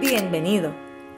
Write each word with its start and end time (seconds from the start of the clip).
Bienvenido. 0.00 0.72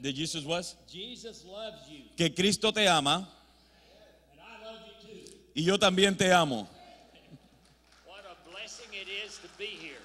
De 0.00 0.12
Jesus 0.14 0.44
was 0.46 0.76
Jesus 0.86 1.44
loves 1.44 1.88
you, 1.90 2.04
que 2.16 2.32
Cristo 2.32 2.72
te 2.72 2.86
ama 2.86 3.28
and 4.30 4.40
I 4.40 4.64
love 4.64 4.80
you 4.86 5.24
too. 5.24 5.32
y 5.56 5.64
yo 5.64 5.76
también 5.76 6.16
te 6.16 6.32
amo. 6.32 6.68
What 8.06 8.22
a 8.24 8.36
blessing 8.48 8.86
it 8.94 9.08
is 9.08 9.38
to 9.38 9.48
be 9.58 9.66
here. 9.66 9.98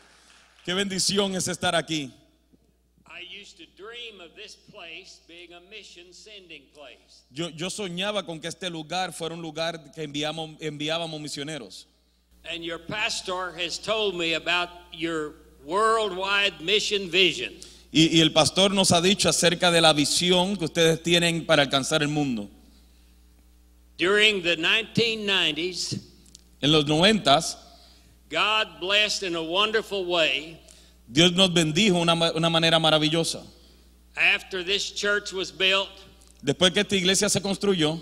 Qué 0.66 0.74
bendición 0.74 1.36
es 1.36 1.48
estar 1.48 1.76
aquí. 1.76 2.12
I 3.06 3.22
used 3.40 3.58
to 3.58 3.66
dream 3.78 4.20
of 4.20 4.36
this 4.36 4.56
place 4.56 5.20
being 5.28 5.54
a 5.54 5.60
mission 5.70 6.12
sending 6.12 6.64
place. 6.74 7.22
Yo, 7.30 7.50
yo 7.50 7.70
soñaba 7.70 8.26
con 8.26 8.40
que 8.40 8.48
este 8.48 8.72
lugar 8.72 9.14
fuera 9.14 9.36
un 9.36 9.44
lugar 9.44 9.92
que 9.94 10.02
enviamos, 10.02 10.58
enviábamos 10.60 11.22
misioneros. 11.22 11.86
And 12.52 12.64
your 12.64 12.80
pastor 12.80 13.54
has 13.58 13.78
told 13.80 14.16
me 14.16 14.34
about 14.34 14.70
your 14.92 15.34
worldwide 15.66 16.60
mission 16.62 17.10
vision. 17.10 17.54
Y, 17.92 18.18
y 18.18 18.22
el 18.22 18.32
pastor 18.32 18.74
nos 18.74 18.92
ha 18.92 19.02
dicho 19.02 19.30
acerca 19.30 19.72
de 19.72 19.80
la 19.80 19.94
visión 19.94 20.58
que 20.58 20.66
ustedes 20.66 21.02
tienen 21.04 21.46
para 21.46 21.62
alcanzar 21.64 22.02
el 22.02 22.10
mundo. 22.10 22.50
During 23.98 24.42
the 24.42 24.58
1990s, 24.58 26.00
En 26.62 26.72
los 26.72 26.86
noventas, 26.86 27.58
God 28.30 28.80
blessed 28.80 29.24
in 29.24 29.36
a 29.36 29.44
wonderful 29.44 30.06
way. 30.06 30.58
Dios 31.08 31.34
nos 31.34 31.50
bendijo 31.54 32.00
una, 32.02 32.14
una 32.34 32.50
manera 32.50 32.80
maravillosa. 32.80 33.44
After 34.16 34.64
this 34.64 34.92
church 34.92 35.34
was 35.34 35.52
built, 35.52 35.90
Después 36.42 36.74
que 36.74 36.82
esta 36.82 36.96
iglesia 36.96 37.30
se 37.30 37.40
construyó 37.42 38.02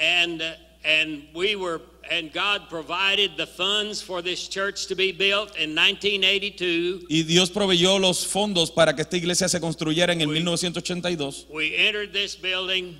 and 0.00 0.40
uh, 0.42 0.52
and 0.84 1.24
we 1.34 1.56
were 1.56 1.80
and 2.10 2.30
God 2.34 2.68
provided 2.68 3.36
the 3.38 3.46
funds 3.46 4.02
for 4.02 4.20
this 4.22 4.46
church 4.46 4.86
to 4.88 4.94
be 4.94 5.10
built 5.12 5.56
in 5.56 5.74
1982. 5.74 7.06
y 7.08 7.22
Dios 7.22 7.50
proveyó 7.50 7.98
los 7.98 8.26
fondos 8.26 8.70
para 8.70 8.94
que 8.94 9.02
esta 9.02 9.16
iglesia 9.16 9.48
se 9.48 9.58
construyera 9.60 10.12
en 10.12 10.20
el 10.20 10.28
1982, 10.28 11.46
We 11.50 11.74
entered 11.76 12.12
this 12.12 12.36
building 12.36 12.96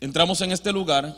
entramos 0.00 0.40
en 0.42 0.52
este 0.52 0.72
lugar 0.72 1.14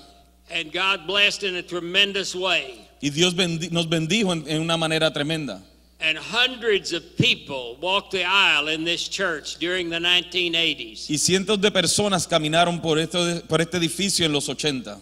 and 0.51 0.73
God 0.73 1.07
blessed 1.07 1.43
in 1.45 1.57
a 1.57 1.63
tremendous 1.63 2.35
way. 2.35 2.89
y 3.03 3.11
Dios 3.11 3.35
bendi- 3.35 3.71
nos 3.71 3.87
bendijo 3.89 4.33
en- 4.33 4.45
en 4.49 4.61
una 4.63 4.77
manera 4.77 5.13
tremenda. 5.13 5.63
And 6.01 6.19
hundreds 6.19 6.93
of 6.93 7.03
people 7.17 7.77
walked 7.81 8.11
the 8.11 8.25
aisle 8.25 8.69
in 8.69 8.85
this 8.85 9.07
church 9.09 9.57
during 9.61 9.89
the 9.91 10.01
1980s. 10.01 11.09
Y 11.09 11.17
cientos 11.19 11.61
de 11.61 11.71
personas 11.71 12.27
caminaron 12.27 12.81
por 12.81 12.99
este, 12.99 13.43
por 13.49 13.61
este 13.61 13.77
edificio 13.77 14.27
en 14.27 14.33
los 14.33 14.49
80. 14.49 15.01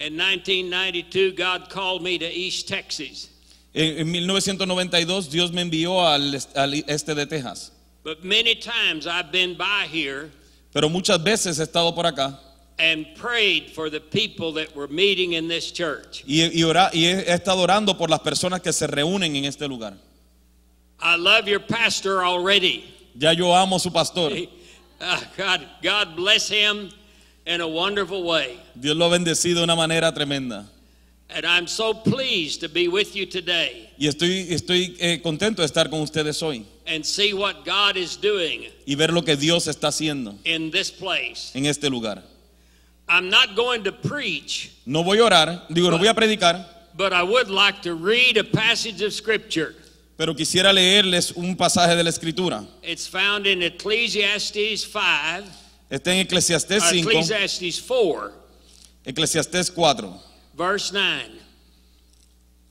In 0.00 0.16
1992, 0.16 1.32
God 1.36 1.68
called 1.68 2.02
me 2.02 2.16
to 2.18 2.24
East 2.26 2.66
Texas. 2.68 3.28
En, 3.74 3.98
en 3.98 4.10
1992 4.10 5.28
Dios 5.30 5.52
me 5.52 5.62
envió 5.62 6.00
al, 6.00 6.34
est- 6.34 6.56
al 6.56 6.72
este 6.88 7.14
de 7.14 7.26
Texas. 7.26 7.70
But 8.02 8.24
many 8.24 8.54
times 8.54 9.06
I've 9.06 9.30
been 9.30 9.54
by 9.56 9.86
here 9.92 10.30
Pero 10.72 10.88
muchas 10.88 11.18
veces 11.22 11.58
he 11.58 11.62
estado 11.64 11.94
por 11.94 12.04
acá 12.06 12.38
and 12.78 13.06
prayed 13.14 13.70
for 13.72 13.90
the 13.90 14.00
people 14.00 14.52
that 14.54 14.74
were 14.74 14.88
meeting 14.88 15.34
in 15.34 15.48
this 15.48 15.70
church. 15.70 16.24
y, 16.26 16.48
y, 16.54 16.62
ora- 16.64 16.90
y 16.94 17.04
he, 17.04 17.24
estado 17.30 17.58
orando 17.60 17.94
por 17.98 18.08
las 18.08 18.20
personas 18.20 18.62
que 18.62 18.72
se 18.72 18.86
reúnen 18.86 19.36
en 19.36 19.44
este 19.44 19.68
lugar. 19.68 19.94
I 20.98 21.16
love 21.16 21.46
your 21.46 21.60
pastor 21.60 22.24
already. 22.24 22.84
Ya 23.18 23.32
yo 23.32 23.52
amo 23.54 23.76
a 23.76 23.80
su 23.80 23.90
pastor. 23.92 24.32
Ah, 25.02 25.22
God, 25.34 25.66
God 25.82 26.14
bless 26.14 26.50
him 26.50 26.90
in 27.52 27.60
a 27.60 27.66
wonderful 27.68 28.22
way. 28.22 28.58
Dios 28.74 28.96
lo 28.96 29.06
ha 29.06 29.10
bendecido 29.18 29.56
de 29.56 29.64
una 29.64 29.74
manera 29.76 30.12
tremenda. 30.12 30.66
And 31.32 31.46
I'm 31.46 31.66
so 31.68 31.94
pleased 31.94 32.60
to 32.62 32.68
be 32.68 32.88
with 32.88 33.14
you 33.14 33.24
today 33.24 33.88
Y 33.96 34.08
estoy, 34.08 34.52
estoy 34.52 34.96
eh, 34.98 35.20
contento 35.22 35.62
de 35.62 35.66
estar 35.66 35.88
con 35.88 36.00
ustedes 36.00 36.42
hoy 36.42 36.64
and 36.88 37.04
see 37.06 37.32
what 37.32 37.64
God 37.64 37.96
is 37.96 38.16
doing 38.16 38.64
y 38.84 38.96
ver 38.96 39.12
lo 39.12 39.22
que 39.22 39.36
Dios 39.36 39.68
está 39.68 39.88
haciendo 39.88 40.34
in 40.44 40.70
this 40.72 40.90
place. 40.90 41.52
en 41.54 41.66
este 41.66 41.84
lugar. 41.88 42.22
I'm 43.08 43.28
not 43.30 43.54
going 43.56 43.84
to 43.84 43.92
preach, 43.92 44.72
No 44.86 45.02
voy 45.04 45.18
a 45.18 45.24
orar, 45.24 45.66
digo, 45.68 45.90
no 45.90 45.98
voy 45.98 46.08
a 46.08 46.14
predicar, 46.14 46.64
but 46.96 47.12
I 47.12 47.22
would 47.22 47.48
like 47.48 47.82
to 47.82 47.94
read 47.94 48.36
a 48.36 48.44
passage 48.44 49.00
of 49.02 49.12
Scripture. 49.12 49.74
pero 50.16 50.34
quisiera 50.34 50.72
leerles 50.72 51.32
un 51.36 51.56
pasaje 51.56 51.94
de 51.96 52.02
la 52.04 52.10
Escritura. 52.10 52.64
It's 52.82 53.06
found 53.06 53.46
in 53.46 53.62
Ecclesiastes 53.62 54.84
5, 54.84 55.44
Está 55.90 56.12
en 56.12 56.20
Eclesiastés 56.20 56.82
or 56.82 56.94
5, 56.94 57.08
Ecclesiastes 57.10 57.80
4, 57.80 58.32
Eclesiastés 59.04 59.70
4, 59.70 60.20
verse 60.56 60.92
9. 60.92 61.40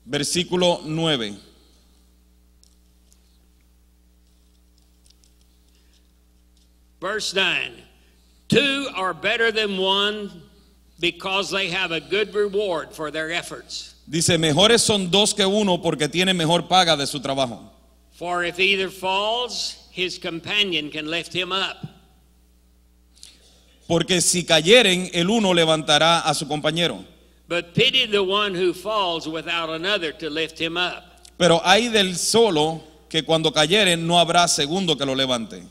versículo 0.06 0.82
9. 0.86 1.38
Verse 7.02 7.34
9 7.34 7.72
Two 8.48 8.88
are 8.96 9.14
better 9.14 9.52
than 9.52 9.78
one 9.78 10.42
because 11.00 11.52
they 11.52 11.70
have 11.70 11.92
a 11.92 12.00
good 12.02 12.34
reward 12.34 12.94
for 12.94 13.12
their 13.12 13.32
efforts. 13.32 13.96
Dice, 14.10 14.38
mejores 14.38 14.82
son 14.82 15.10
dos 15.12 15.34
que 15.34 15.46
uno 15.46 15.78
porque 15.78 16.08
tienen 16.10 16.36
mejor 16.36 16.68
paga 16.68 16.98
de 16.98 17.06
su 17.06 17.20
trabajo. 17.20 17.70
For 18.12 18.44
if 18.44 18.60
either 18.60 18.90
falls, 18.90 19.88
his 19.92 20.18
companion 20.18 20.90
can 20.90 21.08
lift 21.08 21.32
him 21.32 21.52
up. 21.52 21.78
Porque 23.90 24.22
si 24.22 24.46
cayeren, 24.46 25.10
el 25.14 25.32
uno 25.32 25.52
levantará 25.52 26.20
a 26.20 26.36
su 26.36 26.48
compañero. 26.48 27.04
But 27.48 27.74
pity 27.74 28.06
the 28.06 28.22
one 28.22 28.54
who 28.54 28.72
falls 28.72 29.28
without 29.28 29.72
another 29.72 30.12
to 30.20 30.30
lift 30.30 30.60
him 30.62 30.78
up. 30.78 31.04
Pero 31.40 31.60
hay 31.66 31.88
del 31.90 32.16
solo 32.16 32.84
que 33.10 33.24
cuando 33.24 33.52
cayeren 33.52 34.06
no 34.06 34.20
habrá 34.20 34.48
segundo 34.48 34.96
que 34.96 35.06
lo 35.08 35.16
levante. 35.16 35.64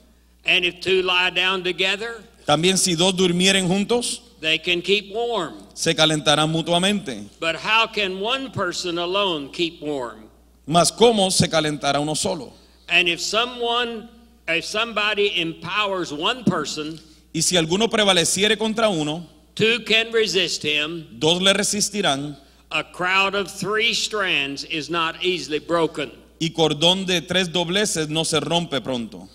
And 0.44 0.64
if 0.64 0.80
two 0.80 1.02
lie 1.02 1.30
down 1.30 1.62
together, 1.62 2.16
También 2.44 2.76
si 2.76 2.96
dos 2.96 3.14
durmieren 3.14 3.68
juntos, 3.68 4.22
they 4.40 4.58
can 4.58 4.82
keep 4.82 5.12
warm. 5.14 5.54
se 5.74 5.94
calentarán 5.94 6.50
mutuamente. 6.50 7.22
But 7.38 7.54
how 7.54 7.86
can 7.86 8.18
one 8.20 8.50
person 8.50 8.98
alone 8.98 9.50
keep 9.52 9.80
warm? 9.80 10.24
Mas 10.66 10.90
¿cómo 10.90 11.30
se 11.30 11.46
calentará 11.48 12.00
uno 12.00 12.14
solo? 12.16 12.52
And 12.88 13.06
if 13.08 13.20
someone, 13.20 14.08
if 14.48 14.64
somebody 14.64 15.40
empowers 15.40 16.12
one 16.12 16.42
person, 16.42 16.98
Y 17.38 17.42
si 17.42 17.56
alguno 17.56 17.88
prevaleciere 17.88 18.58
contra 18.58 18.88
uno, 18.88 19.24
two 19.54 19.84
can 19.84 20.10
resist 20.12 20.64
him. 20.64 21.06
dos 21.20 21.40
le 21.40 21.52
resistirán. 21.52 22.36
A 22.72 22.82
crowd 22.82 23.36
of 23.36 23.48
three 23.48 23.92
strands 23.94 24.64
is 24.64 24.90
not 24.90 25.22
easily 25.22 25.60
broken. 25.60 26.10
y 26.40 26.50
cordón 26.50 27.06
de 27.06 27.20
tres 27.20 27.52
dobleces 27.52 28.08
no 28.08 28.24
se 28.24 28.40
rompe 28.40 28.80
pronto. 28.80 29.28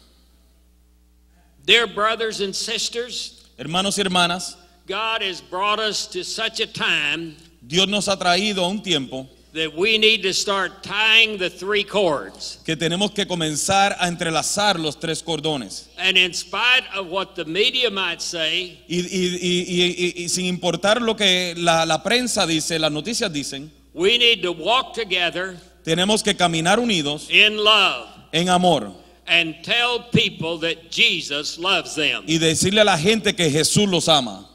Dear 1.66 1.88
brothers 1.88 2.42
and 2.42 2.54
sisters, 2.54 3.46
Hermanos 3.58 3.98
y 3.98 4.02
hermanas, 4.04 4.58
God 4.86 5.22
has 5.22 5.40
brought 5.40 5.80
us 5.80 6.06
to 6.08 6.26
such 6.26 6.60
a 6.60 6.68
time 6.68 7.38
Dios 7.66 7.88
nos 7.88 8.10
ha 8.10 8.18
traído 8.18 8.66
a 8.66 8.68
un 8.68 8.82
tiempo 8.84 9.30
that 9.54 9.72
we 9.76 9.98
need 10.00 10.24
to 10.24 10.34
start 10.34 10.82
tying 10.82 11.38
the 11.38 11.50
three 11.50 11.84
cords. 11.84 12.60
que 12.66 12.76
tenemos 12.76 13.12
que 13.14 13.26
comenzar 13.28 13.96
a 14.00 14.08
entrelazar 14.08 14.80
los 14.80 15.00
tres 15.00 15.22
cordones. 15.22 15.90
And 15.98 16.18
in 16.18 16.34
spite 16.34 16.84
of 16.96 17.08
what 17.08 17.36
the 17.36 17.46
media 17.46 17.90
might 17.92 18.20
say, 18.22 18.80
Y, 18.88 19.00
y- 19.00 19.38
y- 19.42 19.66
y- 19.68 19.96
y- 20.18 20.24
y 20.24 20.28
sin 20.30 20.46
importar 20.48 21.02
lo 21.02 21.16
que 21.16 21.54
la, 21.58 21.86
la 21.86 22.02
prensa 22.02 22.48
dice, 22.48 22.80
las 22.80 22.92
noticias 22.92 23.32
dicen, 23.32 23.72
we 23.94 24.18
need 24.18 24.42
to 24.42 24.52
walk 24.52 24.94
together 24.96 25.56
tenemos 25.84 26.24
que 26.24 26.34
caminar 26.36 26.80
unidos 26.80 27.28
in 27.30 27.58
love 27.58 28.08
en 28.32 28.50
amor 28.50 28.92
and 29.28 29.56
tell 29.64 30.00
people 30.12 30.58
that 30.58 30.90
Jesus 30.90 31.60
loves 31.60 31.94
them. 31.96 32.24
y 32.26 32.40
decirle 32.40 32.82
a 32.82 32.86
la 32.86 32.98
gente 32.98 33.34
que 33.36 33.52
Jesús 33.52 33.88
los 33.88 34.10
ama 34.10 34.50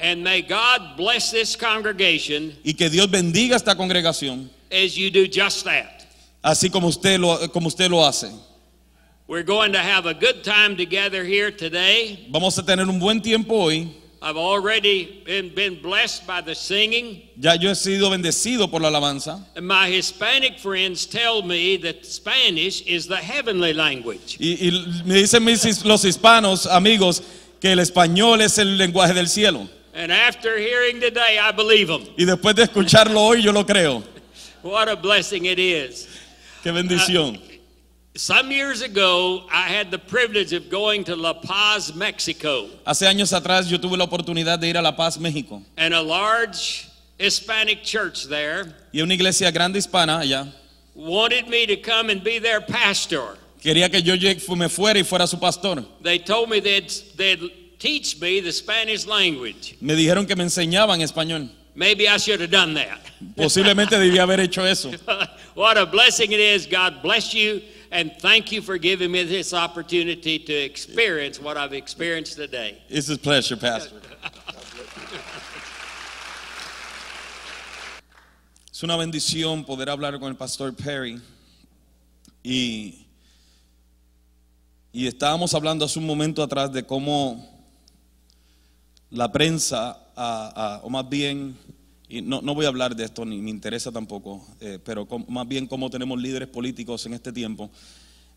And 0.00 0.22
may 0.22 0.42
God 0.42 0.96
bless 0.96 1.30
this 1.32 1.56
congregation 1.56 2.56
y 2.64 2.72
que 2.72 2.88
Dios 2.88 3.08
bendiga 3.08 3.56
esta 3.56 3.74
congregación, 3.74 4.48
as 4.70 4.96
you 4.96 5.10
do 5.10 5.26
just 5.26 5.64
that. 5.64 6.06
así 6.42 6.70
como 6.70 6.88
usted 6.88 7.18
lo, 7.18 7.36
como 7.48 7.68
usted 7.68 7.90
lo 7.90 8.04
hace. 8.06 8.30
We're 9.26 9.42
going 9.42 9.72
to 9.72 9.78
have 9.80 10.06
a 10.06 10.14
good 10.14 10.42
time 10.42 10.76
together 10.76 11.22
here 11.24 11.50
today. 11.50 12.28
Vamos 12.30 12.56
a 12.58 12.62
tener 12.62 12.88
un 12.88 12.98
buen 12.98 13.20
tiempo 13.20 13.64
hoy. 13.64 13.88
I've 14.20 14.36
already 14.36 15.22
been, 15.24 15.54
been 15.54 15.80
blessed 15.80 16.26
by 16.26 16.40
the 16.40 16.54
singing. 16.54 17.22
Ya 17.36 17.54
yo 17.54 17.70
he 17.70 17.74
sido 17.74 18.10
bendecido 18.10 18.70
por 18.70 18.80
la 18.80 18.88
alabanza. 18.88 19.44
And 19.54 19.66
my 19.66 19.88
Hispanic 19.88 20.58
friends 20.58 21.06
tell 21.06 21.42
me 21.42 21.76
that 21.78 22.04
Spanish 22.04 22.82
is 22.82 23.06
the 23.06 23.16
heavenly 23.16 23.72
language. 23.72 24.38
Y, 24.40 24.56
y 24.60 25.02
me 25.04 25.14
dicen 25.16 25.44
mis 25.44 25.84
los 25.84 26.04
hispanos, 26.04 26.66
amigos, 26.66 27.22
que 27.60 27.72
el 27.72 27.78
español 27.80 28.40
es 28.40 28.58
el 28.58 28.76
lenguaje 28.78 29.14
del 29.14 29.28
cielo. 29.28 29.68
And 29.98 30.12
after 30.12 30.56
hearing 30.56 31.00
today, 31.00 31.40
I 31.40 31.50
believe 31.50 31.88
them. 31.88 32.06
Y 32.16 32.24
después 32.24 32.54
de 32.54 32.62
escucharlo 32.62 33.20
hoy, 33.20 33.42
yo 33.42 33.50
lo 33.50 33.64
creo. 33.64 34.04
What 34.62 34.88
a 34.88 34.94
blessing 34.94 35.46
it 35.46 35.58
is. 35.58 36.06
Qué 36.62 36.70
bendición. 36.70 37.34
Uh, 37.36 37.40
some 38.14 38.52
years 38.52 38.80
ago, 38.82 39.42
I 39.50 39.62
had 39.68 39.90
the 39.90 39.98
privilege 39.98 40.52
of 40.52 40.70
going 40.70 41.02
to 41.02 41.16
La 41.16 41.32
Paz, 41.34 41.92
Mexico, 41.96 42.68
Hace 42.86 43.06
años 43.06 43.32
atrás 43.32 43.68
yo 43.68 43.78
tuve 43.78 43.96
la 43.98 44.04
oportunidad 44.04 44.60
de 44.60 44.68
ir 44.68 44.76
a 44.76 44.82
La 44.82 44.92
Paz, 44.92 45.18
México. 45.18 45.62
and 45.76 45.92
a 45.92 46.00
large 46.00 46.88
Hispanic 47.18 47.82
church 47.82 48.28
there 48.28 48.72
Y 48.92 49.00
una 49.00 49.14
iglesia 49.14 49.50
grande 49.50 49.80
hispana 49.80 50.20
allá 50.20 50.46
wanted 50.94 51.48
me 51.48 51.66
to 51.66 51.76
come 51.76 52.08
and 52.10 52.22
be 52.22 52.38
their 52.38 52.60
pastor. 52.60 53.36
quería 53.60 53.90
que 53.90 54.00
yo 54.00 54.14
me 54.54 54.68
fuera 54.68 55.00
y 55.00 55.02
fuera 55.02 55.26
su 55.26 55.38
pastor. 55.40 55.84
They 56.02 56.20
told 56.20 56.50
me 56.50 56.60
they'd, 56.60 56.88
they'd 57.16 57.40
teach 57.78 58.20
me 58.20 58.40
the 58.40 58.52
Spanish 58.52 59.06
language. 59.06 59.76
Me 59.80 59.94
dijeron 59.94 60.26
que 60.26 60.36
me 60.36 60.44
enseñaban 60.44 61.00
español. 61.00 61.50
Maybe 61.74 62.08
I 62.08 62.16
should 62.16 62.40
have 62.40 62.50
done 62.50 62.74
that. 62.74 62.98
Posiblemente 63.36 63.90
debía 63.90 64.22
haber 64.22 64.40
hecho 64.40 64.64
eso. 64.64 64.90
what 65.54 65.78
a 65.78 65.86
blessing 65.86 66.32
it 66.32 66.40
is. 66.40 66.66
God 66.66 67.02
bless 67.02 67.32
you. 67.32 67.62
And 67.90 68.12
thank 68.20 68.52
you 68.52 68.60
for 68.60 68.76
giving 68.78 69.10
me 69.10 69.22
this 69.22 69.54
opportunity 69.54 70.38
to 70.38 70.52
experience 70.52 71.40
what 71.40 71.56
I've 71.56 71.72
experienced 71.72 72.36
today. 72.36 72.82
It's 72.88 73.08
a 73.08 73.16
pleasure, 73.16 73.56
Pastor. 73.56 74.00
Es 78.72 78.82
una 78.84 78.96
bendición 78.96 79.64
poder 79.64 79.88
hablar 79.88 80.20
con 80.20 80.28
el 80.28 80.36
pastor 80.36 80.72
Perry. 80.72 81.20
Y, 82.44 83.06
y 84.92 85.06
estábamos 85.06 85.52
hablando 85.54 85.84
hace 85.84 85.98
un 85.98 86.06
momento 86.06 86.42
atrás 86.42 86.72
de 86.72 86.84
cómo 86.84 87.57
la 89.10 89.32
prensa, 89.32 89.98
ah, 90.16 90.80
o 90.82 90.90
más 90.90 91.08
bien, 91.08 91.56
y 92.08 92.22
no, 92.22 92.40
no 92.40 92.54
voy 92.54 92.64
a 92.64 92.68
hablar 92.68 92.96
de 92.96 93.04
esto, 93.04 93.24
ni 93.24 93.40
me 93.40 93.50
interesa 93.50 93.92
tampoco, 93.92 94.46
eh, 94.60 94.78
pero 94.82 95.06
más 95.28 95.46
bien 95.46 95.66
cómo 95.66 95.90
tenemos 95.90 96.20
líderes 96.20 96.48
políticos 96.48 97.04
en 97.06 97.14
este 97.14 97.32
tiempo 97.32 97.70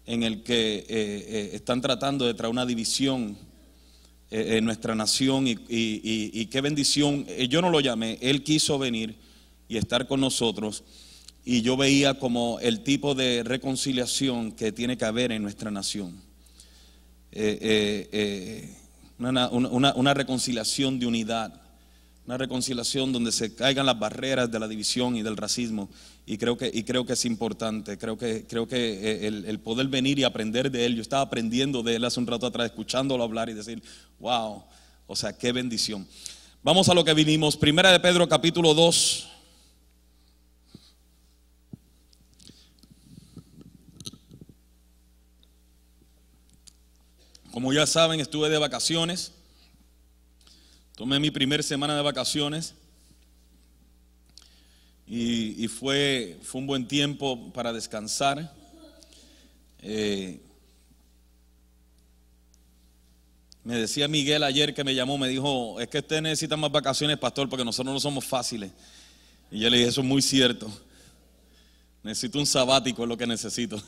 en 0.06 0.24
el 0.24 0.44
que 0.44 0.78
eh, 0.78 0.86
eh, 0.90 1.50
están 1.54 1.80
tratando 1.80 2.26
de 2.26 2.34
traer 2.34 2.52
una 2.52 2.66
división 2.66 3.38
en 4.34 4.64
nuestra 4.64 4.96
nación 4.96 5.46
y, 5.46 6.46
qué 6.46 6.62
bendición. 6.62 7.26
Yo 7.50 7.62
no 7.62 7.70
lo 7.70 7.82
llamé, 7.82 8.18
él 8.22 8.44
quiso 8.44 8.80
venir 8.80 9.18
y 9.68 9.76
estar 9.76 10.08
con 10.08 10.22
nosotros 10.22 10.86
y 11.44 11.62
yo 11.64 11.76
veía 11.76 12.14
como 12.18 12.58
el 12.62 12.82
tipo 12.82 13.14
de 13.14 13.44
reconciliación 13.44 14.54
que 14.54 14.72
tiene 14.72 14.98
que 14.98 15.04
haber 15.04 15.34
en 15.34 15.44
nuestra 15.44 15.70
nación. 15.70 16.22
Una, 19.30 19.94
una- 19.94 20.14
reconciliación 20.14 21.00
de 21.00 21.06
unidad, 21.06 21.54
una 22.26 22.38
reconciliación 22.38 23.12
donde 23.12 23.32
se 23.32 23.56
caigan 23.56 23.86
las 23.86 24.00
barreras 24.00 24.52
de 24.52 24.60
la 24.60 24.68
división 24.68 25.16
y 25.16 25.22
del 25.22 25.38
racismo. 25.38 25.90
Y 26.26 26.38
creo 26.38 26.58
que, 26.58 26.70
y 26.74 26.84
creo 26.84 27.06
que 27.06 27.14
es 27.14 27.26
importante, 27.26 27.98
creo 27.98 28.18
que, 28.18 28.46
creo 28.48 28.68
que 28.68 28.78
eh, 28.78 29.28
el, 29.28 29.46
el 29.46 29.60
poder 29.60 29.88
venir 29.88 30.20
y 30.20 30.24
aprender 30.24 30.72
de 30.72 30.86
él, 30.86 30.96
yo 30.96 31.02
estaba 31.02 31.24
aprendiendo 31.24 31.84
de 31.84 31.96
él 31.96 32.06
hace 32.06 32.20
un 32.20 32.28
rato 32.28 32.46
atrás, 32.46 32.68
escuchándolo 32.68 33.24
hablar 33.24 33.50
y 33.50 33.54
decir, 33.54 33.82
wow, 34.20 34.64
o 35.08 35.16
sea, 35.16 35.38
qué 35.38 35.52
bendición. 35.52 36.08
Vamos 36.64 36.90
a 36.90 36.94
lo 36.94 37.04
que 37.04 37.14
vinimos. 37.16 37.58
Primera 37.58 37.92
de 37.92 38.00
Pedro 38.00 38.30
capítulo 38.30 38.74
2. 38.74 39.28
Como 47.52 47.74
ya 47.74 47.86
saben, 47.86 48.22
estuve 48.22 48.50
de 48.50 48.58
vacaciones. 48.58 49.34
Tomé 50.96 51.20
mi 51.20 51.32
primera 51.32 51.62
semana 51.62 51.96
de 51.96 52.02
vacaciones. 52.02 52.74
Y, 55.06 55.62
y 55.62 55.68
fue, 55.68 56.40
fue 56.44 56.62
un 56.62 56.68
buen 56.68 56.88
tiempo 56.88 57.52
para 57.52 57.74
descansar. 57.74 58.54
Eh, 59.82 60.40
me 63.66 63.76
decía 63.76 64.08
Miguel 64.08 64.44
ayer 64.44 64.74
que 64.74 64.86
me 64.86 64.96
llamó, 64.96 65.18
me 65.18 65.28
dijo, 65.28 65.80
es 65.82 65.90
que 65.90 66.00
usted 66.00 66.22
necesita 66.22 66.56
más 66.56 66.72
vacaciones, 66.72 67.18
pastor, 67.18 67.50
porque 67.50 67.66
nosotros 67.66 67.94
no 67.94 68.00
somos 68.00 68.24
fáciles. 68.24 68.72
Y 69.52 69.60
yo 69.60 69.70
le 69.70 69.78
dije, 69.78 69.90
eso 69.90 70.00
es 70.02 70.08
muy 70.08 70.22
cierto. 70.22 70.72
Necesito 72.02 72.40
un 72.40 72.46
sabático, 72.46 73.04
es 73.04 73.10
lo 73.10 73.18
que 73.18 73.28
necesito. 73.28 73.82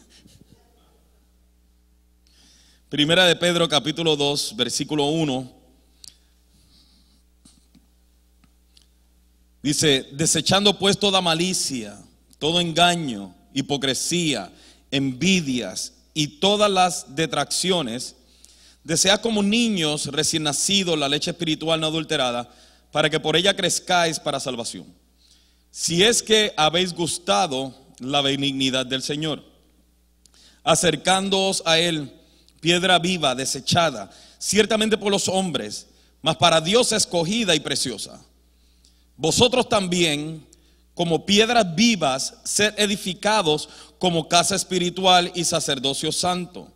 Primera 2.93 3.25
de 3.25 3.35
Pedro 3.35 3.67
capítulo 3.67 4.15
2, 4.15 4.55
versículo 4.55 5.05
1. 5.07 5.51
Dice, 9.63 10.09
desechando 10.11 10.77
pues 10.77 10.99
toda 10.99 11.19
malicia, 11.19 11.97
todo 12.37 12.59
engaño, 12.59 13.33
hipocresía, 13.51 14.53
envidias 14.91 15.93
y 16.13 16.39
todas 16.39 16.69
las 16.69 17.15
detracciones, 17.15 18.15
desea 18.83 19.19
como 19.19 19.41
niños 19.41 20.05
recién 20.05 20.43
nacidos 20.43 20.95
la 20.95 21.09
leche 21.09 21.31
espiritual 21.31 21.79
no 21.79 21.87
adulterada, 21.87 22.53
para 22.91 23.09
que 23.09 23.19
por 23.19 23.35
ella 23.35 23.55
crezcáis 23.55 24.19
para 24.19 24.39
salvación. 24.39 24.85
Si 25.71 26.03
es 26.03 26.21
que 26.21 26.53
habéis 26.55 26.93
gustado 26.93 27.73
la 27.97 28.21
benignidad 28.21 28.85
del 28.85 29.01
Señor, 29.01 29.43
acercándoos 30.63 31.63
a 31.65 31.79
Él, 31.79 32.19
piedra 32.63 32.97
viva, 32.97 33.35
desechada, 33.35 34.09
ciertamente 34.39 34.97
por 34.97 35.11
los 35.11 35.27
hombres, 35.27 35.85
mas 36.21 36.37
para 36.37 36.61
Dios 36.61 36.93
escogida 36.93 37.53
y 37.53 37.59
preciosa. 37.59 38.23
Vosotros 39.17 39.67
también, 39.67 40.47
como 40.93 41.25
piedras 41.25 41.75
vivas, 41.75 42.35
sed 42.45 42.73
edificados 42.77 43.67
como 43.99 44.29
casa 44.29 44.55
espiritual 44.55 45.29
y 45.35 45.43
sacerdocio 45.43 46.13
santo, 46.13 46.71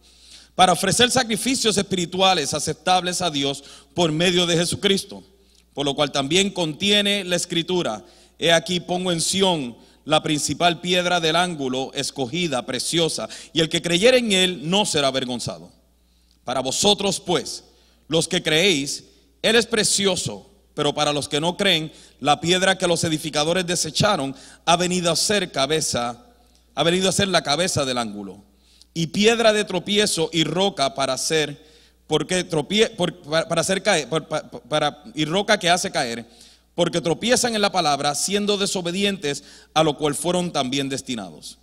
para 0.55 0.73
ofrecer 0.73 1.09
sacrificios 1.09 1.77
espirituales 1.77 2.53
aceptables 2.53 3.21
a 3.21 3.31
Dios 3.31 3.63
por 3.93 4.11
medio 4.11 4.45
de 4.45 4.57
Jesucristo, 4.57 5.23
por 5.73 5.85
lo 5.85 5.95
cual 5.95 6.11
también 6.11 6.49
contiene 6.49 7.23
la 7.23 7.37
escritura, 7.37 8.03
he 8.37 8.51
aquí 8.51 8.81
pongo 8.81 9.13
en 9.13 9.21
Sión 9.21 9.77
la 10.03 10.21
principal 10.21 10.81
piedra 10.81 11.21
del 11.21 11.37
ángulo, 11.37 11.91
escogida, 11.93 12.65
preciosa, 12.65 13.29
y 13.53 13.61
el 13.61 13.69
que 13.69 13.81
creyere 13.81 14.17
en 14.17 14.33
él 14.33 14.69
no 14.69 14.85
será 14.85 15.07
avergonzado. 15.07 15.76
Para 16.47 16.61
vosotros, 16.61 17.19
pues, 17.19 17.65
los 18.07 18.25
que 18.25 18.41
creéis, 18.41 19.03
Él 19.41 19.57
es 19.57 19.65
precioso, 19.65 20.49
pero 20.75 20.93
para 20.93 21.11
los 21.11 21.27
que 21.27 21.41
no 21.41 21.57
creen, 21.57 21.91
la 22.21 22.39
piedra 22.39 22.77
que 22.77 22.87
los 22.87 23.03
edificadores 23.03 23.67
desecharon 23.67 24.33
ha 24.63 24.77
venido 24.77 25.11
a 25.11 25.17
ser 25.17 25.51
cabeza, 25.51 26.25
ha 26.73 26.83
venido 26.83 27.09
a 27.09 27.11
ser 27.11 27.27
la 27.27 27.43
cabeza 27.43 27.83
del 27.83 27.97
ángulo. 27.97 28.45
Y 28.93 29.07
piedra 29.07 29.51
de 29.51 29.65
tropiezo 29.65 30.29
y 30.31 30.45
roca 30.45 30.95
para 30.95 31.11
hacer, 31.11 31.61
porque 32.07 32.45
tropie, 32.45 32.91
para, 32.91 33.59
hacer 33.59 33.83
caer, 33.83 34.07
y 35.15 35.25
roca 35.25 35.59
que 35.59 35.69
hace 35.69 35.91
caer, 35.91 36.25
porque 36.75 37.01
tropiezan 37.01 37.55
en 37.55 37.61
la 37.61 37.73
palabra, 37.73 38.15
siendo 38.15 38.55
desobedientes 38.55 39.43
a 39.73 39.83
lo 39.83 39.97
cual 39.97 40.15
fueron 40.15 40.53
también 40.53 40.87
destinados. 40.87 41.57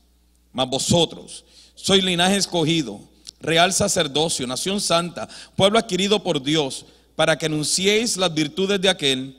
Mas 0.52 0.68
vosotros 0.68 1.46
sois 1.74 2.04
linaje 2.04 2.36
escogido, 2.36 3.13
real 3.44 3.72
sacerdocio, 3.72 4.46
nación 4.46 4.80
santa, 4.80 5.28
pueblo 5.56 5.78
adquirido 5.78 6.22
por 6.22 6.42
Dios, 6.42 6.86
para 7.14 7.38
que 7.38 7.46
anunciéis 7.46 8.16
las 8.16 8.34
virtudes 8.34 8.80
de 8.80 8.88
aquel 8.88 9.36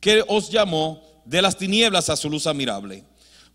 que 0.00 0.22
os 0.28 0.50
llamó 0.50 1.02
de 1.24 1.42
las 1.42 1.56
tinieblas 1.56 2.08
a 2.08 2.16
su 2.16 2.30
luz 2.30 2.46
admirable. 2.46 3.04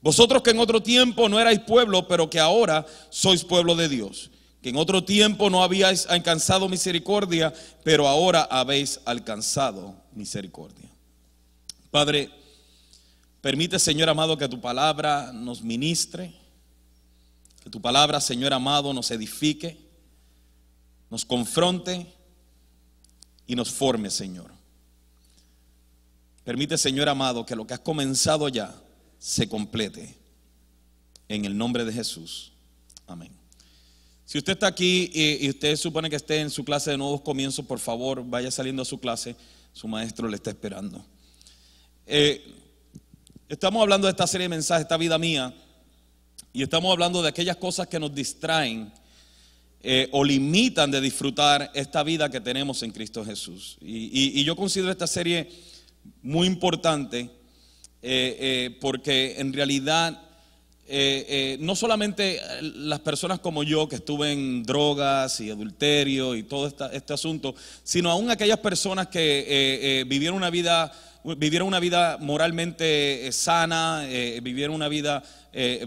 Vosotros 0.01 0.41
que 0.41 0.50
en 0.50 0.60
otro 0.60 0.81
tiempo 0.81 1.29
no 1.29 1.39
erais 1.39 1.60
pueblo, 1.60 2.08
pero 2.08 2.29
que 2.29 2.39
ahora 2.39 2.86
sois 3.10 3.43
pueblo 3.43 3.75
de 3.75 3.88
Dios. 3.88 4.31
Que 4.62 4.70
en 4.70 4.75
otro 4.75 5.03
tiempo 5.03 5.50
no 5.50 5.63
habíais 5.63 6.05
alcanzado 6.08 6.67
misericordia, 6.67 7.53
pero 7.84 8.08
ahora 8.08 8.41
habéis 8.43 9.00
alcanzado 9.05 9.96
misericordia. 10.13 10.89
Padre, 11.91 12.29
permite, 13.41 13.79
Señor 13.79 14.10
amado, 14.10 14.38
que 14.38 14.48
tu 14.48 14.60
palabra 14.60 15.31
nos 15.34 15.62
ministre. 15.62 16.34
Que 17.63 17.70
tu 17.70 17.79
palabra, 17.81 18.20
Señor 18.20 18.53
amado, 18.53 18.93
nos 18.93 19.12
edifique, 19.12 19.77
nos 21.11 21.25
confronte 21.25 22.07
y 23.45 23.55
nos 23.55 23.69
forme, 23.69 24.09
Señor. 24.09 24.49
Permite, 26.45 26.77
Señor 26.77 27.09
amado, 27.09 27.45
que 27.45 27.55
lo 27.55 27.67
que 27.67 27.73
has 27.73 27.81
comenzado 27.81 28.47
ya 28.47 28.73
se 29.19 29.47
complete. 29.47 30.17
En 31.27 31.45
el 31.45 31.57
nombre 31.57 31.85
de 31.85 31.93
Jesús. 31.93 32.51
Amén. 33.07 33.31
Si 34.25 34.37
usted 34.37 34.53
está 34.53 34.67
aquí 34.67 35.11
y, 35.13 35.49
usted 35.49 35.75
supone 35.75 36.09
que 36.09 36.15
esté 36.15 36.39
en 36.39 36.49
su 36.49 36.63
clase 36.63 36.91
de 36.91 36.97
nuevos 36.97 37.21
comienzos, 37.21 37.65
por 37.65 37.79
favor, 37.79 38.23
vaya 38.25 38.49
saliendo 38.49 38.81
a 38.81 38.85
su 38.85 38.99
clase. 38.99 39.35
Su 39.73 39.87
maestro 39.87 40.27
le 40.27 40.37
está 40.37 40.49
esperando. 40.49 41.05
Eh, 42.05 42.43
estamos 43.47 43.81
hablando 43.81 44.07
de 44.07 44.11
esta 44.11 44.27
serie 44.27 44.45
de 44.45 44.49
mensajes, 44.49 44.83
esta 44.83 44.97
vida 44.97 45.17
mía, 45.17 45.53
y 46.53 46.63
estamos 46.63 46.91
hablando 46.91 47.21
de 47.21 47.29
aquellas 47.29 47.57
cosas 47.57 47.87
que 47.87 47.99
nos 47.99 48.13
distraen 48.13 48.91
eh, 49.83 50.09
o 50.11 50.23
limitan 50.23 50.91
de 50.91 51.01
disfrutar 51.01 51.71
esta 51.73 52.03
vida 52.03 52.29
que 52.29 52.39
tenemos 52.39 52.83
en 52.83 52.91
Cristo 52.91 53.25
Jesús. 53.25 53.77
y 53.81 54.43
yo 54.43 54.55
considero 54.55 54.91
esta 54.91 55.07
serie 55.07 55.50
muy 56.21 56.47
importante 56.47 57.29
eh, 58.03 58.38
eh, 58.39 58.77
porque 58.81 59.35
en 59.38 59.53
realidad 59.53 60.19
no 61.59 61.73
solamente 61.73 62.41
las 62.61 63.00
personas 63.00 63.39
como 63.39 63.63
yo 63.63 63.88
que 63.88 63.95
estuve 63.95 64.33
en 64.33 64.63
drogas 64.63 65.39
y 65.39 65.50
adulterio 65.50 66.35
y 66.35 66.43
todo 66.43 66.67
este 66.67 67.13
asunto, 67.13 67.55
sino 67.81 68.11
aún 68.11 68.29
aquellas 68.29 68.59
personas 68.59 69.07
que 69.07 70.03
vivieron 70.05 70.35
una 70.35 70.50
vida 70.50 70.91
vivieron 71.38 71.69
una 71.69 71.79
vida 71.79 72.17
moralmente 72.19 73.31
sana, 73.31 74.05
vivieron 74.41 74.75
una 74.75 74.89
vida 74.89 75.23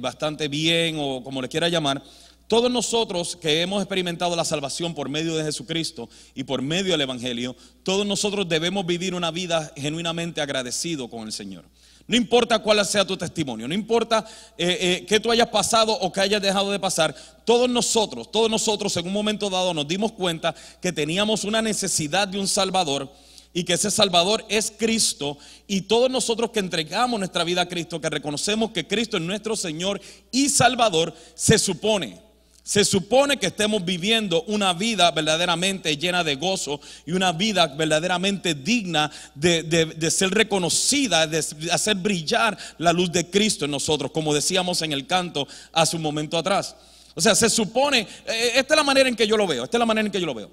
bastante 0.00 0.48
bien 0.48 0.96
o 0.98 1.22
como 1.22 1.42
le 1.42 1.50
quiera 1.50 1.68
llamar, 1.68 2.02
todos 2.48 2.70
nosotros 2.70 3.36
que 3.36 3.62
hemos 3.62 3.80
experimentado 3.80 4.36
la 4.36 4.44
salvación 4.44 4.94
por 4.94 5.08
medio 5.08 5.34
de 5.34 5.44
Jesucristo 5.44 6.08
y 6.34 6.44
por 6.44 6.60
medio 6.60 6.92
del 6.92 7.00
Evangelio, 7.00 7.56
todos 7.82 8.06
nosotros 8.06 8.48
debemos 8.48 8.84
vivir 8.84 9.14
una 9.14 9.30
vida 9.30 9.72
genuinamente 9.76 10.40
agradecido 10.40 11.08
con 11.08 11.26
el 11.26 11.32
Señor. 11.32 11.64
No 12.06 12.16
importa 12.16 12.58
cuál 12.58 12.84
sea 12.84 13.06
tu 13.06 13.16
testimonio, 13.16 13.66
no 13.66 13.72
importa 13.72 14.26
eh, 14.58 14.78
eh, 14.80 15.06
que 15.06 15.20
tú 15.20 15.30
hayas 15.30 15.48
pasado 15.48 15.94
o 15.94 16.12
que 16.12 16.20
hayas 16.20 16.42
dejado 16.42 16.70
de 16.70 16.78
pasar, 16.78 17.14
todos 17.46 17.68
nosotros, 17.68 18.30
todos 18.30 18.50
nosotros 18.50 18.94
en 18.98 19.06
un 19.06 19.12
momento 19.14 19.48
dado 19.48 19.72
nos 19.72 19.88
dimos 19.88 20.12
cuenta 20.12 20.54
que 20.82 20.92
teníamos 20.92 21.44
una 21.44 21.62
necesidad 21.62 22.28
de 22.28 22.38
un 22.38 22.46
Salvador 22.46 23.10
y 23.54 23.64
que 23.64 23.72
ese 23.74 23.90
Salvador 23.90 24.44
es 24.50 24.70
Cristo 24.76 25.38
y 25.66 25.82
todos 25.82 26.10
nosotros 26.10 26.50
que 26.50 26.60
entregamos 26.60 27.18
nuestra 27.18 27.42
vida 27.42 27.62
a 27.62 27.68
Cristo, 27.68 28.02
que 28.02 28.10
reconocemos 28.10 28.72
que 28.72 28.86
Cristo 28.86 29.16
es 29.16 29.22
nuestro 29.22 29.56
Señor 29.56 29.98
y 30.30 30.50
Salvador, 30.50 31.14
se 31.34 31.58
supone 31.58 32.20
se 32.64 32.82
supone 32.86 33.36
que 33.36 33.48
estemos 33.48 33.84
viviendo 33.84 34.42
una 34.44 34.72
vida 34.72 35.10
verdaderamente 35.10 35.98
llena 35.98 36.24
de 36.24 36.36
gozo 36.36 36.80
y 37.04 37.12
una 37.12 37.30
vida 37.32 37.66
verdaderamente 37.66 38.54
digna 38.54 39.10
de, 39.34 40.10
ser 40.10 40.30
reconocida, 40.30 41.26
de 41.26 41.44
hacer 41.70 41.96
brillar 41.96 42.56
la 42.78 42.94
luz 42.94 43.12
de 43.12 43.28
Cristo 43.28 43.66
en 43.66 43.70
nosotros, 43.70 44.10
como 44.12 44.32
decíamos 44.32 44.80
en 44.80 44.94
el 44.94 45.06
canto 45.06 45.46
hace 45.74 45.96
un 45.96 46.02
momento 46.02 46.38
atrás. 46.38 46.74
O 47.14 47.20
sea, 47.20 47.34
se 47.34 47.50
supone, 47.50 48.00
eh, 48.00 48.06
eh, 48.26 48.52
esta 48.56 48.72
es 48.72 48.78
la 48.78 48.82
manera 48.82 49.10
en 49.10 49.14
que 49.14 49.26
yo 49.26 49.36
lo 49.36 49.46
veo, 49.46 49.64
esta 49.64 49.76
es 49.76 49.78
la 49.78 49.86
manera 49.86 50.06
en 50.06 50.12
que 50.12 50.20
yo 50.20 50.26
lo 50.26 50.34
veo. 50.34 50.50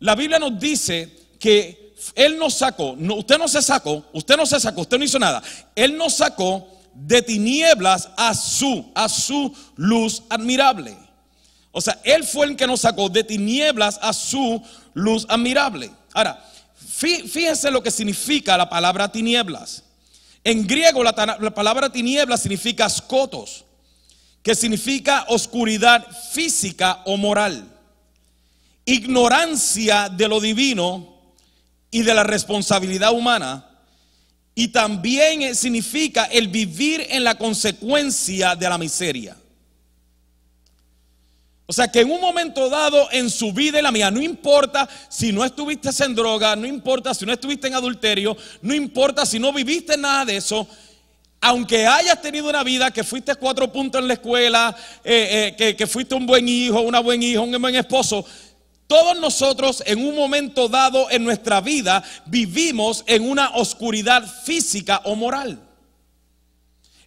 La 0.00 0.16
Biblia 0.16 0.40
nos 0.40 0.58
dice 0.58 1.16
que 1.38 1.94
Él 2.16 2.36
nos 2.36 2.54
sacó, 2.54 2.90
usted 2.90 3.38
no 3.38 3.46
se 3.46 3.62
sacó, 3.62 4.04
usted 4.12 4.36
no 4.36 4.46
se 4.46 4.58
sacó, 4.58 4.80
usted 4.80 4.98
no 4.98 5.04
hizo 5.04 5.20
nada. 5.20 5.44
Él 5.76 5.96
nos 5.96 6.14
sacó 6.14 6.66
de 6.92 7.22
tinieblas 7.22 8.08
a 8.16 8.34
su, 8.34 8.90
a 8.96 9.08
su 9.08 9.54
luz 9.76 10.24
admirable. 10.28 11.03
O 11.76 11.80
sea, 11.80 12.00
Él 12.04 12.22
fue 12.22 12.46
el 12.46 12.56
que 12.56 12.68
nos 12.68 12.82
sacó 12.82 13.08
de 13.08 13.24
tinieblas 13.24 13.98
a 14.00 14.12
su 14.12 14.62
luz 14.94 15.26
admirable. 15.28 15.90
Ahora, 16.12 16.42
fíjense 16.76 17.68
lo 17.68 17.82
que 17.82 17.90
significa 17.90 18.56
la 18.56 18.70
palabra 18.70 19.10
tinieblas. 19.10 19.82
En 20.44 20.68
griego 20.68 21.02
la, 21.02 21.12
palabra 21.52 21.90
tinieblas 21.90 22.42
significa 22.42 22.88
scotos, 22.88 23.64
que 24.40 24.54
significa 24.54 25.24
oscuridad 25.28 26.06
física 26.30 27.02
o 27.06 27.16
moral, 27.16 27.66
ignorancia 28.84 30.08
de 30.08 30.28
lo 30.28 30.38
divino 30.38 31.18
y 31.90 32.02
de 32.02 32.14
la 32.14 32.22
responsabilidad 32.22 33.12
humana, 33.12 33.68
y 34.54 34.68
también 34.68 35.56
significa 35.56 36.26
el 36.26 36.46
vivir 36.46 37.04
en 37.10 37.24
la 37.24 37.36
consecuencia 37.36 38.54
de 38.54 38.68
la 38.68 38.78
miseria. 38.78 39.36
O 41.66 41.72
sea 41.72 41.88
que 41.88 42.00
en 42.00 42.10
un 42.10 42.20
momento 42.20 42.68
dado 42.68 43.08
en 43.10 43.30
su 43.30 43.52
vida 43.52 43.78
y 43.78 43.82
la 43.82 43.90
mía, 43.90 44.10
no 44.10 44.20
importa 44.20 44.86
si 45.08 45.32
no 45.32 45.44
estuviste 45.44 45.88
en 46.04 46.14
droga, 46.14 46.54
no 46.56 46.66
importa 46.66 47.14
si 47.14 47.24
no 47.24 47.32
estuviste 47.32 47.68
en 47.68 47.74
adulterio, 47.74 48.36
no 48.60 48.74
importa 48.74 49.24
si 49.24 49.38
no 49.38 49.50
viviste 49.50 49.96
nada 49.96 50.26
de 50.26 50.36
eso, 50.36 50.68
aunque 51.40 51.86
hayas 51.86 52.20
tenido 52.20 52.50
una 52.50 52.62
vida 52.62 52.90
que 52.90 53.02
fuiste 53.02 53.34
cuatro 53.36 53.72
puntos 53.72 54.00
en 54.00 54.08
la 54.08 54.14
escuela, 54.14 54.76
eh, 55.02 55.54
eh, 55.58 55.76
que, 55.76 55.86
fuiste 55.86 56.14
un 56.14 56.26
buen 56.26 56.46
hijo, 56.48 56.80
una 56.82 57.00
buen 57.00 57.22
hija, 57.22 57.40
un 57.40 57.52
buen 57.60 57.74
esposo, 57.76 58.26
todos 58.86 59.18
nosotros 59.18 59.82
en 59.86 60.06
un 60.06 60.14
momento 60.14 60.68
dado 60.68 61.10
en 61.10 61.24
nuestra 61.24 61.62
vida 61.62 62.04
vivimos 62.26 63.04
en 63.06 63.28
una 63.28 63.50
oscuridad 63.54 64.22
física 64.44 65.00
o 65.04 65.16
moral. 65.16 65.58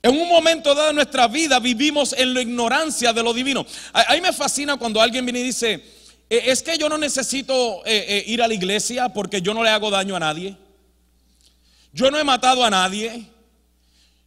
En 0.07 0.17
un 0.17 0.29
momento 0.29 0.73
dado 0.73 0.87
de 0.87 0.93
nuestra 0.93 1.27
vida 1.27 1.59
vivimos 1.59 2.13
en 2.13 2.33
la 2.33 2.41
ignorancia 2.41 3.11
de 3.11 3.21
lo 3.21 3.33
divino. 3.33 3.65
A, 3.91 4.15
me 4.21 4.31
fascina 4.31 4.77
cuando 4.77 5.01
alguien 5.01 5.25
viene 5.25 5.41
y 5.41 5.43
dice, 5.43 5.83
eh, 6.29 6.43
es 6.45 6.63
que 6.63 6.77
yo 6.77 6.87
no 6.87 6.97
necesito 6.97 7.85
eh, 7.85 8.05
eh, 8.07 8.23
ir 8.27 8.41
a 8.41 8.47
la 8.47 8.53
iglesia 8.53 9.09
porque 9.09 9.41
yo 9.41 9.53
no 9.53 9.61
le 9.65 9.69
hago 9.69 9.89
daño 9.89 10.15
a 10.15 10.19
nadie. 10.21 10.55
Yo 11.91 12.09
no 12.09 12.17
he 12.17 12.23
matado 12.23 12.63
a 12.63 12.69
nadie. 12.69 13.27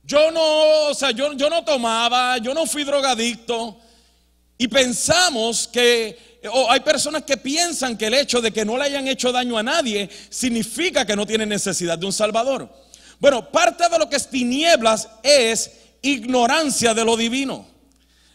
Yo 0.05 0.31
no, 0.31 0.89
o 0.91 0.95
sea, 0.95 1.13
yo, 1.13 1.33
yo 1.33 1.49
no 1.49 1.65
tomaba, 1.65 2.37
yo 2.37 2.53
no 2.53 2.67
fui 2.67 2.85
drogadicto. 2.85 3.79
Y 4.59 4.69
pensamos 4.69 5.67
que, 5.67 6.41
o 6.53 6.71
hay 6.71 6.81
personas 6.81 7.23
que 7.23 7.39
piensan 7.39 7.97
que 7.97 8.09
el 8.09 8.15
hecho 8.15 8.43
de 8.43 8.53
que 8.53 8.67
no 8.67 8.77
le 8.77 8.85
hayan 8.85 9.09
hecho 9.09 9.33
daño 9.33 9.57
a 9.57 9.63
nadie 9.63 10.11
significa 10.29 11.07
que 11.07 11.17
no 11.17 11.25
tienen 11.25 11.49
necesidad 11.49 11.97
de 11.97 12.05
un 12.05 12.13
Salvador. 12.13 12.69
Bueno, 13.21 13.51
parte 13.51 13.85
de 13.89 13.99
lo 13.99 14.09
que 14.09 14.17
es 14.17 14.29
tinieblas 14.29 15.09
es 15.23 15.71
ignorancia 16.03 16.95
de 16.95 17.05
lo 17.05 17.17
divino. 17.17 17.67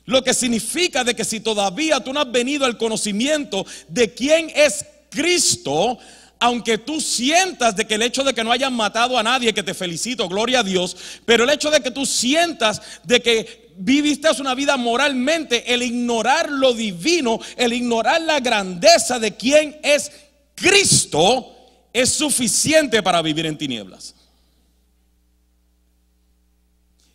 Lo 0.05 0.23
que 0.23 0.35
significa 0.35 1.03
de 1.03 1.15
que 1.15 1.25
si 1.25 1.39
todavía 1.39 1.99
tú 1.99 2.13
no 2.13 2.21
has 2.21 2.31
venido 2.31 2.65
al 2.65 2.77
conocimiento 2.77 3.65
de 3.87 4.13
quién 4.13 4.51
es 4.55 4.85
Cristo, 5.09 5.97
aunque 6.39 6.77
tú 6.77 7.01
sientas 7.01 7.75
de 7.75 7.87
que 7.87 7.95
el 7.95 8.03
hecho 8.03 8.23
de 8.23 8.33
que 8.33 8.43
no 8.43 8.51
hayan 8.51 8.73
matado 8.73 9.17
a 9.17 9.23
nadie, 9.23 9.53
que 9.53 9.63
te 9.63 9.73
felicito, 9.73 10.29
gloria 10.29 10.59
a 10.59 10.63
Dios, 10.63 10.95
pero 11.25 11.43
el 11.43 11.49
hecho 11.49 11.71
de 11.71 11.81
que 11.81 11.89
tú 11.89 12.05
sientas 12.05 12.81
de 13.03 13.21
que 13.21 13.73
viviste 13.77 14.29
una 14.39 14.53
vida 14.53 14.77
moralmente, 14.77 15.73
el 15.73 15.81
ignorar 15.81 16.51
lo 16.51 16.73
divino, 16.73 17.39
el 17.57 17.73
ignorar 17.73 18.21
la 18.21 18.39
grandeza 18.39 19.17
de 19.17 19.35
quién 19.35 19.79
es 19.81 20.11
Cristo, 20.53 21.51
es 21.91 22.09
suficiente 22.09 23.01
para 23.01 23.23
vivir 23.23 23.47
en 23.47 23.57
tinieblas. 23.57 24.13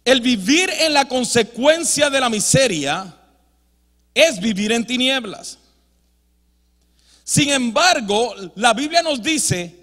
El 0.05 0.21
vivir 0.21 0.71
en 0.81 0.95
la 0.95 1.07
consecuencia 1.07 2.09
de 2.09 2.21
la 2.21 2.29
miseria 2.29 3.15
es 4.15 4.41
vivir 4.41 4.73
en 4.73 4.87
tinieblas. 4.87 5.59
Sin 7.25 7.51
embargo, 7.51 8.35
la 8.57 8.73
Biblia 8.75 9.03
nos 9.03 9.23
dice 9.23 9.75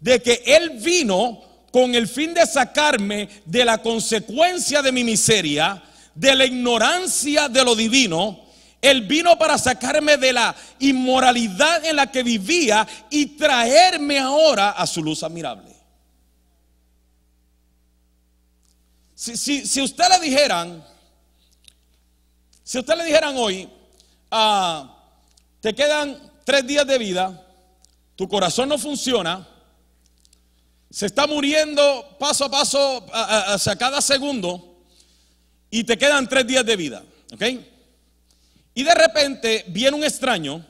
de 0.00 0.20
que 0.20 0.42
Él 0.44 0.70
vino 0.80 1.40
con 1.72 1.94
el 1.94 2.06
fin 2.06 2.34
de 2.34 2.46
sacarme 2.46 3.28
de 3.46 3.64
la 3.64 3.78
consecuencia 3.78 4.82
de 4.82 4.92
mi 4.92 5.04
miseria, 5.04 5.82
de 6.14 6.34
la 6.34 6.44
ignorancia 6.44 7.48
de 7.48 7.64
lo 7.64 7.74
divino. 7.74 8.40
Él 8.82 9.02
vino 9.02 9.38
para 9.38 9.56
sacarme 9.56 10.16
de 10.16 10.32
la 10.32 10.54
inmoralidad 10.80 11.84
en 11.86 11.96
la 11.96 12.10
que 12.10 12.22
vivía 12.22 12.86
y 13.08 13.26
traerme 13.26 14.18
ahora 14.18 14.70
a 14.70 14.86
su 14.86 15.02
luz 15.02 15.22
admirable. 15.22 15.71
Si, 19.22 19.80
usted 19.80 20.04
le 20.08 20.18
dijeran, 20.18 20.84
Si 22.64 22.76
usted 22.76 22.96
le 22.96 23.04
dijeran 23.04 23.36
hoy, 23.36 23.68
ah, 24.32 24.98
te 25.60 25.72
quedan 25.72 26.32
tres 26.44 26.66
días 26.66 26.84
de 26.84 26.98
vida, 26.98 27.46
tu 28.16 28.28
corazón 28.28 28.68
no 28.68 28.78
funciona, 28.78 29.46
se 30.90 31.06
está 31.06 31.28
muriendo 31.28 32.16
paso 32.18 32.46
a 32.46 32.50
paso, 32.50 33.06
a, 33.12 33.54
a 33.64 33.76
cada 33.76 34.00
segundo, 34.00 34.82
y 35.70 35.84
te 35.84 35.96
quedan 35.96 36.28
tres 36.28 36.44
días 36.44 36.66
de 36.66 36.74
vida, 36.74 37.04
¿ok? 37.32 37.42
Y 38.74 38.82
de 38.82 38.94
repente 38.94 39.64
viene 39.68 39.96
un 39.96 40.02
extraño 40.02 40.66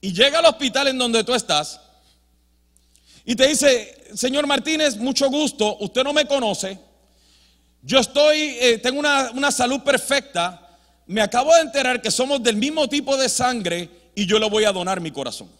y 0.00 0.10
llega 0.14 0.38
al 0.38 0.46
hospital 0.46 0.88
en 0.88 0.96
donde 0.96 1.22
tú 1.22 1.34
estás 1.34 1.81
y 3.24 3.36
te 3.36 3.46
dice, 3.46 4.10
señor 4.14 4.46
Martínez, 4.46 4.96
mucho 4.96 5.28
gusto, 5.28 5.76
usted 5.80 6.02
no 6.02 6.12
me 6.12 6.26
conoce, 6.26 6.78
yo 7.82 7.98
estoy, 7.98 8.56
eh, 8.60 8.78
tengo 8.78 9.00
una, 9.00 9.30
una 9.32 9.50
salud 9.50 9.80
perfecta, 9.82 10.78
me 11.06 11.20
acabo 11.20 11.54
de 11.54 11.62
enterar 11.62 12.00
que 12.00 12.10
somos 12.10 12.42
del 12.42 12.56
mismo 12.56 12.88
tipo 12.88 13.16
de 13.16 13.28
sangre 13.28 13.88
y 14.14 14.26
yo 14.26 14.38
le 14.38 14.48
voy 14.48 14.64
a 14.64 14.72
donar 14.72 15.00
mi 15.00 15.10
corazón. 15.10 15.50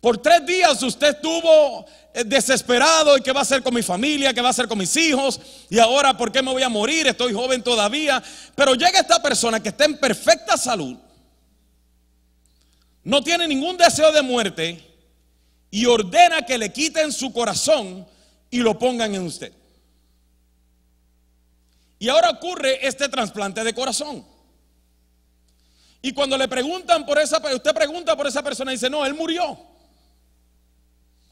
Por 0.00 0.16
tres 0.18 0.46
días 0.46 0.82
usted 0.82 1.10
estuvo 1.10 1.84
eh, 2.14 2.24
desesperado 2.24 3.18
y 3.18 3.20
qué 3.20 3.32
va 3.32 3.40
a 3.40 3.42
hacer 3.42 3.62
con 3.62 3.74
mi 3.74 3.82
familia, 3.82 4.32
qué 4.32 4.40
va 4.40 4.48
a 4.48 4.50
hacer 4.50 4.66
con 4.66 4.78
mis 4.78 4.96
hijos 4.96 5.40
y 5.68 5.78
ahora 5.78 6.16
por 6.16 6.32
qué 6.32 6.42
me 6.42 6.50
voy 6.50 6.62
a 6.62 6.70
morir, 6.70 7.06
estoy 7.06 7.34
joven 7.34 7.62
todavía. 7.62 8.22
Pero 8.54 8.74
llega 8.74 9.00
esta 9.00 9.20
persona 9.20 9.60
que 9.60 9.68
está 9.68 9.84
en 9.84 9.98
perfecta 9.98 10.56
salud, 10.56 10.96
no 13.04 13.22
tiene 13.22 13.48
ningún 13.48 13.76
deseo 13.76 14.12
de 14.12 14.22
muerte 14.22 14.84
y 15.70 15.86
ordena 15.86 16.42
que 16.42 16.58
le 16.58 16.72
quiten 16.72 17.12
su 17.12 17.32
corazón 17.32 18.06
y 18.50 18.58
lo 18.58 18.78
pongan 18.78 19.14
en 19.14 19.22
usted. 19.22 19.52
Y 21.98 22.08
ahora 22.08 22.30
ocurre 22.30 22.86
este 22.86 23.08
trasplante 23.08 23.62
de 23.62 23.74
corazón. 23.74 24.24
Y 26.02 26.12
cuando 26.12 26.36
le 26.38 26.48
preguntan 26.48 27.04
por 27.04 27.18
esa, 27.18 27.38
usted 27.54 27.74
pregunta 27.74 28.16
por 28.16 28.26
esa 28.26 28.42
persona 28.42 28.72
y 28.72 28.76
dice, 28.76 28.88
no, 28.88 29.04
él 29.04 29.14
murió. 29.14 29.58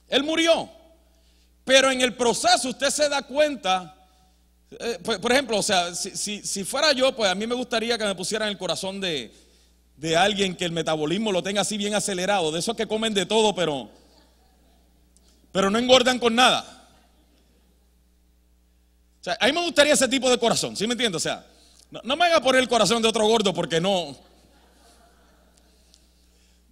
Él 0.08 0.22
murió. 0.22 0.70
Pero 1.64 1.90
en 1.90 2.00
el 2.00 2.14
proceso 2.14 2.68
usted 2.68 2.90
se 2.90 3.08
da 3.08 3.22
cuenta, 3.22 3.94
eh, 4.78 4.98
por, 5.02 5.32
ejemplo, 5.32 5.58
o 5.58 5.62
sea, 5.62 5.94
si, 5.94 6.42
si, 6.42 6.64
fuera 6.64 6.92
yo, 6.92 7.14
pues 7.16 7.30
a 7.30 7.34
mí 7.34 7.46
me 7.46 7.54
gustaría 7.54 7.96
que 7.96 8.04
me 8.04 8.14
pusieran 8.14 8.48
el 8.48 8.58
corazón 8.58 9.00
de, 9.00 9.32
de 9.98 10.16
alguien 10.16 10.54
que 10.54 10.64
el 10.64 10.70
metabolismo 10.70 11.32
lo 11.32 11.42
tenga 11.42 11.62
así 11.62 11.76
bien 11.76 11.94
acelerado, 11.94 12.52
de 12.52 12.60
esos 12.60 12.76
que 12.76 12.86
comen 12.86 13.12
de 13.14 13.26
todo, 13.26 13.52
pero, 13.54 13.90
pero 15.50 15.70
no 15.70 15.78
engordan 15.78 16.20
con 16.20 16.36
nada. 16.36 16.86
O 19.20 19.24
sea, 19.24 19.36
a 19.40 19.46
mí 19.46 19.52
me 19.52 19.62
gustaría 19.62 19.94
ese 19.94 20.06
tipo 20.06 20.30
de 20.30 20.38
corazón, 20.38 20.76
¿sí 20.76 20.86
me 20.86 20.94
entiende? 20.94 21.16
O 21.16 21.20
sea, 21.20 21.44
no, 21.90 22.16
me 22.16 22.26
haga 22.26 22.40
poner 22.40 22.60
el 22.60 22.68
corazón 22.68 23.02
de 23.02 23.08
otro 23.08 23.26
gordo 23.26 23.52
porque 23.52 23.80
no. 23.80 24.16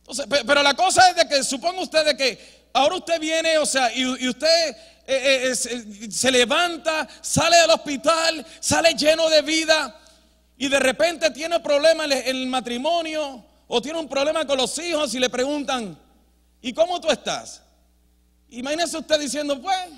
Entonces, 0.02 0.26
pero 0.46 0.62
la 0.62 0.74
cosa 0.74 1.10
es 1.10 1.16
de 1.16 1.28
que 1.28 1.42
suponga 1.42 1.80
usted 1.80 2.04
de 2.04 2.16
que 2.16 2.68
ahora 2.74 2.94
usted 2.94 3.18
viene, 3.18 3.58
o 3.58 3.66
sea, 3.66 3.92
y, 3.92 4.28
usted 4.28 4.68
eh, 5.04 5.48
eh, 5.48 5.50
eh, 5.52 6.10
se 6.12 6.30
levanta, 6.30 7.08
sale 7.20 7.56
del 7.56 7.70
hospital, 7.70 8.46
sale 8.60 8.94
lleno 8.94 9.28
de 9.28 9.42
vida 9.42 10.00
y 10.56 10.68
de 10.68 10.78
repente 10.80 11.30
tiene 11.30 11.60
problemas 11.60 12.10
en 12.10 12.36
el 12.36 12.46
matrimonio 12.46 13.44
o 13.68 13.82
tiene 13.82 13.98
un 13.98 14.08
problema 14.08 14.46
con 14.46 14.56
los 14.56 14.78
hijos 14.78 15.14
y 15.14 15.18
le 15.18 15.28
preguntan, 15.28 15.98
¿y 16.60 16.72
cómo 16.72 17.00
tú 17.00 17.10
estás? 17.10 17.62
Imagínese 18.48 18.96
usted 18.98 19.18
diciendo, 19.18 19.60
pues, 19.60 19.88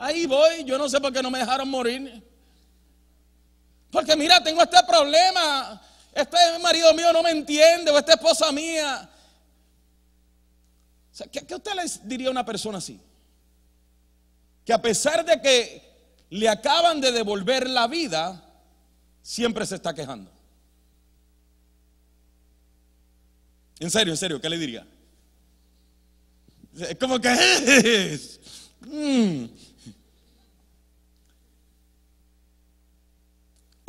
Ahí 0.00 0.24
voy, 0.24 0.64
yo 0.64 0.78
no 0.78 0.88
sé 0.88 0.98
por 0.98 1.12
qué 1.12 1.22
no 1.22 1.30
me 1.30 1.40
dejaron 1.40 1.68
morir. 1.68 2.26
Porque 3.90 4.16
mira, 4.16 4.42
tengo 4.42 4.62
este 4.62 4.82
problema. 4.84 5.78
Este 6.14 6.38
marido 6.58 6.94
mío 6.94 7.12
no 7.12 7.22
me 7.22 7.30
entiende 7.30 7.90
o 7.90 7.98
esta 7.98 8.14
esposa 8.14 8.50
mía. 8.50 9.10
¿qué, 11.30 11.54
usted 11.54 11.72
le 11.74 11.82
diría 12.04 12.28
a 12.28 12.30
una 12.30 12.46
persona 12.46 12.78
así? 12.78 12.98
Que 14.64 14.72
a 14.72 14.80
pesar 14.80 15.22
de 15.22 15.38
que 15.42 16.26
le 16.30 16.48
acaban 16.48 17.02
de 17.02 17.12
devolver 17.12 17.68
la 17.68 17.86
vida, 17.86 18.42
siempre 19.22 19.66
se 19.66 19.76
está 19.76 19.94
quejando. 19.94 20.30
En 23.78 23.90
serio, 23.90 24.12
en 24.12 24.16
serio, 24.16 24.40
¿qué 24.40 24.48
le 24.48 24.58
diría? 24.58 24.86
Es 26.78 26.96
como 26.98 27.18
que 27.20 27.32
es. 28.12 28.40
Mm, 28.80 29.46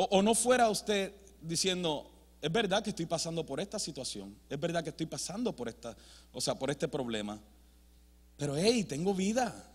O, 0.10 0.24
no 0.24 0.34
fuera 0.34 0.70
usted 0.70 1.13
diciendo, 1.41 2.10
es 2.41 2.52
verdad 2.52 2.84
que 2.84 2.89
estoy 2.89 3.06
pasando 3.06 3.46
por 3.46 3.60
esta 3.60 3.78
situación, 3.78 4.36
es 4.50 4.60
verdad 4.60 4.84
que 4.84 4.89
estoy 4.89 5.06
pasando 5.06 5.56
por 5.56 5.70
esta, 5.70 5.96
o 6.34 6.41
sea, 6.41 6.56
por 6.56 6.72
este 6.72 6.88
problema, 6.88 7.39
pero 8.36 8.58
hey, 8.58 8.84
tengo 8.84 9.13
vida. 9.13 9.67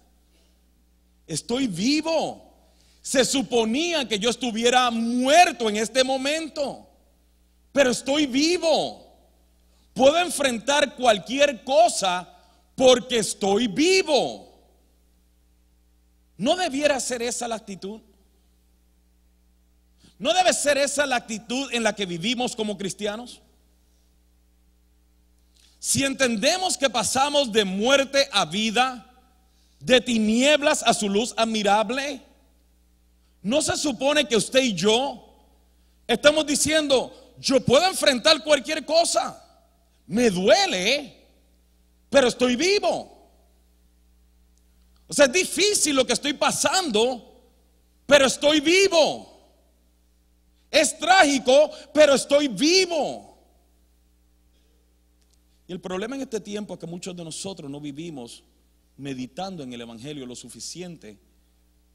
Estoy 1.28 1.68
vivo. 1.68 2.45
Se 3.06 3.24
suponía 3.24 4.08
que 4.08 4.18
yo 4.18 4.28
estuviera 4.28 4.90
muerto 4.90 5.68
en 5.68 5.76
este 5.76 6.02
momento, 6.02 6.88
pero 7.70 7.92
estoy 7.92 8.26
vivo. 8.26 9.16
Puedo 9.94 10.18
enfrentar 10.18 10.96
cualquier 10.96 11.62
cosa 11.62 12.28
porque 12.74 13.18
estoy 13.18 13.68
vivo. 13.68 14.52
¿No 16.36 16.56
debiera 16.56 16.98
ser 16.98 17.22
esa 17.22 17.46
la 17.46 17.54
actitud? 17.54 18.00
¿No 20.18 20.34
debe 20.34 20.52
ser 20.52 20.76
esa 20.76 21.06
la 21.06 21.14
actitud 21.14 21.72
en 21.72 21.84
la 21.84 21.94
que 21.94 22.06
vivimos 22.06 22.56
como 22.56 22.76
cristianos? 22.76 23.40
Si 25.78 26.02
entendemos 26.02 26.76
que 26.76 26.90
pasamos 26.90 27.52
de 27.52 27.64
muerte 27.64 28.28
a 28.32 28.44
vida, 28.44 29.08
de 29.78 30.00
tinieblas 30.00 30.82
a 30.82 30.92
su 30.92 31.08
luz 31.08 31.34
admirable, 31.36 32.25
¿no 33.46 33.62
se 33.62 33.76
supone 33.76 34.26
que 34.26 34.36
usted 34.36 34.60
y 34.60 34.74
yo 34.74 35.24
estamos 36.04 36.44
diciendo, 36.44 37.34
yo 37.38 37.64
puedo 37.64 37.86
enfrentar 37.86 38.42
cualquier 38.42 38.84
cosa? 38.84 39.40
Me 40.08 40.30
duele, 40.30 41.28
pero 42.10 42.26
estoy 42.26 42.56
vivo. 42.56 43.30
O 45.06 45.14
sea, 45.14 45.26
es 45.26 45.32
difícil 45.32 45.94
lo 45.94 46.04
que 46.04 46.14
estoy 46.14 46.32
pasando, 46.32 47.40
pero 48.04 48.26
estoy 48.26 48.58
vivo. 48.58 49.32
Es 50.68 50.98
trágico, 50.98 51.70
pero 51.94 52.14
estoy 52.14 52.48
vivo. 52.48 53.38
Y 55.68 55.72
el 55.72 55.80
problema 55.80 56.16
en 56.16 56.22
este 56.22 56.40
tiempo 56.40 56.74
es 56.74 56.80
que 56.80 56.86
muchos 56.86 57.14
de 57.14 57.22
nosotros 57.22 57.70
no 57.70 57.80
vivimos 57.80 58.42
meditando 58.96 59.62
en 59.62 59.72
el 59.72 59.82
Evangelio 59.82 60.26
lo 60.26 60.34
suficiente 60.34 61.16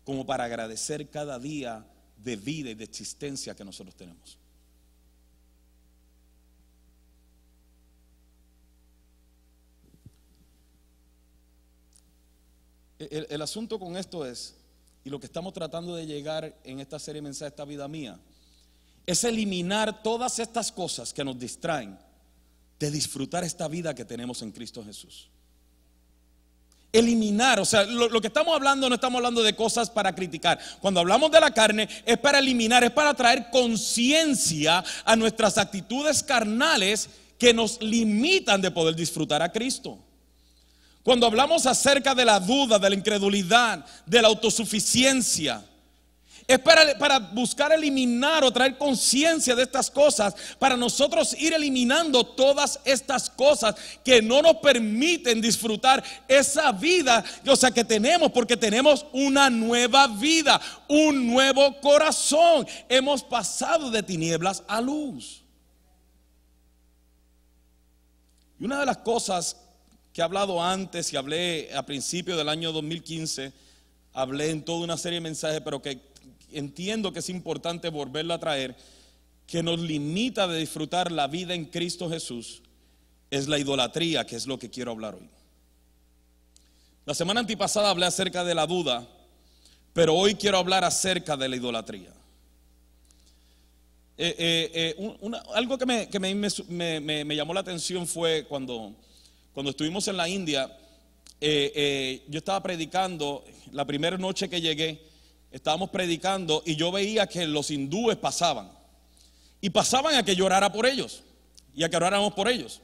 como 0.04 0.26
para 0.26 0.46
agradecer 0.46 1.10
cada 1.10 1.40
día 1.40 1.86
de 2.18 2.36
vida 2.36 2.70
y 2.70 2.76
de 2.76 2.84
existencia 2.84 3.56
que 3.56 3.64
nosotros 3.64 3.96
tenemos. 3.96 4.38
El, 13.00 13.26
el, 13.30 13.42
asunto 13.42 13.80
con 13.80 13.98
esto 13.98 14.26
es, 14.26 14.56
y 15.04 15.10
lo 15.10 15.20
que 15.20 15.26
estamos 15.26 15.54
tratando 15.54 15.96
de 15.96 16.06
llegar 16.06 16.56
en 16.64 16.80
esta 16.80 17.00
serie 17.00 17.20
de 17.20 17.24
mensajes, 17.24 17.54
esta 17.54 17.66
vida 17.66 17.88
mía, 17.88 18.20
es 19.08 19.24
eliminar 19.24 20.04
todas 20.04 20.38
estas 20.38 20.72
cosas 20.72 21.12
que 21.12 21.24
nos 21.24 21.40
distraen 21.40 21.98
de 22.80 22.92
disfrutar 22.92 23.44
esta 23.44 23.68
vida 23.68 23.96
que 23.96 24.06
tenemos 24.06 24.44
en 24.44 24.52
Cristo 24.52 24.84
Jesús. 24.84 25.31
Eliminar, 26.93 27.60
o 27.60 27.65
sea, 27.65 27.86
lo, 27.86 28.19
que 28.19 28.27
estamos 28.27 28.54
hablando 28.54 28.89
no 28.89 28.95
estamos 28.95 29.19
hablando 29.19 29.41
de 29.43 29.56
cosas 29.56 29.89
para 29.89 30.13
criticar. 30.13 30.60
Cuando 30.82 30.99
hablamos 30.99 31.32
de 31.32 31.39
la 31.39 31.51
carne 31.51 31.88
es 32.06 32.17
para 32.17 32.39
eliminar, 32.39 32.84
es 32.84 32.91
para 32.91 33.13
traer 33.13 33.49
conciencia 33.49 34.84
a 35.06 35.15
nuestras 35.15 35.58
actitudes 35.58 36.21
carnales 36.21 37.10
que 37.38 37.54
nos 37.54 37.82
limitan 37.82 38.62
de 38.62 38.71
poder 38.71 38.95
disfrutar 38.95 39.41
a 39.41 39.51
Cristo. 39.51 39.97
Cuando 41.01 41.25
hablamos 41.25 41.65
acerca 41.65 42.13
de 42.13 42.25
la 42.25 42.39
duda, 42.39 42.77
de 42.77 42.89
la 42.89 42.95
incredulidad, 42.95 43.86
de 44.06 44.21
la 44.21 44.27
autosuficiencia, 44.27 45.63
es 46.47 46.60
para, 46.60 47.19
buscar 47.19 47.71
eliminar 47.71 48.43
o 48.43 48.51
traer 48.51 48.77
conciencia 48.77 49.56
de 49.56 49.63
estas 49.63 49.89
cosas, 49.89 50.36
para 50.60 50.75
nosotros 50.75 51.36
ir 51.39 51.54
eliminando 51.54 52.23
todas 52.23 52.80
estas 52.84 53.30
cosas 53.30 53.75
que 54.04 54.21
no 54.21 54.41
nos 54.41 54.58
permiten 54.58 55.41
disfrutar 55.41 56.04
esa 56.27 56.71
vida, 56.71 57.23
o 57.47 57.56
sea, 57.56 57.71
que 57.71 57.84
tenemos, 57.84 58.32
porque 58.32 58.58
tenemos 58.58 59.06
una 59.13 59.49
nueva 59.49 60.08
vida, 60.08 60.60
un 60.88 61.27
nuevo 61.27 61.80
corazón. 61.80 62.67
Hemos 62.89 63.23
pasado 63.23 63.89
de 63.89 64.04
tinieblas 64.04 64.63
a 64.67 64.82
luz. 64.82 65.43
Y 68.60 68.65
una 68.65 68.80
de 68.80 68.86
las 68.86 68.97
cosas 68.97 69.58
que 70.13 70.21
he 70.21 70.23
hablado 70.23 70.62
antes 70.62 71.12
y 71.13 71.17
hablé 71.17 71.73
a 71.73 71.86
principio 71.86 72.36
del 72.36 72.49
año 72.49 72.71
2015, 72.71 73.54
hablé 74.13 74.49
en 74.49 74.63
toda 74.63 74.84
una 74.84 74.97
serie 74.97 75.17
de 75.17 75.21
mensajes, 75.21 75.62
pero 75.62 75.82
que 75.82 76.11
entiendo 76.54 77.12
que 77.14 77.20
es 77.20 77.30
importante 77.30 77.90
volverlo 77.90 78.34
a 78.34 78.40
traer, 78.40 78.76
que 79.48 79.62
nos 79.64 79.80
limita 79.80 80.48
de 80.48 80.60
disfrutar 80.60 81.12
la 81.12 81.28
vida 81.28 81.54
en 81.54 81.66
Cristo 81.66 82.10
Jesús, 82.10 82.62
es 83.30 83.48
la 83.48 83.58
idolatría, 83.60 84.26
que 84.26 84.36
es 84.36 84.48
lo 84.48 84.58
que 84.58 84.70
quiero 84.70 84.92
hablar 84.92 85.16
hoy. 85.16 85.30
La 87.06 87.14
semana 87.14 87.40
antipasada 87.40 87.90
hablé 87.90 88.06
acerca 88.06 88.44
de 88.44 88.56
la 88.56 88.68
duda, 88.68 89.08
pero 89.94 90.16
hoy 90.16 90.36
quiero 90.36 90.58
hablar 90.58 90.84
acerca 90.84 91.36
de 91.36 91.50
la 91.50 91.56
idolatría. 91.56 92.14
Eh, 94.18 94.36
eh, 94.38 94.96
eh, 94.98 95.42
algo 95.56 95.78
que, 95.78 95.86
me, 95.86 96.08
que 96.08 96.20
me- 96.20 97.36
llamó 97.36 97.54
la 97.54 97.62
atención 97.62 98.06
fue 98.06 98.46
cuando, 98.48 98.94
cuando 99.54 99.72
estuvimos 99.72 100.08
en 100.08 100.18
la 100.18 100.30
India, 100.30 100.68
yo 101.42 102.38
estaba 102.38 102.62
predicando, 102.62 103.44
la 103.72 103.84
primera 103.84 104.18
noche 104.18 104.48
que 104.48 104.62
llegué, 104.62 105.02
estábamos 105.52 105.90
predicando 105.90 106.64
y 106.66 106.76
yo 106.76 106.92
veía 106.92 107.28
que 107.28 107.46
los 107.46 107.70
hindúes 107.72 108.18
pasaban. 108.18 108.72
Y 109.60 109.70
pasaban 109.70 110.16
a 110.16 110.24
que 110.24 110.36
llorara 110.36 110.72
por 110.72 110.86
ellos 110.86 111.24
y 111.76 111.84
a 111.84 111.90
que 111.90 111.96
oráramos 111.96 112.34
por 112.34 112.48
ellos. 112.50 112.82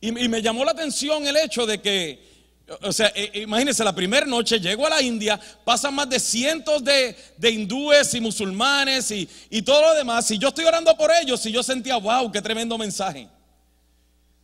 Y, 0.00 0.08
y 0.08 0.28
me 0.28 0.40
llamó 0.40 0.64
la 0.64 0.72
atención 0.72 1.26
el 1.26 1.36
hecho 1.36 1.66
de 1.66 1.80
que, 1.80 2.34
o 2.82 2.92
sea, 2.92 3.12
eh, 3.14 3.42
imagínense, 3.42 3.84
la 3.84 3.94
primera 3.94 4.24
noche 4.24 4.58
llego 4.58 4.86
a 4.86 4.90
la 4.90 5.02
India, 5.02 5.38
pasan 5.64 5.94
más 5.94 6.08
de 6.08 6.18
cientos 6.18 6.82
de, 6.82 7.16
de 7.36 7.50
hindúes 7.50 8.14
y 8.14 8.20
musulmanes 8.20 9.10
y, 9.10 9.28
y 9.50 9.62
todo 9.62 9.82
lo 9.82 9.94
demás, 9.94 10.30
y 10.30 10.38
yo 10.38 10.48
estoy 10.48 10.64
orando 10.64 10.96
por 10.96 11.10
ellos 11.10 11.44
y 11.46 11.52
yo 11.52 11.62
sentía, 11.62 11.96
wow, 11.96 12.30
qué 12.32 12.40
tremendo 12.40 12.78
mensaje. 12.78 13.28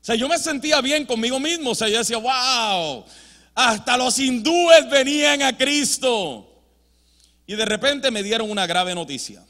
O 0.03 0.05
sea, 0.05 0.15
yo 0.15 0.29
me 0.29 0.39
sentía 0.39 0.81
bien 0.81 1.05
conmigo 1.05 1.39
mismo, 1.39 1.71
o 1.71 1.75
sea, 1.75 1.89
yo 1.89 1.99
decía, 1.99 2.17
wow, 2.19 3.05
hasta 3.55 3.97
los 3.97 4.19
hindúes 4.19 4.89
venían 4.91 5.43
a 5.43 5.57
Cristo. 5.57 6.50
Y 7.51 7.57
de 7.57 7.65
repente 7.65 8.13
me 8.13 8.23
dieron 8.23 8.49
una 8.49 8.65
grave 8.65 8.95
noticia. 8.95 9.45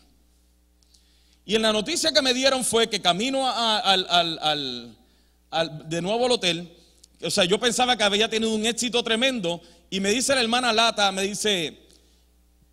Y 1.45 1.55
en 1.55 1.61
la 1.61 1.71
noticia 1.71 2.13
que 2.13 2.23
me 2.23 2.33
dieron 2.33 2.65
fue 2.65 2.89
que 2.89 3.03
camino 3.03 3.47
al, 3.47 4.07
de 5.87 6.01
nuevo 6.01 6.25
al 6.25 6.33
hotel, 6.33 6.73
o 7.23 7.31
sea, 7.31 7.45
yo 7.45 7.61
pensaba 7.61 7.99
que 7.99 8.03
había 8.03 8.31
tenido 8.31 8.55
un 8.55 8.65
éxito 8.65 9.05
tremendo 9.05 9.61
y 9.91 10.01
me 10.01 10.09
dice 10.13 10.35
la 10.35 10.41
hermana 10.41 10.73
Lata, 10.73 11.13
me 11.13 11.21
dice, 11.21 11.77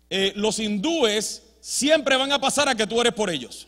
eh, 0.08 0.32
los 0.34 0.58
hindúes 0.60 1.42
siempre 1.60 2.16
van 2.16 2.32
a 2.32 2.40
pasar 2.40 2.66
a 2.70 2.74
que 2.74 2.86
tú 2.86 2.98
eres 2.98 3.12
por 3.12 3.28
ellos. 3.28 3.66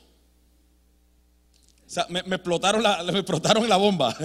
O 1.87 1.91
sea, 1.91 2.07
me, 2.09 2.21
explotaron 2.21 2.83
la, 2.83 3.03
me 3.13 3.19
explotaron 3.19 3.69
la 3.69 3.77
bomba. 3.77 4.17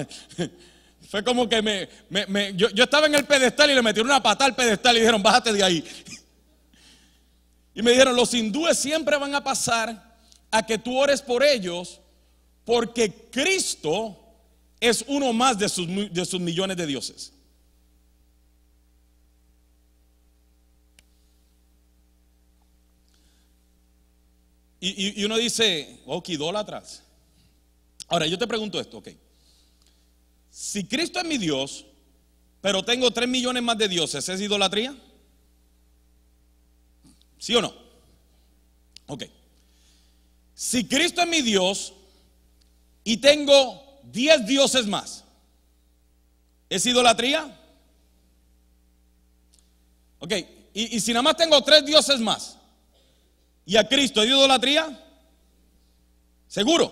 Fue 1.10 1.22
como 1.22 1.50
que 1.50 1.62
me, 1.62 1.90
me- 2.10 2.28
me- 2.28 2.54
yo, 2.56 2.70
yo 2.70 2.86
estaba 2.86 3.08
en 3.08 3.16
el 3.16 3.26
pedestal 3.26 3.70
y 3.72 3.76
le 3.76 3.82
metieron 3.82 4.10
una 4.10 4.24
patada 4.24 4.46
al 4.46 4.56
pedestal 4.56 4.96
y 4.96 5.00
dijeron, 5.02 5.22
bájate 5.22 5.52
de 5.52 5.62
ahí. 5.66 5.84
Y 7.76 7.82
me 7.84 7.92
dijeron, 7.92 8.16
los 8.16 8.34
hindúes 8.34 8.80
siempre 8.80 9.18
van 9.18 9.36
a 9.36 9.44
pasar 9.44 10.18
a 10.50 10.66
que 10.66 10.78
tú 10.78 10.98
ores 10.98 11.22
por 11.22 11.44
ellos 11.44 12.00
porque 12.64 13.30
Cristo 13.30 14.18
es 14.80 15.04
uno 15.08 15.34
más 15.34 15.60
de 15.60 15.70
sus, 15.70 15.86
de 15.88 16.26
sus 16.26 16.40
millones 16.40 16.78
de 16.78 16.88
dioses. 16.88 17.34
Y, 24.80 24.90
y- 25.08 25.22
y 25.22 25.26
uno 25.26 25.38
dice, 25.38 26.02
oh, 26.06 26.22
que 26.22 26.34
idólatras. 26.34 27.04
Ahora, 28.08 28.28
yo 28.28 28.38
te 28.38 28.46
pregunto 28.48 28.80
esto, 28.80 28.98
ok. 28.98 29.10
Si 30.52 30.86
Cristo 30.86 31.20
es 31.20 31.26
mi 31.26 31.38
Dios, 31.38 31.86
pero 32.62 32.84
tengo 32.84 33.12
tres 33.12 33.28
millones 33.28 33.64
más 33.64 33.78
de 33.78 33.88
dioses, 33.88 34.28
¿es 34.30 34.42
idolatría? 34.42 34.96
¿Sí 37.46 37.54
o 37.54 37.62
no? 37.62 37.72
Ok. 39.06 39.26
Si 40.56 40.88
Cristo 40.88 41.22
es 41.22 41.28
mi 41.28 41.44
Dios 41.44 41.94
y 43.04 43.18
tengo 43.18 44.00
diez 44.02 44.48
dioses 44.48 44.88
más, 44.88 45.24
¿es 46.68 46.84
idolatría? 46.88 47.56
Ok. 50.18 50.34
Y, 50.74 50.96
y 50.96 51.00
si 51.00 51.14
nada 51.14 51.22
más 51.22 51.38
tengo 51.38 51.64
tres 51.64 51.86
dioses 51.86 52.20
más 52.20 52.58
y 53.64 53.78
a 53.78 53.88
Cristo, 53.88 54.24
¿es 54.24 54.30
idolatría? 54.30 55.00
Seguro. 56.48 56.92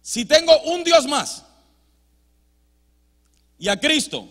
Si 0.00 0.24
tengo 0.24 0.58
un 0.62 0.82
Dios 0.82 1.06
más 1.06 1.44
y 3.58 3.68
a 3.68 3.78
Cristo, 3.78 4.26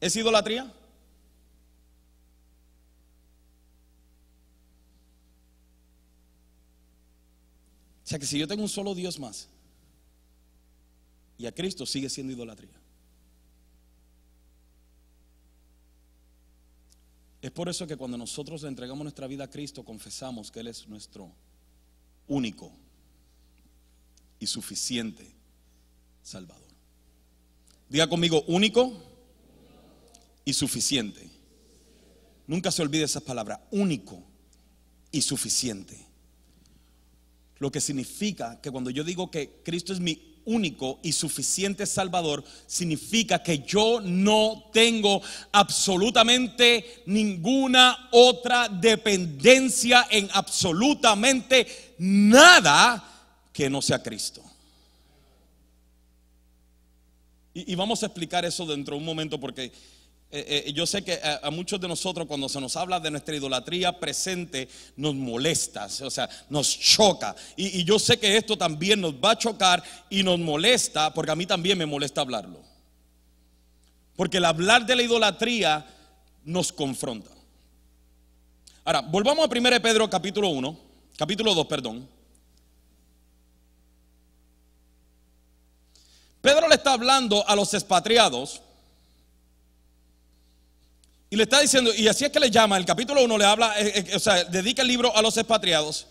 ¿es 0.00 0.14
idolatría? 0.14 0.72
Sea 8.12 8.18
que 8.18 8.26
si 8.26 8.38
yo 8.38 8.46
tengo 8.46 8.62
un 8.62 8.68
solo 8.68 8.94
Dios 8.94 9.18
más 9.18 9.48
y 11.38 11.46
a 11.46 11.52
Cristo 11.54 11.86
sigue 11.86 12.10
siendo 12.10 12.34
idolatría. 12.34 12.78
Es 17.40 17.50
por 17.50 17.70
eso 17.70 17.86
que 17.86 17.96
cuando 17.96 18.18
nosotros 18.18 18.60
le 18.60 18.68
entregamos 18.68 19.02
nuestra 19.02 19.26
vida 19.26 19.44
a 19.44 19.50
Cristo, 19.50 19.82
confesamos 19.82 20.50
que 20.50 20.60
Él 20.60 20.66
es 20.66 20.86
nuestro 20.88 21.32
único 22.28 22.70
y 24.38 24.46
suficiente 24.46 25.32
Salvador. 26.22 26.68
Diga 27.88 28.10
conmigo, 28.10 28.44
único 28.46 28.92
y 30.44 30.52
suficiente. 30.52 31.30
Nunca 32.46 32.70
se 32.70 32.82
olvide 32.82 33.04
esa 33.04 33.22
palabra, 33.22 33.66
único 33.70 34.22
y 35.10 35.22
suficiente. 35.22 36.11
Lo 37.62 37.70
que 37.70 37.80
significa 37.80 38.60
que 38.60 38.72
cuando 38.72 38.90
yo 38.90 39.04
digo 39.04 39.30
que 39.30 39.60
Cristo 39.62 39.92
es 39.92 40.00
mi 40.00 40.40
único 40.46 40.98
y 41.00 41.12
suficiente 41.12 41.86
Salvador, 41.86 42.42
significa 42.66 43.40
que 43.40 43.60
yo 43.60 44.00
no 44.00 44.64
tengo 44.72 45.22
absolutamente 45.52 47.04
ninguna 47.06 48.08
otra 48.10 48.68
dependencia 48.68 50.08
en 50.10 50.28
absolutamente 50.32 51.94
nada 51.98 53.48
que 53.52 53.70
no 53.70 53.80
sea 53.80 54.02
Cristo. 54.02 54.42
Y, 57.54 57.76
vamos 57.76 58.02
a 58.02 58.06
explicar 58.06 58.44
eso 58.44 58.66
dentro 58.66 58.96
de 58.96 58.98
un 58.98 59.06
momento 59.06 59.38
porque 59.38 59.70
eh, 60.34 60.64
eh, 60.66 60.72
yo 60.72 60.86
sé 60.86 61.04
que 61.04 61.20
a, 61.22 61.50
muchos 61.50 61.78
de 61.78 61.86
nosotros 61.86 62.26
cuando 62.26 62.48
se 62.48 62.58
nos 62.58 62.74
habla 62.76 62.98
de 62.98 63.10
nuestra 63.10 63.36
idolatría 63.36 64.00
presente 64.00 64.66
nos 64.96 65.14
molesta, 65.14 65.86
o 66.00 66.10
sea, 66.10 66.26
nos 66.48 66.78
choca. 66.78 67.36
Y, 67.54 67.80
y 67.80 67.84
yo 67.84 67.98
sé 67.98 68.18
que 68.18 68.38
esto 68.38 68.56
también 68.56 69.02
nos 69.02 69.12
va 69.14 69.32
a 69.32 69.38
chocar 69.38 69.82
y 70.08 70.22
nos 70.22 70.38
molesta 70.38 71.12
porque 71.12 71.32
a 71.32 71.36
mí 71.36 71.44
también 71.44 71.76
me 71.76 71.84
molesta 71.84 72.22
hablarlo. 72.22 72.60
Porque 74.16 74.38
el 74.38 74.46
hablar 74.46 74.86
de 74.86 74.96
la 74.96 75.02
idolatría 75.02 75.86
nos 76.44 76.72
confronta. 76.72 77.30
Ahora, 78.84 79.02
volvamos 79.02 79.46
a 79.46 79.48
1 79.48 79.82
Pedro 79.82 80.08
capítulo 80.08 80.48
1, 80.48 80.78
capítulo 81.18 81.54
2, 81.54 81.66
perdón. 81.66 82.08
Pedro 86.40 86.68
le 86.68 86.74
está 86.74 86.94
hablando 86.94 87.46
a 87.46 87.54
los 87.54 87.74
expatriados 87.74 88.62
y 91.32 91.36
le 91.36 91.44
está 91.44 91.60
diciendo, 91.60 91.90
y 91.96 92.06
así 92.08 92.26
es 92.26 92.30
que 92.30 92.38
le 92.38 92.50
llama, 92.50 92.76
el 92.76 92.84
capítulo 92.84 93.24
1 93.24 93.38
le 93.38 93.44
habla, 93.46 93.72
eh, 93.80 94.04
eh, 94.10 94.16
o 94.16 94.18
sea, 94.18 94.44
dedica 94.44 94.82
el 94.82 94.88
libro 94.88 95.16
a 95.16 95.22
los 95.22 95.34
expatriados. 95.38 96.06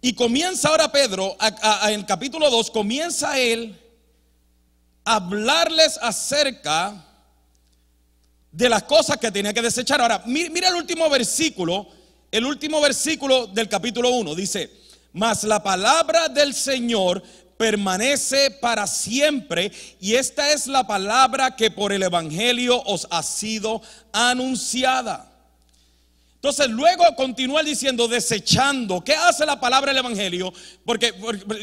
Y 0.00 0.12
comienza 0.14 0.70
ahora 0.70 0.90
Pedro, 0.90 1.36
a- 1.38 1.88
en 1.92 2.00
el 2.00 2.04
capítulo 2.04 2.50
2, 2.50 2.68
comienza 2.72 3.38
él 3.38 3.78
a 5.04 5.14
hablarles 5.14 6.00
acerca 6.02 7.06
de 8.50 8.68
las 8.68 8.82
cosas 8.82 9.18
que 9.18 9.30
tenía 9.30 9.54
que 9.54 9.62
desechar. 9.62 10.00
Ahora, 10.00 10.20
mi- 10.26 10.50
mira 10.50 10.66
el 10.66 10.74
último 10.74 11.08
versículo, 11.08 11.86
el 12.32 12.44
último 12.44 12.80
versículo 12.80 13.46
del 13.46 13.68
capítulo 13.68 14.10
1, 14.10 14.34
dice, 14.34 14.68
mas 15.12 15.44
la 15.44 15.62
palabra 15.62 16.28
del 16.28 16.54
Señor 16.54 17.22
permanece 17.56 18.50
para 18.50 18.86
siempre 18.86 19.72
y 20.00 20.14
esta 20.14 20.52
es 20.52 20.66
la 20.66 20.86
palabra 20.86 21.56
que 21.56 21.70
por 21.70 21.92
el 21.92 22.02
Evangelio 22.02 22.82
os 22.82 23.06
ha 23.10 23.22
sido 23.22 23.82
anunciada. 24.12 25.33
Entonces 26.44 26.68
luego 26.68 27.04
continúa 27.16 27.62
diciendo 27.62 28.06
desechando. 28.06 29.02
¿Qué 29.02 29.14
hace 29.14 29.46
la 29.46 29.58
palabra 29.58 29.92
del 29.92 30.00
Evangelio? 30.00 30.52
Porque, 30.84 31.14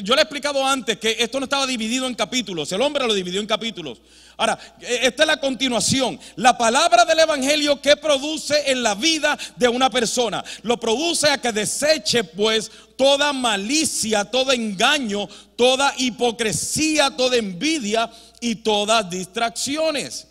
yo 0.01 0.15
le 0.15 0.21
he 0.21 0.23
explicado 0.23 0.65
antes 0.65 0.97
que 0.97 1.17
esto 1.19 1.39
no 1.39 1.43
estaba 1.43 1.67
dividido 1.67 2.07
en 2.07 2.15
capítulos. 2.15 2.71
El 2.71 2.81
hombre 2.81 3.05
lo 3.05 3.13
dividió 3.13 3.39
en 3.39 3.45
capítulos. 3.45 4.01
Ahora, 4.37 4.57
eh, 4.79 5.01
esta 5.03 5.21
es 5.21 5.27
la 5.27 5.39
continuación. 5.39 6.19
La 6.35 6.57
palabra 6.57 7.05
del 7.05 7.19
Evangelio 7.19 7.79
que 7.79 7.95
produce 7.95 8.71
en 8.71 8.81
la 8.81 8.95
vida 8.95 9.37
de 9.55 9.67
una 9.67 9.91
persona. 9.91 10.43
Lo 10.63 10.79
produce 10.79 11.29
a 11.29 11.39
que 11.39 11.51
deseche 11.51 12.23
pues 12.23 12.71
toda 12.97 13.33
malicia, 13.33 14.25
todo 14.25 14.51
engaño, 14.51 15.29
toda 15.55 15.93
hipocresía, 15.95 17.11
toda 17.15 17.37
envidia 17.37 18.09
y 18.39 18.55
todas 18.55 19.07
distracciones. 19.11 20.27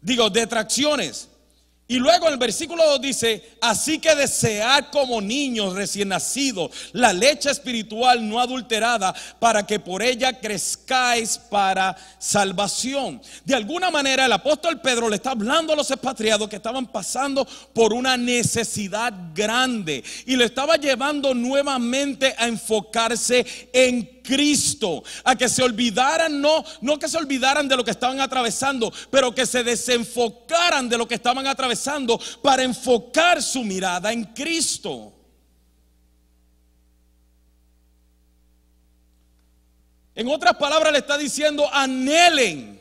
digo, 0.00 0.30
detracciones. 0.30 1.28
Y 1.88 1.98
luego 1.98 2.28
el 2.28 2.38
versículo 2.38 2.88
2 2.90 3.00
dice, 3.02 3.56
así 3.60 3.98
que 3.98 4.14
desead 4.14 4.86
como 4.90 5.20
niños 5.20 5.74
recién 5.74 6.08
nacidos 6.08 6.70
la 6.92 7.12
leche 7.12 7.50
espiritual 7.50 8.26
no 8.26 8.40
adulterada 8.40 9.14
para 9.38 9.66
que 9.66 9.78
por 9.78 10.02
ella 10.02 10.40
crezcáis 10.40 11.36
para 11.36 11.94
salvación. 12.18 13.20
De 13.44 13.54
alguna 13.54 13.90
manera 13.90 14.24
el 14.24 14.32
apóstol 14.32 14.80
Pedro 14.80 15.10
le 15.10 15.16
está 15.16 15.32
hablando 15.32 15.72
a 15.72 15.76
los 15.76 15.90
expatriados 15.90 16.48
que 16.48 16.56
estaban 16.56 16.86
pasando 16.86 17.46
por 17.74 17.92
una 17.92 18.16
necesidad 18.16 19.12
grande 19.34 20.02
y 20.24 20.36
le 20.36 20.44
estaba 20.44 20.76
llevando 20.76 21.34
nuevamente 21.34 22.34
a 22.38 22.46
enfocarse 22.46 23.44
en 23.72 24.21
Cristo, 24.22 25.02
a 25.24 25.36
que 25.36 25.48
se 25.48 25.62
olvidaran, 25.62 26.40
no, 26.40 26.64
no 26.80 26.98
que 26.98 27.08
se 27.08 27.18
olvidaran 27.18 27.68
de 27.68 27.76
lo 27.76 27.84
que 27.84 27.90
estaban 27.90 28.20
atravesando, 28.20 28.92
pero 29.10 29.34
que 29.34 29.46
se 29.46 29.64
desenfocaran 29.64 30.88
de 30.88 30.98
lo 30.98 31.06
que 31.06 31.16
estaban 31.16 31.46
atravesando 31.46 32.20
para 32.42 32.62
enfocar 32.62 33.42
su 33.42 33.64
mirada 33.64 34.12
en 34.12 34.24
Cristo. 34.24 35.12
En 40.14 40.28
otras 40.28 40.56
palabras 40.56 40.92
le 40.92 40.98
está 40.98 41.16
diciendo, 41.16 41.68
anhelen 41.72 42.80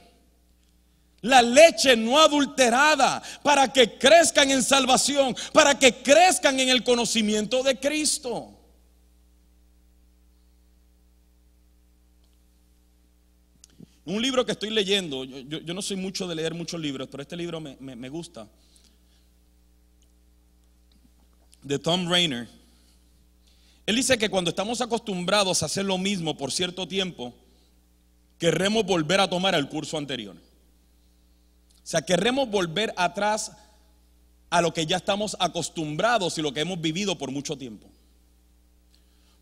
la 1.21 1.41
leche 1.41 1.95
no 1.95 2.19
adulterada 2.19 3.21
para 3.43 3.71
que 3.71 3.97
crezcan 3.97 4.49
en 4.51 4.63
salvación, 4.63 5.35
para 5.53 5.77
que 5.77 6.01
crezcan 6.01 6.59
en 6.59 6.69
el 6.69 6.83
conocimiento 6.83 7.63
de 7.63 7.79
Cristo. 7.79 8.50
Un 14.11 14.21
libro 14.21 14.45
que 14.45 14.51
estoy 14.51 14.71
leyendo, 14.71 15.23
yo, 15.23 15.73
no 15.73 15.81
soy 15.81 15.95
mucho 15.95 16.27
de 16.27 16.35
leer 16.35 16.53
muchos 16.53 16.81
libros, 16.81 17.07
pero 17.09 17.23
este 17.23 17.37
libro 17.37 17.61
me, 17.61 17.77
me 17.79 18.09
gusta. 18.09 18.45
De 21.63 21.79
Tom 21.79 22.09
Rainer. 22.09 22.49
Él 23.85 23.95
dice 23.95 24.17
que 24.17 24.27
cuando 24.27 24.49
estamos 24.49 24.81
acostumbrados 24.81 25.63
a 25.63 25.67
hacer 25.67 25.85
lo 25.85 25.97
mismo 25.97 26.35
por 26.35 26.51
cierto 26.51 26.89
tiempo, 26.89 27.33
querremos 28.37 28.85
volver 28.85 29.21
a 29.21 29.29
tomar 29.29 29.55
el 29.55 29.69
curso 29.69 29.97
anterior. 29.97 30.35
O 30.35 31.87
sea, 31.87 32.01
querremos 32.01 32.49
volver 32.49 32.93
atrás 32.97 33.53
a 34.49 34.61
lo 34.61 34.73
que 34.73 34.85
ya 34.85 34.97
estamos 34.97 35.37
acostumbrados 35.39 36.37
y 36.37 36.41
lo 36.41 36.53
que 36.53 36.59
hemos 36.59 36.81
vivido 36.81 37.17
por 37.17 37.31
mucho 37.31 37.57
tiempo. 37.57 37.87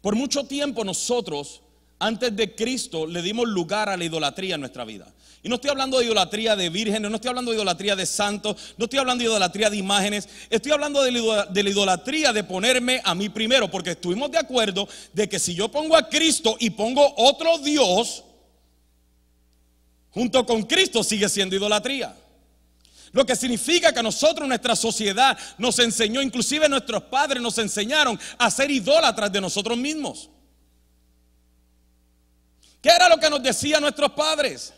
Por 0.03 0.15
mucho 0.15 0.43
tiempo 0.43 0.83
nosotros 0.83 1.63
antes 1.99 2.35
de 2.35 2.55
Cristo 2.55 3.05
le 3.05 3.21
dimos 3.21 3.47
lugar 3.47 3.89
a 3.89 3.97
la 3.97 4.05
idolatría 4.05 4.55
en 4.55 4.61
nuestra 4.61 4.85
vida. 4.85 5.13
Y 5.41 5.47
no 5.47 5.55
estoy 5.55 5.69
hablando 5.69 5.99
de 5.99 6.05
idolatría 6.05 6.55
de 6.55 6.69
vírgenes, 6.69 7.09
no 7.09 7.15
estoy 7.15 7.29
hablando 7.29 7.51
de 7.51 7.57
idolatría 7.57 7.95
de 7.95 8.05
santos, 8.05 8.73
no 8.77 8.85
estoy 8.85 8.99
hablando 8.99 9.23
de 9.23 9.29
idolatría 9.29 9.69
de 9.69 9.77
imágenes, 9.77 10.27
estoy 10.49 10.71
hablando 10.71 11.01
de 11.01 11.63
la 11.63 11.69
idolatría 11.69 12.33
de 12.33 12.43
ponerme 12.43 13.01
a 13.05 13.15
mí 13.15 13.29
primero, 13.29 13.69
porque 13.71 13.91
estuvimos 13.91 14.31
de 14.31 14.37
acuerdo 14.37 14.87
de 15.13 15.29
que 15.29 15.39
si 15.39 15.55
yo 15.55 15.69
pongo 15.69 15.95
a 15.95 16.09
Cristo 16.09 16.57
y 16.59 16.71
pongo 16.71 17.13
otro 17.17 17.57
Dios, 17.59 18.23
junto 20.09 20.45
con 20.45 20.63
Cristo 20.63 21.03
sigue 21.03 21.29
siendo 21.29 21.55
idolatría. 21.55 22.15
Lo 23.11 23.25
que 23.25 23.35
significa 23.35 23.93
que 23.93 24.03
nosotros, 24.03 24.47
nuestra 24.47 24.75
sociedad, 24.75 25.37
nos 25.57 25.79
enseñó, 25.79 26.21
inclusive 26.21 26.69
nuestros 26.69 27.03
padres 27.03 27.41
nos 27.41 27.57
enseñaron 27.57 28.19
a 28.37 28.51
ser 28.51 28.69
idólatras 28.69 29.31
de 29.31 29.41
nosotros 29.41 29.77
mismos. 29.77 30.29
¿Qué 32.81 32.89
era 32.89 33.09
lo 33.09 33.17
que 33.17 33.29
nos 33.29 33.43
decían 33.43 33.81
nuestros 33.81 34.11
padres? 34.11 34.73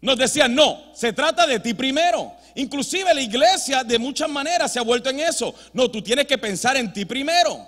Nos 0.00 0.18
decían, 0.18 0.54
no, 0.54 0.92
se 0.94 1.12
trata 1.12 1.46
de 1.46 1.60
ti 1.60 1.74
primero. 1.74 2.34
Inclusive 2.54 3.12
la 3.14 3.20
iglesia 3.20 3.84
de 3.84 3.98
muchas 3.98 4.28
maneras 4.28 4.72
se 4.72 4.78
ha 4.78 4.82
vuelto 4.82 5.10
en 5.10 5.20
eso. 5.20 5.54
No, 5.72 5.90
tú 5.90 6.02
tienes 6.02 6.26
que 6.26 6.38
pensar 6.38 6.76
en 6.76 6.92
ti 6.92 7.04
primero. 7.04 7.66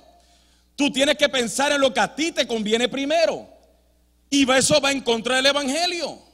Tú 0.76 0.90
tienes 0.90 1.16
que 1.16 1.28
pensar 1.28 1.72
en 1.72 1.80
lo 1.80 1.92
que 1.92 2.00
a 2.00 2.14
ti 2.14 2.32
te 2.32 2.46
conviene 2.46 2.88
primero. 2.88 3.48
Y 4.30 4.50
eso 4.50 4.80
va 4.80 4.92
en 4.92 5.00
contra 5.00 5.36
del 5.36 5.46
Evangelio. 5.46 6.27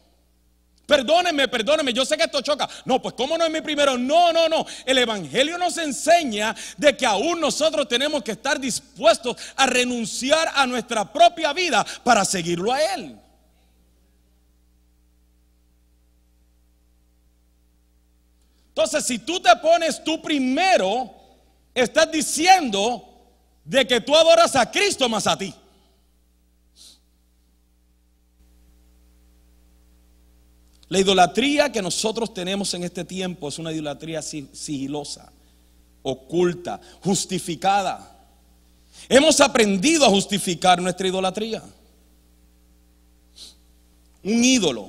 Perdónenme, 0.86 1.48
perdónenme, 1.48 1.94
yo 1.94 2.04
sé 2.04 2.16
que 2.16 2.24
esto 2.24 2.42
choca. 2.42 2.68
No, 2.84 3.00
pues 3.00 3.14
¿cómo 3.14 3.38
no 3.38 3.44
es 3.46 3.50
mi 3.50 3.62
primero? 3.62 3.96
No, 3.96 4.32
no, 4.32 4.48
no. 4.48 4.66
El 4.84 4.98
Evangelio 4.98 5.56
nos 5.56 5.78
enseña 5.78 6.54
de 6.76 6.94
que 6.96 7.06
aún 7.06 7.40
nosotros 7.40 7.88
tenemos 7.88 8.22
que 8.22 8.32
estar 8.32 8.60
dispuestos 8.60 9.36
a 9.56 9.66
renunciar 9.66 10.50
a 10.54 10.66
nuestra 10.66 11.10
propia 11.10 11.52
vida 11.54 11.84
para 12.02 12.24
seguirlo 12.24 12.72
a 12.72 12.82
Él. 12.94 13.18
Entonces, 18.68 19.06
si 19.06 19.20
tú 19.20 19.40
te 19.40 19.54
pones 19.56 20.02
tú 20.02 20.20
primero, 20.20 21.14
estás 21.72 22.10
diciendo 22.10 23.08
de 23.64 23.86
que 23.86 24.00
tú 24.00 24.14
adoras 24.14 24.54
a 24.56 24.70
Cristo 24.70 25.08
más 25.08 25.26
a 25.26 25.38
ti. 25.38 25.54
La 30.88 31.00
idolatría 31.00 31.72
que 31.72 31.80
nosotros 31.80 32.34
tenemos 32.34 32.74
en 32.74 32.84
este 32.84 33.04
tiempo 33.04 33.48
es 33.48 33.58
una 33.58 33.72
idolatría 33.72 34.20
sigilosa, 34.22 35.32
oculta, 36.02 36.80
justificada. 37.02 38.10
Hemos 39.08 39.40
aprendido 39.40 40.04
a 40.04 40.10
justificar 40.10 40.80
nuestra 40.80 41.08
idolatría. 41.08 41.62
Un 44.22 44.44
ídolo 44.44 44.88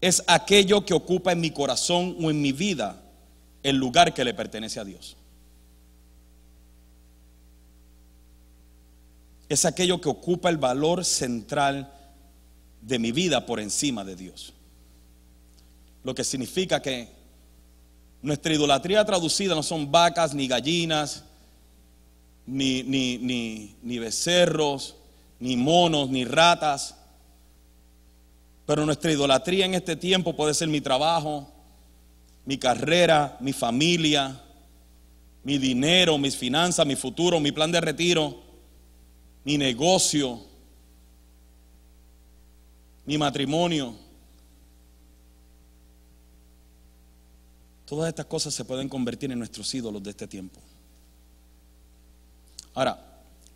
es 0.00 0.22
aquello 0.26 0.84
que 0.84 0.94
ocupa 0.94 1.32
en 1.32 1.40
mi 1.40 1.50
corazón 1.50 2.16
o 2.20 2.30
en 2.30 2.40
mi 2.40 2.52
vida 2.52 3.00
el 3.62 3.76
lugar 3.76 4.12
que 4.12 4.24
le 4.24 4.34
pertenece 4.34 4.80
a 4.80 4.84
Dios. 4.84 5.16
Es 9.48 9.64
aquello 9.64 10.00
que 10.00 10.08
ocupa 10.08 10.48
el 10.48 10.56
valor 10.56 11.04
central 11.04 11.92
de 12.80 12.98
mi 12.98 13.12
vida 13.12 13.44
por 13.44 13.60
encima 13.60 14.04
de 14.04 14.16
Dios. 14.16 14.54
Lo 16.04 16.14
que 16.14 16.24
significa 16.24 16.80
que 16.82 17.08
nuestra 18.22 18.54
idolatría 18.54 19.04
traducida 19.04 19.54
no 19.54 19.62
son 19.62 19.90
vacas, 19.90 20.34
ni 20.34 20.46
gallinas, 20.46 21.24
ni, 22.46 22.82
ni, 23.82 23.98
becerros, 23.98 24.96
ni 25.40 25.56
monos, 25.56 26.08
ni 26.08 26.24
ratas. 26.24 26.96
Pero 28.66 28.86
nuestra 28.86 29.12
idolatría 29.12 29.66
en 29.66 29.74
este 29.74 29.96
tiempo 29.96 30.34
puede 30.34 30.54
ser 30.54 30.68
mi 30.68 30.80
trabajo, 30.80 31.50
mi 32.44 32.58
carrera, 32.58 33.36
mi 33.40 33.52
familia, 33.52 34.40
mi 35.44 35.58
dinero, 35.58 36.18
mis 36.18 36.36
finanzas, 36.36 36.86
mi 36.86 36.96
futuro, 36.96 37.40
mi 37.40 37.52
plan 37.52 37.72
de 37.72 37.80
retiro, 37.80 38.40
mi 39.44 39.58
negocio, 39.58 40.40
mi 43.04 43.18
matrimonio. 43.18 43.96
Todas 47.92 48.08
estas 48.08 48.24
cosas 48.24 48.54
se 48.54 48.64
pueden 48.64 48.88
convertir 48.88 49.30
en 49.32 49.38
nuestros 49.38 49.74
ídolos 49.74 50.02
de 50.02 50.08
este 50.08 50.26
tiempo. 50.26 50.58
Ahora, 52.72 52.98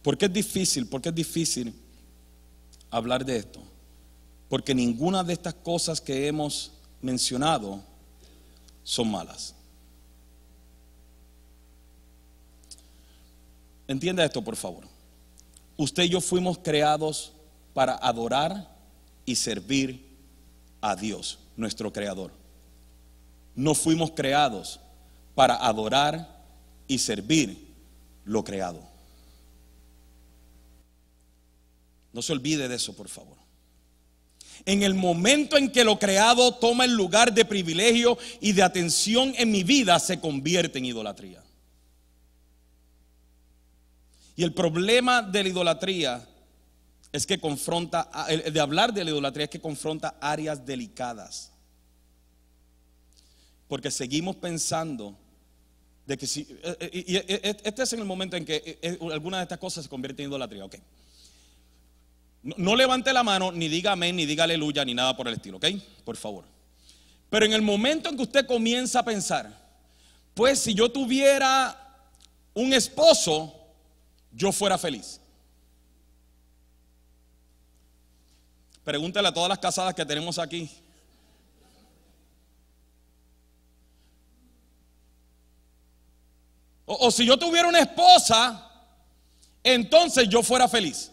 ¿por 0.03 0.19
qué 0.19 0.27
es 0.27 0.33
difícil? 0.35 0.87
¿Por 0.87 1.01
qué 1.01 1.09
es 1.09 1.15
difícil 1.15 1.73
hablar 2.91 3.25
de 3.25 3.39
esto? 3.39 3.61
Porque 4.51 4.75
ninguna 4.75 5.25
de 5.25 5.33
estas 5.33 5.55
cosas 5.55 6.03
que 6.03 6.29
hemos 6.29 6.71
mencionado 7.01 7.81
son 8.85 9.11
malas. 9.11 9.55
Entienda 13.89 14.23
esto, 14.23 14.45
por 14.45 14.57
favor. 14.57 14.85
Usted 15.79 16.03
y 16.03 16.09
yo 16.11 16.21
fuimos 16.21 16.59
creados 16.59 17.33
para 17.73 17.95
adorar 17.95 18.71
y 19.25 19.35
servir 19.35 20.07
a 20.83 20.95
Dios, 20.95 21.39
nuestro 21.57 21.91
Creador 21.91 22.46
no 23.57 23.75
fuimos 23.75 24.13
creados 24.13 24.79
para 25.35 25.57
adorar 25.57 26.45
y 26.87 26.99
servir 26.99 27.75
lo 28.25 28.45
creado. 28.45 28.81
No 32.13 32.23
se 32.23 32.33
olvide 32.33 32.69
de 32.69 32.77
eso, 32.77 32.95
por 32.95 33.09
favor. 33.09 33.37
En 34.65 34.83
el 34.83 34.95
momento 34.95 35.57
en 35.57 35.71
que 35.71 35.85
lo 35.85 35.99
creado 35.99 36.55
toma 36.55 36.85
el 36.85 36.93
lugar 36.93 37.33
de 37.33 37.45
privilegio 37.45 38.17
y 38.41 38.53
de 38.53 38.63
atención 38.63 39.35
en 39.37 39.51
mi 39.51 39.65
vida, 39.65 39.99
se 39.99 40.21
convierte 40.21 40.79
en 40.79 40.87
idolatría. 40.87 41.43
Y 44.35 44.45
el 44.45 44.53
problema 44.53 45.23
de 45.23 45.43
la 45.43 45.49
idolatría 45.49 46.27
es 47.13 47.27
que 47.27 47.39
confronta, 47.39 48.09
de 48.29 48.61
hablar 48.61 48.93
de 48.93 49.05
la 49.05 49.11
idolatría 49.11 49.45
es 49.45 49.51
que 49.51 49.61
confronta 49.61 50.17
áreas 50.21 50.65
delicadas. 50.65 51.53
Porque 53.69 53.91
seguimos 53.91 54.37
pensando 54.37 55.17
de 56.07 56.17
que 56.17 56.27
si. 56.27 56.43
Eh, 56.63 56.77
eh, 56.81 57.25
eh, 57.29 57.57
este 57.65 57.83
es 57.83 57.93
en 57.93 58.01
el 58.01 58.05
momento 58.05 58.37
en 58.37 58.45
que 58.45 58.99
alguna 59.13 59.39
de 59.39 59.43
estas 59.45 59.59
cosas 59.59 59.85
se 59.85 59.91
convierte 59.91 60.23
en 60.23 60.31
idolatría. 60.31 60.65
Ok. 60.65 60.77
No, 62.43 62.77
levante 62.77 63.13
la 63.13 63.25
mano, 63.25 63.51
ni 63.51 63.69
diga 63.69 63.93
amén, 63.93 64.15
ni 64.15 64.25
diga 64.25 64.45
aleluya, 64.45 64.85
ni 64.85 64.95
nada 64.95 65.17
por 65.17 65.27
el 65.27 65.35
estilo, 65.35 65.57
¿ok? 65.57 65.67
Por 66.05 66.17
favor. 66.17 66.45
Pero 67.29 67.45
en 67.45 67.53
el 67.53 67.63
momento 67.63 68.09
en 68.09 68.17
que 68.17 68.23
usted 68.23 68.47
comienza 68.47 69.01
a 69.01 69.05
pensar, 69.05 69.51
pues 70.33 70.61
si 70.61 70.73
yo 70.73 70.89
tuviera 70.89 71.77
un 72.55 72.73
esposo, 72.73 73.53
yo 74.31 74.53
fuera 74.53 74.79
feliz. 74.79 75.21
Pregúntale 78.85 79.27
a 79.27 79.35
todas 79.35 79.49
las 79.49 79.59
casadas 79.59 79.93
que 79.95 80.07
tenemos 80.07 80.39
aquí. 80.39 80.71
O, 86.87 87.11
si 87.11 87.27
yo 87.27 87.37
tuviera 87.37 87.67
una 87.67 87.81
esposa, 87.81 88.71
entonces 89.63 90.29
yo 90.29 90.43
fuera 90.43 90.69
feliz. 90.69 91.11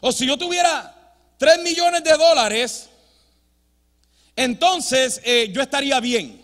O 0.00 0.10
si 0.10 0.26
yo 0.26 0.38
tuviera 0.38 1.14
3 1.36 1.62
millones 1.62 2.02
de 2.02 2.12
dólares, 2.16 2.88
entonces 4.34 5.20
eh, 5.24 5.50
yo 5.52 5.60
estaría 5.60 6.00
bien. 6.00 6.42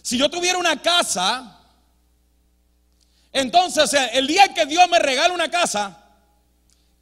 Si 0.00 0.16
yo 0.16 0.30
tuviera 0.30 0.56
una 0.56 0.80
casa, 0.80 1.60
entonces 3.32 3.92
el 4.14 4.26
día 4.26 4.54
que 4.54 4.64
Dios 4.64 4.88
me 4.88 4.98
regala 4.98 5.34
una 5.34 5.50
casa, 5.50 6.02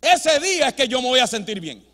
ese 0.00 0.40
día 0.40 0.68
es 0.68 0.74
que 0.74 0.88
yo 0.88 1.00
me 1.00 1.09
voy 1.09 1.20
a 1.20 1.29
sentir 1.29 1.61
bien. 1.61 1.94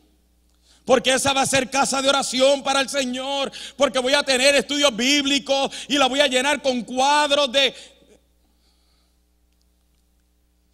Porque 0.85 1.13
esa 1.15 1.33
va 1.33 1.43
a 1.43 1.47
ser 1.47 1.71
casa 1.71 2.03
de 2.03 2.09
oración 2.09 2.63
para 2.63 2.81
el 2.81 2.89
Señor. 2.89 3.53
Porque 3.77 3.99
voy 3.99 4.15
a 4.15 4.23
tener 4.23 4.55
estudios 4.55 4.95
bíblicos 4.95 5.71
y 5.89 5.99
la 5.99 6.07
voy 6.07 6.21
a 6.21 6.27
llenar 6.27 6.61
con 6.63 6.83
cuadros 6.83 7.51
de... 7.53 7.75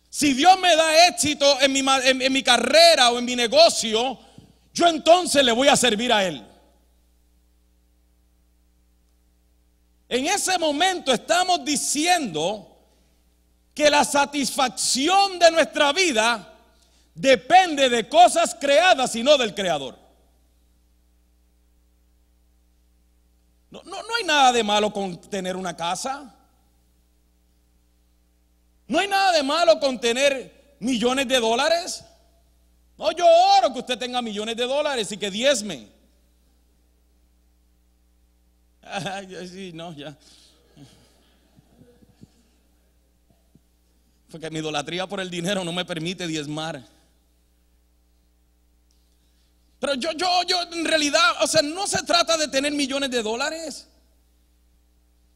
Si 0.08 0.32
Dios 0.32 0.58
me 0.58 0.74
da 0.74 1.08
éxito 1.08 1.60
en 1.60 1.72
mi, 1.72 1.80
en, 1.80 2.22
en 2.22 2.32
mi 2.32 2.42
carrera 2.42 3.10
o 3.10 3.18
en 3.18 3.24
mi 3.24 3.36
negocio, 3.36 4.18
yo 4.72 4.86
entonces 4.86 5.44
le 5.44 5.52
voy 5.52 5.68
a 5.68 5.76
servir 5.76 6.12
a 6.12 6.24
Él. 6.24 6.46
En 10.08 10.26
ese 10.26 10.58
momento 10.58 11.12
estamos 11.12 11.64
diciendo 11.64 12.76
que 13.74 13.90
la 13.90 14.04
satisfacción 14.04 15.38
de 15.38 15.50
nuestra 15.50 15.92
vida 15.92 16.55
depende 17.16 17.88
de 17.88 18.08
cosas 18.08 18.54
creadas 18.60 19.16
y 19.16 19.22
no 19.22 19.36
del 19.36 19.54
creador. 19.54 19.98
No, 23.70 23.82
no, 23.82 24.02
no, 24.02 24.14
hay 24.18 24.24
nada 24.24 24.52
de 24.52 24.62
malo 24.62 24.92
con 24.92 25.20
tener 25.20 25.56
una 25.56 25.76
casa. 25.76 26.32
No 28.86 29.00
hay 29.00 29.08
nada 29.08 29.32
de 29.32 29.42
malo 29.42 29.80
con 29.80 30.00
tener 30.00 30.76
millones 30.78 31.26
de 31.26 31.40
dólares. 31.40 32.04
No, 32.96 33.10
yo 33.12 33.26
oro 33.58 33.72
que 33.72 33.80
usted 33.80 33.98
tenga 33.98 34.22
millones 34.22 34.56
de 34.56 34.64
dólares 34.64 35.10
y 35.10 35.18
que 35.18 35.30
diezme. 35.30 35.88
Sí, 39.50 39.72
no, 39.74 39.92
ya. 39.94 40.16
Porque 44.30 44.50
mi 44.50 44.60
idolatría 44.60 45.06
por 45.06 45.18
el 45.20 45.30
dinero 45.30 45.64
no 45.64 45.72
me 45.72 45.84
permite 45.84 46.26
diezmar. 46.26 46.95
Pero 49.86 50.00
yo, 50.00 50.10
yo, 50.14 50.42
yo, 50.42 50.62
en 50.72 50.84
realidad, 50.84 51.36
o 51.40 51.46
sea, 51.46 51.62
no 51.62 51.86
se 51.86 52.02
trata 52.02 52.36
de 52.36 52.48
tener 52.48 52.72
millones 52.72 53.08
de 53.08 53.22
dólares. 53.22 53.86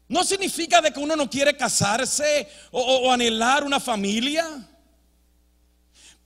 No 0.09 0.25
significa 0.25 0.81
de 0.81 0.91
que 0.91 0.99
uno 0.99 1.15
no 1.15 1.29
quiere 1.29 1.55
casarse 1.55 2.49
o, 2.69 2.81
o, 2.81 3.13
anhelar 3.13 3.63
una 3.63 3.79
familia. 3.79 4.45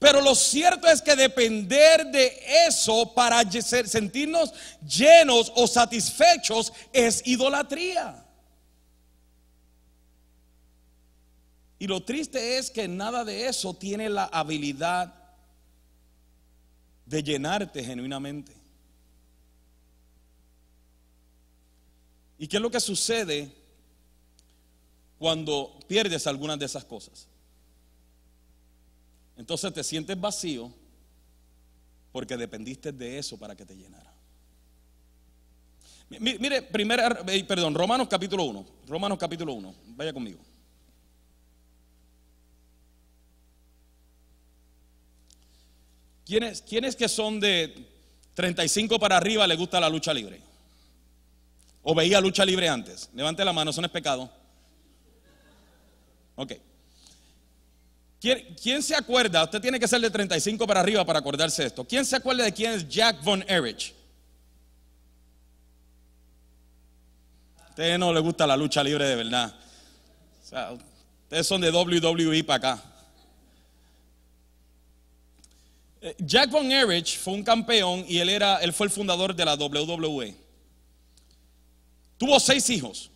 Pero 0.00 0.20
lo 0.20 0.34
cierto 0.34 0.88
es 0.88 1.00
que 1.00 1.14
depender 1.14 2.04
de 2.06 2.36
eso 2.66 3.14
para 3.14 3.48
sentirnos 3.48 4.52
llenos 4.84 5.52
o 5.54 5.68
satisfechos 5.68 6.72
es 6.92 7.24
idolatría. 7.26 8.26
Y 11.78 11.86
lo 11.86 12.02
triste 12.02 12.58
es 12.58 12.72
que 12.72 12.88
nada 12.88 13.24
de 13.24 13.46
eso 13.46 13.72
tiene 13.72 14.08
la 14.08 14.24
habilidad 14.24 15.25
de 17.06 17.22
llenarte 17.22 17.82
genuinamente. 17.82 18.52
¿Y 22.38 22.48
qué 22.48 22.56
es 22.56 22.62
lo 22.62 22.70
que 22.70 22.80
sucede 22.80 23.50
cuando 25.18 25.78
pierdes 25.88 26.26
algunas 26.26 26.58
de 26.58 26.66
esas 26.66 26.84
cosas? 26.84 27.28
Entonces 29.36 29.72
te 29.72 29.84
sientes 29.84 30.20
vacío 30.20 30.72
porque 32.12 32.36
dependiste 32.36 32.92
de 32.92 33.18
eso 33.18 33.38
para 33.38 33.54
que 33.54 33.64
te 33.64 33.76
llenara. 33.76 34.12
Mire, 36.08 36.62
primera, 36.62 37.22
eh, 37.26 37.44
perdón, 37.44 37.74
Romanos 37.74 38.08
capítulo 38.08 38.44
1. 38.44 38.66
Romanos 38.86 39.18
capítulo 39.18 39.52
1. 39.54 39.74
Vaya 39.88 40.12
conmigo. 40.12 40.38
¿Quiénes, 46.26 46.60
¿Quiénes 46.62 46.96
que 46.96 47.08
son 47.08 47.38
de 47.38 47.72
35 48.34 48.98
para 48.98 49.16
arriba 49.16 49.46
les 49.46 49.56
gusta 49.56 49.78
la 49.78 49.88
lucha 49.88 50.12
libre? 50.12 50.42
¿O 51.82 51.94
veía 51.94 52.20
lucha 52.20 52.44
libre 52.44 52.68
antes? 52.68 53.08
Levante 53.14 53.44
la 53.44 53.52
mano, 53.52 53.70
eso 53.70 53.80
no 53.80 53.86
es 53.86 53.92
pecado. 53.92 54.28
Ok. 56.34 56.54
¿Quién, 58.20 58.82
se 58.82 58.96
acuerda? 58.96 59.44
Usted 59.44 59.60
tiene 59.60 59.78
que 59.78 59.86
ser 59.86 60.00
de 60.00 60.10
35 60.10 60.66
para 60.66 60.80
arriba 60.80 61.04
para 61.04 61.20
acordarse 61.20 61.62
de 61.62 61.68
esto. 61.68 61.84
¿Quién 61.84 62.04
se 62.04 62.16
acuerda 62.16 62.42
de 62.42 62.52
quién 62.52 62.72
es 62.72 62.88
Jack 62.88 63.22
Von 63.22 63.44
Erich? 63.48 63.94
A 67.58 67.68
usted 67.68 67.98
no 67.98 68.12
le 68.12 68.18
gusta 68.18 68.48
la 68.48 68.56
lucha 68.56 68.82
libre 68.82 69.06
de 69.06 69.14
verdad. 69.14 69.54
Ustedes 71.22 71.46
son 71.46 71.60
de 71.60 71.70
WWE 71.70 72.42
para 72.42 72.56
acá. 72.56 72.82
Eh, 75.95 75.95
Jack 76.18 76.50
Von 76.50 76.70
Erich 76.70 77.18
fue 77.18 77.34
un 77.34 77.42
campeón 77.42 78.04
y 78.08 78.18
él, 78.18 78.28
era, 78.28 78.58
él 78.58 78.72
fue 78.72 78.86
el 78.86 78.92
fundador 78.92 79.34
de 79.34 79.44
la 79.44 79.54
WWE. 79.54 80.34
Tuvo 82.18 82.40
seis 82.40 82.68
hijos. 82.70 83.10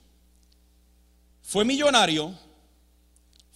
Fue 1.42 1.64
millonario 1.64 2.35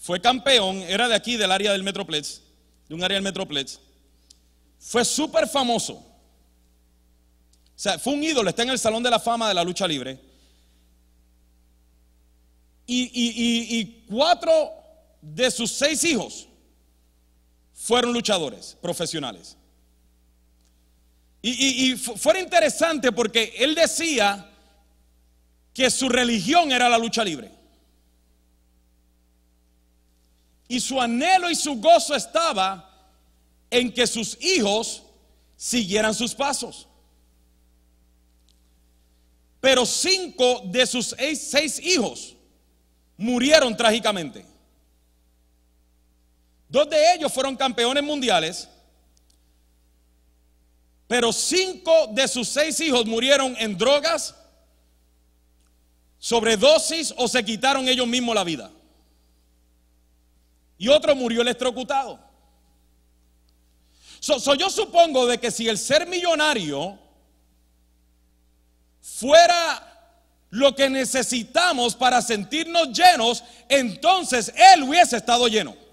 fue 0.05 0.21
campeón, 0.21 0.83
era 0.83 1.09
de 1.09 1.15
aquí, 1.15 1.39
del 1.39 1.51
área 1.51 1.73
del 1.73 1.83
Metroplex, 1.83 2.43
de 2.91 2.95
un 2.95 3.03
área 3.03 3.15
del 3.15 3.25
Metroplex. 3.25 3.81
Fue 4.79 5.03
súper 5.03 5.49
famoso. 5.49 5.95
O 5.95 6.05
sea, 7.75 7.99
fue 7.99 8.13
un 8.13 8.23
ídolo, 8.23 8.51
está 8.51 8.65
en 8.65 8.69
el 8.69 8.79
Salón 8.79 9.03
de 9.03 9.09
la 9.09 9.19
Fama 9.19 9.49
de 9.49 9.55
la 9.55 9.65
lucha 9.65 9.89
libre. 9.89 10.21
Y, 12.87 14.05
cuatro 14.07 14.75
de 15.23 15.51
sus 15.51 15.71
seis 15.71 16.05
hijos 16.05 16.49
fueron 17.85 18.15
luchadores 18.15 18.79
profesionales. 18.81 19.59
Y, 21.43 21.95
fue 21.97 22.41
interesante 22.41 23.13
porque 23.13 23.53
él 23.59 23.75
decía 23.75 24.51
que 25.75 25.91
su 25.91 26.09
religión 26.09 26.73
era 26.73 26.89
la 26.89 26.97
lucha 26.97 27.23
libre. 27.23 27.51
Y 30.67 30.81
su 30.81 30.99
anhelo 30.99 31.51
y 31.51 31.55
su 31.55 31.75
gozo 31.75 32.15
estaba 32.15 32.91
en 33.71 33.93
que 33.93 34.07
sus 34.07 34.43
hijos 34.43 35.03
siguieran 35.55 36.15
sus 36.15 36.35
pasos. 36.35 36.89
Pero 39.61 39.85
cinco 39.85 40.63
de 40.65 40.87
sus 40.87 41.15
seis, 41.37 41.79
hijos 41.81 42.35
murieron 43.19 43.77
trágicamente. 43.77 44.54
Dos 46.75 46.91
de 46.91 47.15
ellos 47.15 47.33
fueron 47.33 47.55
campeones 47.55 48.03
mundiales, 48.03 48.69
pero 51.07 51.33
cinco 51.33 52.09
de 52.09 52.27
sus 52.27 52.49
seis 52.49 52.81
hijos 52.81 53.07
murieron 53.07 53.55
en 53.61 53.79
drogas, 53.79 54.35
sobredosis 56.19 57.15
o 57.17 57.29
se 57.29 57.45
quitaron 57.45 57.89
ellos 57.89 58.09
mismos 58.09 58.35
la 58.35 58.43
vida 58.43 58.73
y 60.77 60.89
otro 60.89 61.15
murió 61.15 61.43
electrocutado. 61.43 62.19
So, 64.19 64.57
yo 64.57 64.69
supongo 64.69 65.27
de 65.27 65.39
que 65.39 65.53
si 65.53 65.69
el 65.69 65.79
ser 65.79 66.09
millonario 66.09 66.99
fuera 69.01 70.11
lo 70.51 70.75
que 70.75 70.91
necesitamos 70.91 71.95
para 71.95 72.21
sentirnos 72.21 72.89
llenos, 72.89 73.45
entonces 73.69 74.53
Él 74.57 74.83
hubiese 74.83 75.19
estado 75.19 75.47
lleno. 75.47 75.84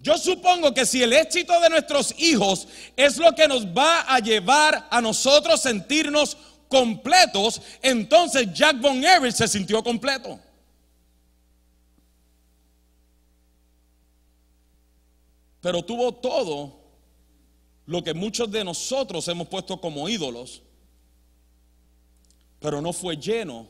Yo 0.00 0.16
supongo 0.16 0.72
que 0.72 0.86
si 0.86 1.02
el 1.02 1.12
éxito 1.12 1.58
de 1.60 1.68
nuestros 1.68 2.14
hijos 2.18 2.66
es 2.96 3.18
lo 3.18 3.34
que 3.34 3.46
nos 3.46 3.66
va 3.66 4.00
a 4.02 4.18
llevar 4.18 4.88
a 4.90 5.00
nosotros 5.00 5.60
sentirnos 5.60 6.36
completos, 6.68 7.60
entonces 7.82 8.52
Jack 8.52 8.80
Von 8.80 9.04
Erich 9.04 9.34
se 9.34 9.48
sintió 9.48 9.82
completo. 9.82 10.40
pero 15.60 15.82
tuvo 15.82 16.12
todo 16.12 16.78
lo 17.86 18.02
que 18.02 18.14
muchos 18.14 18.50
de 18.50 18.64
nosotros 18.64 19.26
hemos 19.28 19.48
puesto 19.48 19.80
como 19.80 20.08
ídolos, 20.08 20.62
pero 22.58 22.80
no 22.80 22.92
fue 22.92 23.16
lleno 23.16 23.66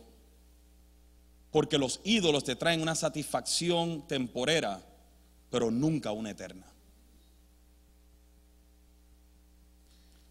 porque 1.50 1.78
los 1.78 2.00
ídolos 2.04 2.44
te 2.44 2.54
traen 2.54 2.80
una 2.80 2.94
satisfacción 2.94 4.06
temporera, 4.06 4.80
pero 5.50 5.70
nunca 5.70 6.12
una 6.12 6.30
eterna. 6.30 6.66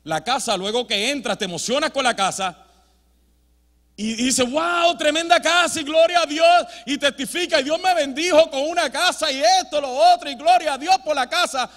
La 0.04 0.24
casa, 0.24 0.56
luego 0.58 0.88
que 0.88 1.12
entras, 1.12 1.38
te 1.38 1.46
emocionas 1.46 1.92
con 1.92 2.04
la 2.04 2.16
casa 2.16 2.66
y 3.96 4.16
dices, 4.16 4.50
wow, 4.50 4.98
tremenda 4.98 5.42
casa 5.42 5.82
y 5.82 5.84
gloria 5.84 6.22
a 6.22 6.26
Dios. 6.26 6.68
Y 6.86 6.98
testifica, 6.98 7.60
y 7.60 7.66
Dios 7.66 7.80
me 7.82 7.94
bendijo 7.94 8.50
con 8.50 8.62
una 8.62 8.90
casa 8.90 9.30
y 9.30 9.42
esto, 9.42 9.82
lo 9.82 9.92
otro, 9.92 10.30
y 10.30 10.36
gloria 10.36 10.76
a 10.76 10.78
Dios 10.78 10.98
por 11.00 11.14
la 11.14 11.30
casa. 11.30 11.70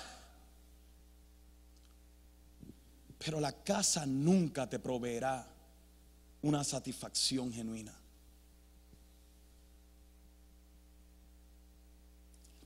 Pero 3.18 3.40
la 3.40 3.50
casa 3.50 4.06
nunca 4.06 4.70
te 4.70 4.78
proveerá 4.78 5.44
una 6.42 6.62
satisfacción 6.62 7.52
genuina. 7.52 7.92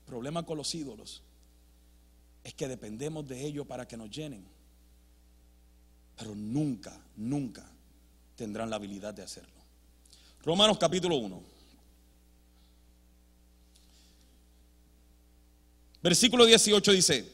Problema 0.07 0.43
con 0.43 0.57
los 0.57 0.73
ídolos 0.73 1.21
es 2.43 2.53
que 2.53 2.67
dependemos 2.67 3.27
de 3.27 3.45
ellos 3.45 3.67
para 3.67 3.87
que 3.87 3.97
nos 3.97 4.09
llenen. 4.09 4.43
Pero 6.15 6.33
nunca, 6.33 6.97
nunca 7.17 7.69
tendrán 8.35 8.69
la 8.69 8.77
habilidad 8.77 9.13
de 9.13 9.21
hacerlo. 9.21 9.51
Romanos 10.43 10.77
capítulo 10.79 11.17
1. 11.17 11.43
Versículo 16.01 16.45
18 16.45 16.91
dice, 16.93 17.29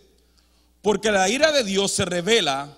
porque 0.81 1.11
la 1.11 1.29
ira 1.29 1.51
de 1.51 1.63
Dios 1.63 1.91
se 1.91 2.05
revela 2.05 2.75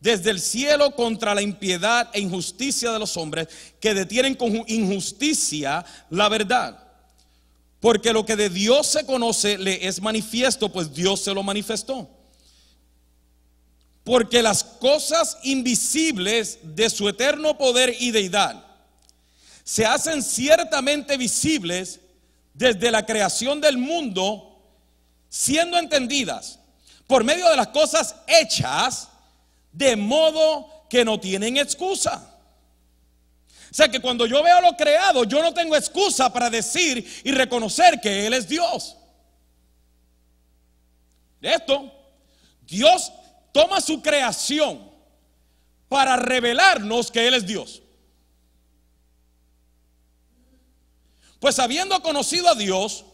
desde 0.00 0.30
el 0.30 0.40
cielo 0.40 0.96
contra 0.96 1.34
la 1.34 1.42
impiedad 1.42 2.08
e 2.14 2.20
injusticia 2.20 2.90
de 2.92 2.98
los 2.98 3.16
hombres 3.16 3.46
que 3.78 3.94
detienen 3.94 4.34
con 4.34 4.64
injusticia 4.68 5.84
la 6.08 6.28
verdad. 6.30 6.81
Porque 7.82 8.12
lo 8.12 8.24
que 8.24 8.36
de 8.36 8.48
Dios 8.48 8.86
se 8.86 9.04
conoce 9.04 9.58
le 9.58 9.88
es 9.88 10.00
manifiesto, 10.00 10.68
pues 10.68 10.94
Dios 10.94 11.20
se 11.20 11.34
lo 11.34 11.42
manifestó. 11.42 12.08
Porque 14.04 14.40
las 14.40 14.62
cosas 14.62 15.36
invisibles 15.42 16.60
de 16.62 16.88
su 16.88 17.08
eterno 17.08 17.58
poder 17.58 17.96
y 17.98 18.12
deidad 18.12 18.64
se 19.64 19.84
hacen 19.84 20.22
ciertamente 20.22 21.16
visibles 21.16 21.98
desde 22.54 22.92
la 22.92 23.04
creación 23.04 23.60
del 23.60 23.78
mundo, 23.78 24.62
siendo 25.28 25.76
entendidas 25.76 26.60
por 27.08 27.24
medio 27.24 27.50
de 27.50 27.56
las 27.56 27.68
cosas 27.68 28.14
hechas 28.28 29.08
de 29.72 29.96
modo 29.96 30.86
que 30.88 31.04
no 31.04 31.18
tienen 31.18 31.56
excusa. 31.56 32.31
O 33.72 33.74
sea 33.74 33.88
que 33.88 34.00
cuando 34.00 34.26
yo 34.26 34.42
veo 34.42 34.60
lo 34.60 34.76
creado, 34.76 35.24
yo 35.24 35.42
no 35.42 35.54
tengo 35.54 35.74
excusa 35.74 36.30
para 36.30 36.50
decir 36.50 37.22
y 37.24 37.32
reconocer 37.32 37.98
que 38.02 38.26
Él 38.26 38.34
es 38.34 38.46
Dios. 38.46 38.98
De 41.40 41.54
esto, 41.54 41.90
Dios 42.66 43.10
toma 43.50 43.80
su 43.80 44.02
creación 44.02 44.92
para 45.88 46.16
revelarnos 46.16 47.10
que 47.10 47.26
Él 47.26 47.32
es 47.32 47.46
Dios. 47.46 47.80
Pues 51.40 51.58
habiendo 51.58 51.98
conocido 52.02 52.50
a 52.50 52.54
Dios, 52.54 53.06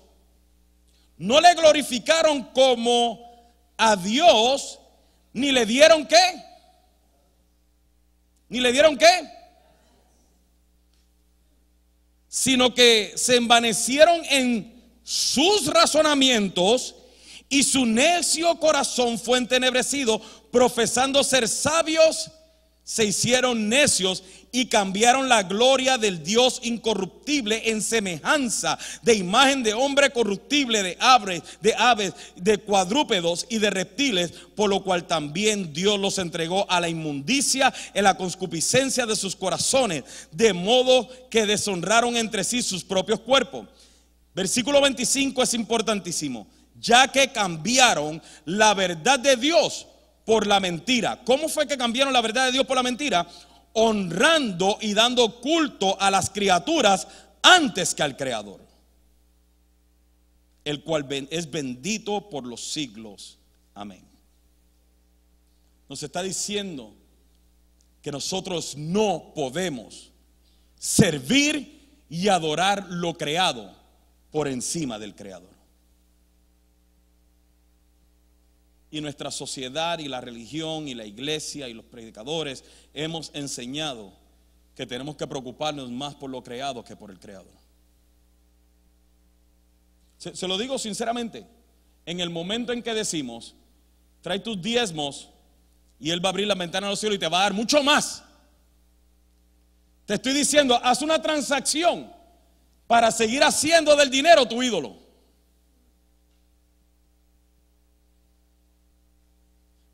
no 1.19 1.41
le 1.41 1.55
glorificaron 1.55 2.43
como 2.53 3.55
a 3.77 3.95
Dios, 3.95 4.81
ni 5.33 5.53
le 5.53 5.65
dieron 5.65 6.05
qué 6.05 6.49
ni 8.49 8.61
le 8.61 8.73
dieron 8.73 8.97
qué, 8.97 9.38
sino 12.29 12.75
que 12.75 13.13
se 13.17 13.37
envanecieron 13.37 14.23
en 14.31 14.75
sus 15.03 15.67
razonamientos 15.67 16.95
y 17.49 17.63
su 17.63 17.87
necio 17.87 18.59
corazón 18.61 19.19
fue 19.19 19.39
entenebrecido, 19.39 20.21
profesando 20.51 21.25
ser 21.25 21.49
sabios, 21.49 22.31
se 22.85 23.05
hicieron 23.05 23.69
necios 23.69 24.23
y 24.53 24.67
cambiaron 24.67 25.29
la 25.29 25.43
gloria 25.43 25.99
del 25.99 26.23
Dios 26.23 26.61
incorruptible 26.63 27.71
en 27.71 27.83
semejanza 27.83 28.79
de 29.03 29.15
imagen 29.15 29.63
de 29.63 29.75
hombre 29.75 30.11
corruptible, 30.11 30.83
de 30.83 30.97
aves, 31.01 31.43
de 31.61 31.75
aves, 31.75 32.15
de 32.37 32.59
cuadrúpedos 32.59 33.47
y 33.49 33.59
de 33.59 33.71
reptiles, 33.71 34.33
por 34.55 34.71
lo 34.71 34.83
cual 34.83 35.07
también 35.07 35.73
Dios 35.73 35.99
los 35.99 36.19
entregó 36.19 36.71
a 36.71 36.81
la 36.81 36.89
inmundicia 36.89 37.73
en 37.95 38.05
la 38.05 38.17
conscupiscencia 38.17 39.07
de 39.07 39.17
sus 39.17 39.37
corazones, 39.37 40.05
de 40.33 40.53
modo 40.53 41.09
que 41.31 41.47
deshonraron 41.47 42.17
entre 42.17 42.45
sí 42.45 42.63
sus 42.63 42.85
propios 42.85 43.21
cuerpos. 43.21 43.67
Versículo 44.35 44.81
25 44.81 45.43
es 45.43 45.55
importantísimo, 45.55 46.47
ya 46.79 47.09
que 47.09 47.33
cambiaron 47.33 48.23
la 48.45 48.73
verdad 48.75 49.19
de 49.19 49.37
Dios 49.37 49.87
por 50.25 50.47
la 50.47 50.61
mentira. 50.61 51.19
¿Cómo 51.25 51.49
fue 51.49 51.67
que 51.67 51.79
cambiaron 51.79 52.13
la 52.13 52.21
verdad 52.21 52.47
de 52.47 52.53
Dios 52.53 52.67
por 52.67 52.77
la 52.77 52.83
mentira? 52.83 53.27
Honrando 53.73 54.79
y 54.81 54.95
dando 54.95 55.41
culto 55.41 56.01
a 56.01 56.11
las 56.11 56.31
criaturas 56.31 57.07
antes 57.43 57.95
que 57.95 58.03
al 58.03 58.17
Creador, 58.17 58.61
el 60.65 60.83
cual 60.83 61.07
es 61.31 61.51
bendito 61.51 62.29
por 62.29 62.45
los 62.47 62.73
siglos. 62.73 63.39
Amén. 63.75 64.05
Nos 65.89 66.03
está 66.03 66.23
diciendo 66.23 66.95
que 68.03 68.13
nosotros 68.13 68.77
no 68.77 69.33
podemos 69.35 70.11
servir 70.79 72.05
y 72.09 72.29
adorar 72.29 72.87
lo 72.89 73.17
creado 73.17 73.75
por 74.31 74.49
encima 74.49 74.99
del 74.99 75.15
Creador. 75.15 75.58
Y 78.91 79.01
nuestra 79.01 79.31
sociedad 79.31 79.99
y 79.99 80.09
la 80.09 80.21
religión 80.21 80.89
y 80.89 80.95
la 80.95 81.05
iglesia 81.05 81.69
y 81.69 81.75
los 81.75 81.85
predicadores 81.85 82.65
hemos 82.95 83.31
enseñado 83.35 84.13
que 84.75 84.87
tenemos 84.87 85.17
que 85.17 85.27
preocuparnos 85.27 85.91
más 85.91 86.15
por 86.15 86.31
lo 86.31 86.43
creado 86.43 86.85
que 86.85 86.97
por 86.97 87.11
el 87.11 87.19
creador. 87.19 87.53
Se, 90.19 90.49
lo 90.49 90.59
digo 90.59 90.79
sinceramente, 90.79 91.47
en 92.07 92.21
el 92.21 92.31
momento 92.31 92.73
en 92.73 92.83
que 92.83 92.95
decimos, 92.95 93.55
trae 94.21 94.41
tus 94.41 94.61
diezmos 94.61 95.31
y 96.01 96.11
Él 96.11 96.25
va 96.25 96.29
a 96.29 96.31
abrir 96.31 96.47
la 96.47 96.55
ventana 96.55 96.87
de 96.87 96.93
los 96.93 97.01
cielos 97.01 97.17
y 97.17 97.21
te 97.21 97.29
va 97.29 97.41
a 97.41 97.43
dar 97.43 97.55
mucho 97.55 97.83
más. 97.83 98.25
Te 100.07 100.15
estoy 100.15 100.33
diciendo, 100.33 100.79
haz 100.83 101.03
una 101.03 101.21
transacción 101.21 102.11
para 102.87 103.11
seguir 103.11 103.43
haciendo 103.45 103.95
del 103.95 104.11
dinero 104.11 104.47
tu 104.47 104.63
ídolo. 104.63 105.08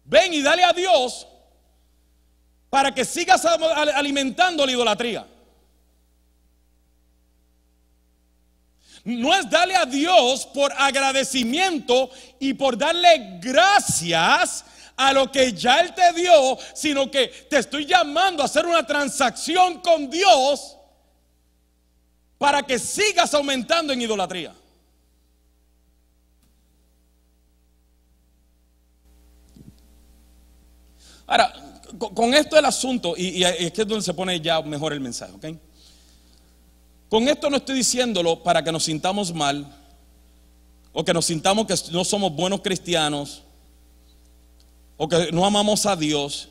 Ven 0.04 0.34
y 0.34 0.42
dale 0.42 0.64
a 0.64 0.72
Dios 0.72 1.26
para 2.70 2.94
que 2.94 3.04
sigas 3.04 3.44
alimentando 3.44 4.66
la 4.66 4.72
idolatría. 4.72 5.26
No 9.04 9.34
es 9.34 9.48
darle 9.50 9.76
a 9.76 9.84
Dios 9.84 10.46
por 10.46 10.72
agradecimiento 10.72 12.10
y 12.38 12.54
por 12.54 12.76
darle 12.76 13.38
gracias 13.40 14.64
a 14.96 15.12
lo 15.12 15.30
que 15.30 15.52
ya 15.52 15.80
Él 15.80 15.94
te 15.94 16.12
dio, 16.14 16.58
sino 16.74 17.10
que 17.10 17.28
te 17.28 17.58
estoy 17.58 17.84
llamando 17.84 18.42
a 18.42 18.46
hacer 18.46 18.64
una 18.64 18.86
transacción 18.86 19.80
con 19.80 20.08
Dios 20.08 20.76
para 22.38 22.62
que 22.62 22.78
sigas 22.78 23.34
aumentando 23.34 23.92
en 23.92 24.02
idolatría. 24.02 24.54
Ahora, 31.26 31.52
con 31.98 32.34
esto 32.34 32.58
el 32.58 32.64
asunto, 32.64 33.14
y, 33.16 33.42
es 33.42 33.72
que 33.72 33.82
es 33.82 33.88
donde 33.88 34.02
se 34.02 34.14
pone 34.14 34.40
ya 34.40 34.60
mejor 34.62 34.92
el 34.92 35.00
mensaje, 35.00 35.32
¿ok? 35.32 35.46
Con 37.08 37.28
esto 37.28 37.48
no 37.48 37.58
estoy 37.58 37.76
diciéndolo 37.76 38.42
para 38.42 38.62
que 38.62 38.72
nos 38.72 38.84
sintamos 38.84 39.32
mal 39.32 39.66
o 40.92 41.04
que 41.04 41.14
nos 41.14 41.26
sintamos 41.26 41.66
que 41.66 41.74
no 41.92 42.04
somos 42.04 42.34
buenos 42.34 42.60
cristianos 42.60 43.42
o 44.96 45.08
que 45.08 45.30
no 45.32 45.44
amamos 45.44 45.86
a 45.86 45.96
Dios, 45.96 46.48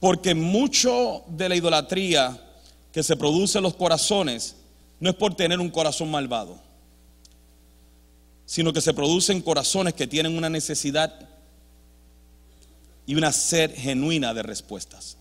porque 0.00 0.34
mucho 0.34 1.24
de 1.28 1.48
la 1.48 1.56
idolatría 1.56 2.38
que 2.92 3.02
se 3.02 3.16
produce 3.16 3.58
en 3.58 3.64
los 3.64 3.74
corazones 3.74 4.56
no 5.00 5.10
es 5.10 5.16
por 5.16 5.34
tener 5.34 5.60
un 5.60 5.70
corazón 5.70 6.10
malvado, 6.10 6.58
sino 8.44 8.72
que 8.72 8.80
se 8.80 8.94
producen 8.94 9.42
corazones 9.42 9.94
que 9.94 10.06
tienen 10.06 10.36
una 10.36 10.48
necesidad 10.48 11.28
y 13.06 13.14
una 13.14 13.32
sed 13.32 13.72
genuina 13.74 14.34
de 14.34 14.42
respuestas. 14.42 15.16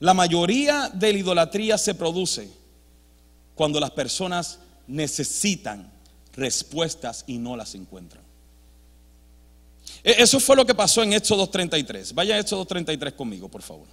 La 0.00 0.14
mayoría 0.14 0.88
de 0.92 1.12
la 1.12 1.18
idolatría 1.18 1.78
se 1.78 1.94
produce 1.94 2.50
cuando 3.54 3.78
las 3.78 3.90
personas 3.92 4.58
necesitan 4.88 5.90
respuestas 6.34 7.24
y 7.26 7.38
no 7.38 7.56
las 7.56 7.74
encuentran. 7.74 8.22
E- 10.02 10.16
Eso 10.22 10.40
fue 10.40 10.56
lo 10.56 10.66
que 10.66 10.74
pasó 10.74 11.02
en 11.02 11.12
Éxodo 11.12 11.48
2.33. 11.48 12.14
Vaya 12.14 12.34
a 12.34 12.38
Éxodo 12.40 12.66
2.33 12.66 13.14
conmigo, 13.14 13.48
por 13.48 13.62
favor. 13.62 13.86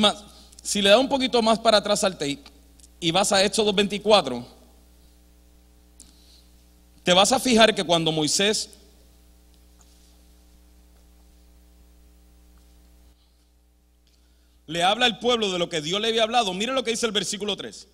Más, 0.00 0.24
si 0.62 0.82
le 0.82 0.90
da 0.90 0.98
un 0.98 1.08
poquito 1.08 1.40
más 1.42 1.58
para 1.58 1.78
atrás 1.78 2.02
al 2.04 2.14
tape 2.14 2.42
y 2.98 3.10
vas 3.10 3.32
a 3.32 3.44
Éxodo 3.44 3.72
24, 3.72 4.44
te 7.02 7.12
vas 7.12 7.32
a 7.32 7.38
fijar 7.38 7.74
que 7.74 7.84
cuando 7.84 8.12
Moisés 8.12 8.70
le 14.66 14.82
habla 14.82 15.06
al 15.06 15.18
pueblo 15.18 15.50
de 15.50 15.58
lo 15.58 15.68
que 15.68 15.80
Dios 15.80 16.00
le 16.00 16.08
había 16.08 16.22
hablado, 16.22 16.54
mire 16.54 16.72
lo 16.72 16.84
que 16.84 16.92
dice 16.92 17.06
el 17.06 17.12
versículo 17.12 17.56
3. 17.56 17.88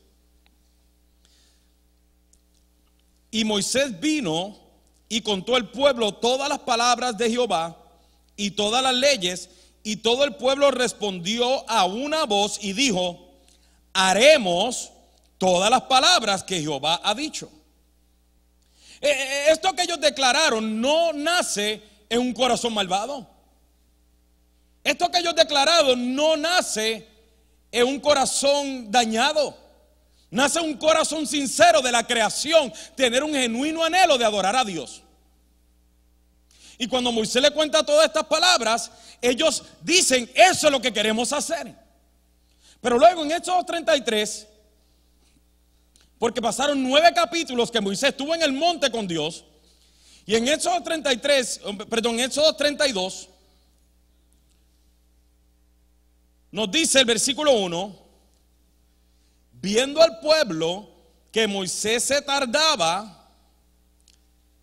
Y 3.31 3.45
Moisés 3.45 3.99
vino 3.99 4.59
y 5.09 5.21
contó 5.23 5.57
al 5.57 5.71
pueblo 5.71 6.13
todas 6.13 6.49
las 6.49 6.59
palabras 6.59 7.17
de 7.17 7.31
Jehová 7.31 7.77
y 8.37 8.51
todas 8.51 8.83
las 8.83 8.95
leyes, 8.95 9.49
y 9.87 9.99
todo 9.99 10.25
el 10.25 10.35
pueblo 10.35 10.73
respondió 10.73 11.65
a 11.71 11.85
una 11.85 12.25
voz 12.25 12.59
y 12.61 12.73
dijo, 12.73 13.31
haremos 13.93 14.91
todas 15.39 15.71
las 15.71 15.83
palabras 15.83 16.43
que 16.43 16.61
Jehová 16.61 17.01
ha 17.05 17.15
dicho. 17.15 17.49
Eh, 19.01 19.13
eh, 19.13 19.45
Esto 19.51 19.73
que 19.75 19.83
ellos 19.83 20.01
declararon 20.01 20.81
no 20.81 21.13
nace 21.13 21.81
en 22.09 22.19
un 22.19 22.33
corazón 22.33 22.75
malvado. 22.75 23.31
Esto 24.83 25.09
que 25.09 25.21
ellos 25.21 25.37
declararon 25.37 26.17
no 26.17 26.37
nace 26.37 27.07
en 27.71 27.87
un 27.87 28.01
corazón 28.01 28.91
dañado. 28.91 29.57
Nace 30.33 30.59
un 30.59 30.75
corazón 30.75 31.29
sincero 31.29 31.81
de 31.81 31.93
la 31.93 32.05
creación, 32.05 32.73
tener 32.97 33.23
un 33.23 33.33
genuino 33.33 33.85
anhelo 33.85 34.19
de 34.19 34.25
adorar 34.25 34.57
a 34.57 34.65
Dios. 34.65 35.05
Y 36.79 36.87
cuando 36.87 37.11
Moisés 37.13 37.43
le 37.43 37.51
cuenta 37.51 37.85
todas 37.85 38.07
estas 38.07 38.25
palabras, 38.25 38.91
ellos 39.23 39.63
dicen, 39.83 40.31
eso 40.35 40.67
es 40.67 40.73
lo 40.73 40.81
que 40.81 40.93
queremos 40.93 41.33
hacer. 41.33 41.75
Pero 42.81 42.99
luego 42.99 43.25
en 43.25 43.33
Hechos 43.33 43.65
33, 43.65 44.47
porque 46.19 46.43
pasaron 46.43 46.83
nueve 46.83 47.13
capítulos 47.15 47.71
que 47.71 47.81
Moisés 47.81 48.11
estuvo 48.11 48.35
en 48.35 48.43
el 48.43 48.53
monte 48.53 48.91
con 48.91 49.07
Dios, 49.07 49.45
y 50.27 50.35
en 50.35 50.49
Hechos 50.49 50.83
33, 50.83 51.61
perdón, 51.89 52.19
en 52.19 52.27
Hechos 52.27 52.57
32, 52.57 53.29
nos 56.51 56.71
dice 56.71 57.01
el 57.01 57.07
versículo 57.07 57.53
1, 57.53 57.97
viendo 59.53 60.03
al 60.03 60.19
pueblo 60.21 60.89
que 61.33 61.47
Moisés 61.47 62.05
se 62.05 62.21
tardaba 62.23 63.16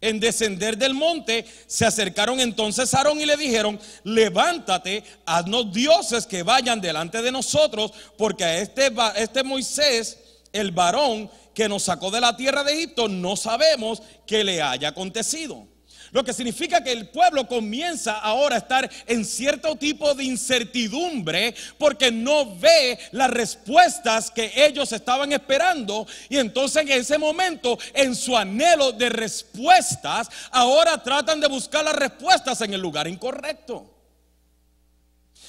en 0.04 0.20
descender 0.20 0.78
del 0.78 0.94
monte, 0.94 1.46
se 1.66 1.86
acercaron 1.86 2.40
entonces 2.40 2.94
a 2.94 2.98
Aarón 2.98 3.22
y 3.22 3.26
le 3.26 3.38
dijeron, 3.38 3.80
levántate, 4.04 5.04
haznos 5.26 5.72
dioses 5.72 6.28
que 6.28 6.44
vayan 6.44 6.82
delante 6.82 7.22
de 7.22 7.32
nosotros, 7.32 7.92
porque 8.18 8.44
a 8.44 8.58
este, 8.58 8.92
este 9.16 9.44
Moisés, 9.44 10.20
el 10.52 10.72
varón 10.72 11.32
que 11.54 11.70
nos 11.70 11.84
sacó 11.84 12.12
de 12.12 12.20
la 12.20 12.36
tierra 12.36 12.64
de 12.64 12.74
Egipto, 12.74 13.08
no 13.08 13.36
sabemos 13.38 14.02
que 14.28 14.44
le 14.44 14.62
haya 14.62 14.90
acontecido. 14.90 15.73
Lo 16.14 16.24
que 16.24 16.32
significa 16.32 16.84
que 16.84 16.92
el 16.92 17.10
pueblo 17.10 17.48
comienza 17.48 18.20
ahora 18.20 18.56
a 18.56 18.60
estar 18.60 18.90
en 19.08 19.26
cierto 19.26 19.76
tipo 19.76 20.14
de 20.14 20.24
incertidumbre 20.24 21.56
porque 21.80 22.12
no 22.12 22.56
ve 22.56 23.00
las 23.14 23.32
respuestas 23.32 24.30
que 24.30 24.52
ellos 24.56 24.92
estaban 24.92 25.32
esperando. 25.32 26.06
Y 26.30 26.38
entonces 26.38 26.84
en 26.84 26.92
ese 26.92 27.18
momento, 27.18 27.80
en 27.96 28.16
su 28.16 28.38
anhelo 28.38 28.92
de 28.92 29.10
respuestas, 29.10 30.30
ahora 30.52 31.02
tratan 31.02 31.42
de 31.42 31.48
buscar 31.48 31.84
las 31.84 31.96
respuestas 31.96 32.62
en 32.62 32.76
el 32.76 32.82
lugar 32.82 33.08
incorrecto. 33.08 33.90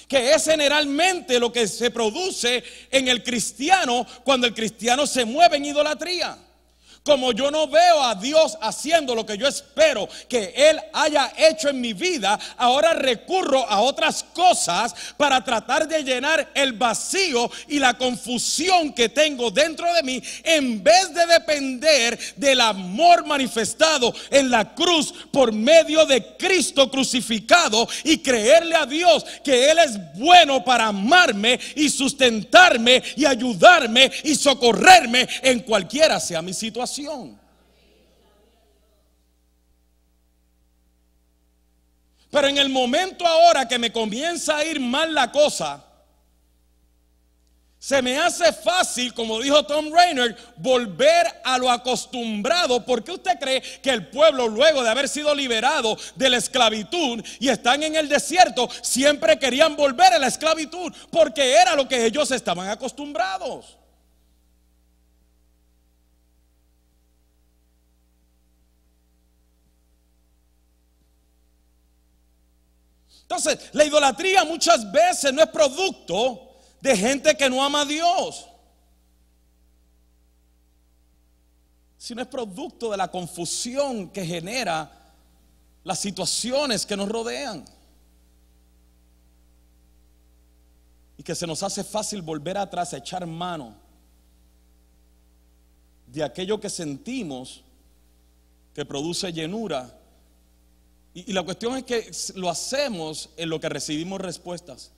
Que 0.09 0.33
es 0.33 0.45
generalmente 0.45 1.39
lo 1.39 1.53
que 1.53 1.69
se 1.69 1.91
produce 1.91 2.65
en 2.91 3.09
el 3.09 3.23
cristiano 3.23 4.07
cuando 4.25 4.47
el 4.47 4.55
cristiano 4.55 5.07
se 5.07 5.27
mueve 5.27 5.59
en 5.59 5.67
idolatría. 5.67 6.39
Como 7.07 7.33
yo 7.33 7.51
no 7.51 7.69
veo 7.69 8.03
a 8.03 8.15
Dios 8.15 8.57
haciendo 8.63 9.15
lo 9.15 9.27
que 9.27 9.37
yo 9.37 9.47
espero 9.47 10.09
que 10.27 10.55
Él 10.57 10.81
haya 10.95 11.35
hecho 11.37 11.69
en 11.69 11.79
mi 11.79 11.93
vida, 11.93 12.41
ahora 12.57 12.95
recurro 12.95 13.69
a 13.69 13.83
otras 13.83 14.23
cosas 14.33 14.95
para 15.19 15.45
tratar 15.45 15.87
de 15.87 16.03
llenar 16.03 16.51
el 16.55 16.73
vacío 16.73 17.51
y 17.69 17.79
la 17.79 17.93
confusión 17.93 18.95
que 18.95 19.11
tengo 19.11 19.51
dentro 19.51 19.93
de 19.93 20.03
mí, 20.03 20.23
en 20.45 20.83
vez 20.83 21.13
de 21.13 21.27
depender 21.27 22.19
del 22.37 22.63
amor 22.63 23.27
manifestado 23.27 24.15
en 24.31 24.51
la 24.51 24.75
cruz 24.75 25.13
por 25.31 25.53
medio 25.53 26.07
de 26.07 26.39
Cristo 26.39 26.91
crucificado 26.91 27.87
y 28.03 28.17
creerle 28.17 28.77
a 28.77 28.87
Dios 28.87 29.27
que 29.45 29.71
Él 29.71 29.77
es 29.79 29.99
bueno 30.15 30.65
para 30.65 30.87
amarme 30.87 31.61
y 31.77 31.91
sustentarme 31.91 33.03
y 33.15 33.27
ayudarme 33.27 34.11
y 34.23 34.35
socorrerme 34.37 35.29
en 35.43 35.61
cualquiera 35.61 36.19
sea 36.19 36.41
mi 36.41 36.55
situación. 36.55 36.94
Pero 42.31 42.49
en 42.49 42.59
el 42.59 42.69
momento 42.69 43.27
ahora 43.27 43.69
que 43.69 43.79
me 43.79 43.93
comienza 43.93 44.57
a 44.57 44.65
ir 44.65 44.81
mal 44.81 45.15
la 45.15 45.31
cosa, 45.31 45.85
se 47.79 48.01
me 48.01 48.19
hace 48.19 48.51
fácil, 48.53 49.13
como 49.13 49.41
dijo 49.41 49.63
Tom 49.67 49.93
Rainer, 49.93 50.35
volver 50.57 51.43
a 51.45 51.59
lo 51.59 51.71
acostumbrado. 51.71 52.85
¿Por 52.85 53.05
qué 53.05 53.13
usted 53.13 53.39
cree 53.39 53.61
que 53.61 53.91
el 53.91 54.09
pueblo, 54.09 54.49
luego 54.49 54.83
de 54.83 54.89
haber 54.89 55.07
sido 55.07 55.35
liberado 55.35 55.97
de 56.15 56.31
la 56.31 56.39
esclavitud 56.39 57.23
y 57.39 57.51
están 57.51 57.83
en 57.83 57.95
el 57.95 58.09
desierto, 58.09 58.71
siempre 58.81 59.39
querían 59.39 59.77
volver 59.77 60.15
a 60.15 60.19
la 60.19 60.29
esclavitud? 60.29 60.93
Porque 61.11 61.53
era 61.53 61.77
lo 61.77 61.87
que 61.87 62.07
ellos 62.07 62.31
estaban 62.31 62.69
acostumbrados. 62.69 63.77
Entonces, 73.25 73.71
la 73.73 73.85
idolatría 73.85 74.45
muchas 74.45 74.91
veces 74.93 75.33
no 75.33 75.43
es 75.43 75.49
producto 75.49 76.57
de 76.81 76.95
gente 76.97 77.35
que 77.35 77.49
no 77.49 77.65
ama 77.65 77.81
a 77.81 77.85
Dios, 77.87 78.47
sino 81.97 82.21
es 82.21 82.29
producto 82.29 82.91
de 82.91 82.99
la 82.99 83.11
confusión 83.11 84.11
que 84.11 84.27
genera 84.27 84.93
las 85.85 85.99
situaciones 85.99 86.85
que 86.85 86.97
nos 86.99 87.09
rodean. 87.09 87.65
Y 91.17 91.23
que 91.23 91.35
se 91.35 91.47
nos 91.47 91.63
hace 91.63 91.83
fácil 91.83 92.21
volver 92.21 92.59
atrás 92.59 92.93
a 92.93 92.99
echar 92.99 93.27
mano 93.27 93.75
de 96.07 96.23
aquello 96.23 96.61
que 96.61 96.69
sentimos 96.69 97.65
que 98.75 98.85
produce 98.85 99.33
llenura 99.33 99.99
y, 101.15 101.33
la 101.33 101.45
cuestión 101.45 101.77
es 101.77 101.85
que 101.85 102.11
lo 102.35 102.51
hacemos 102.51 103.31
en 103.37 103.49
lo 103.49 103.61
que 103.61 103.69
recibimos 103.69 104.21
respuestas. 104.21 104.91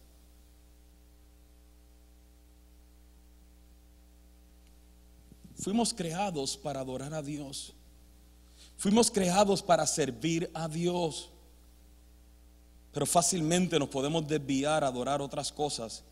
Fuimos 5.58 5.92
creados 5.92 6.56
para 6.56 6.80
adorar 6.80 7.12
a 7.12 7.22
Dios. 7.22 7.74
Fuimos 8.78 9.10
creados 9.10 9.62
para 9.62 9.86
servir 9.86 10.50
a 10.54 10.68
Dios. 10.68 11.28
Pero 12.92 13.04
fácilmente 13.04 13.78
nos 13.78 13.90
podemos 13.90 14.26
desviar 14.26 14.84
a 14.84 14.88
adorar 14.88 15.20
otras 15.20 15.52
cosas 15.52 16.02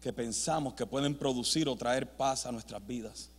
que 0.00 0.12
pensamos 0.12 0.74
que 0.74 0.86
pueden 0.86 1.16
producir 1.16 1.68
o 1.68 1.76
traer 1.76 2.16
paz 2.16 2.46
a 2.46 2.52
nuestras 2.52 2.84
vidas. 2.84 3.30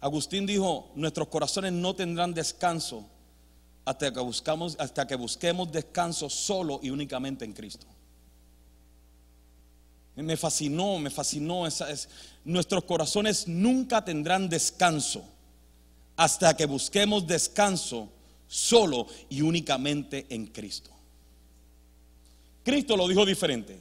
Agustín 0.00 0.46
dijo, 0.46 0.90
nuestros 0.94 1.28
corazones 1.28 1.74
no 1.74 1.94
tendrán 1.94 2.32
descanso 2.32 3.06
hasta 3.84 4.12
que, 4.12 4.20
hasta 4.78 5.06
que 5.06 5.14
busquemos 5.16 5.72
descanso 5.72 6.30
solo 6.30 6.80
y 6.82 6.90
únicamente 6.90 7.44
en 7.44 7.52
Cristo. 7.52 7.86
Me 10.16 10.36
fascinó, 10.36 10.98
me 10.98 11.10
fascinó. 11.10 11.64
Nuestros 12.44 12.84
corazones 12.84 13.48
nunca 13.48 14.04
tendrán 14.04 14.48
descanso 14.48 15.24
hasta 16.16 16.54
que 16.56 16.66
busquemos 16.66 17.26
descanso 17.26 18.10
solo 18.46 19.06
y 19.30 19.40
únicamente 19.40 20.26
en 20.28 20.46
Cristo. 20.48 20.90
Cristo 22.62 22.96
lo 22.96 23.08
dijo 23.08 23.24
diferente. 23.24 23.80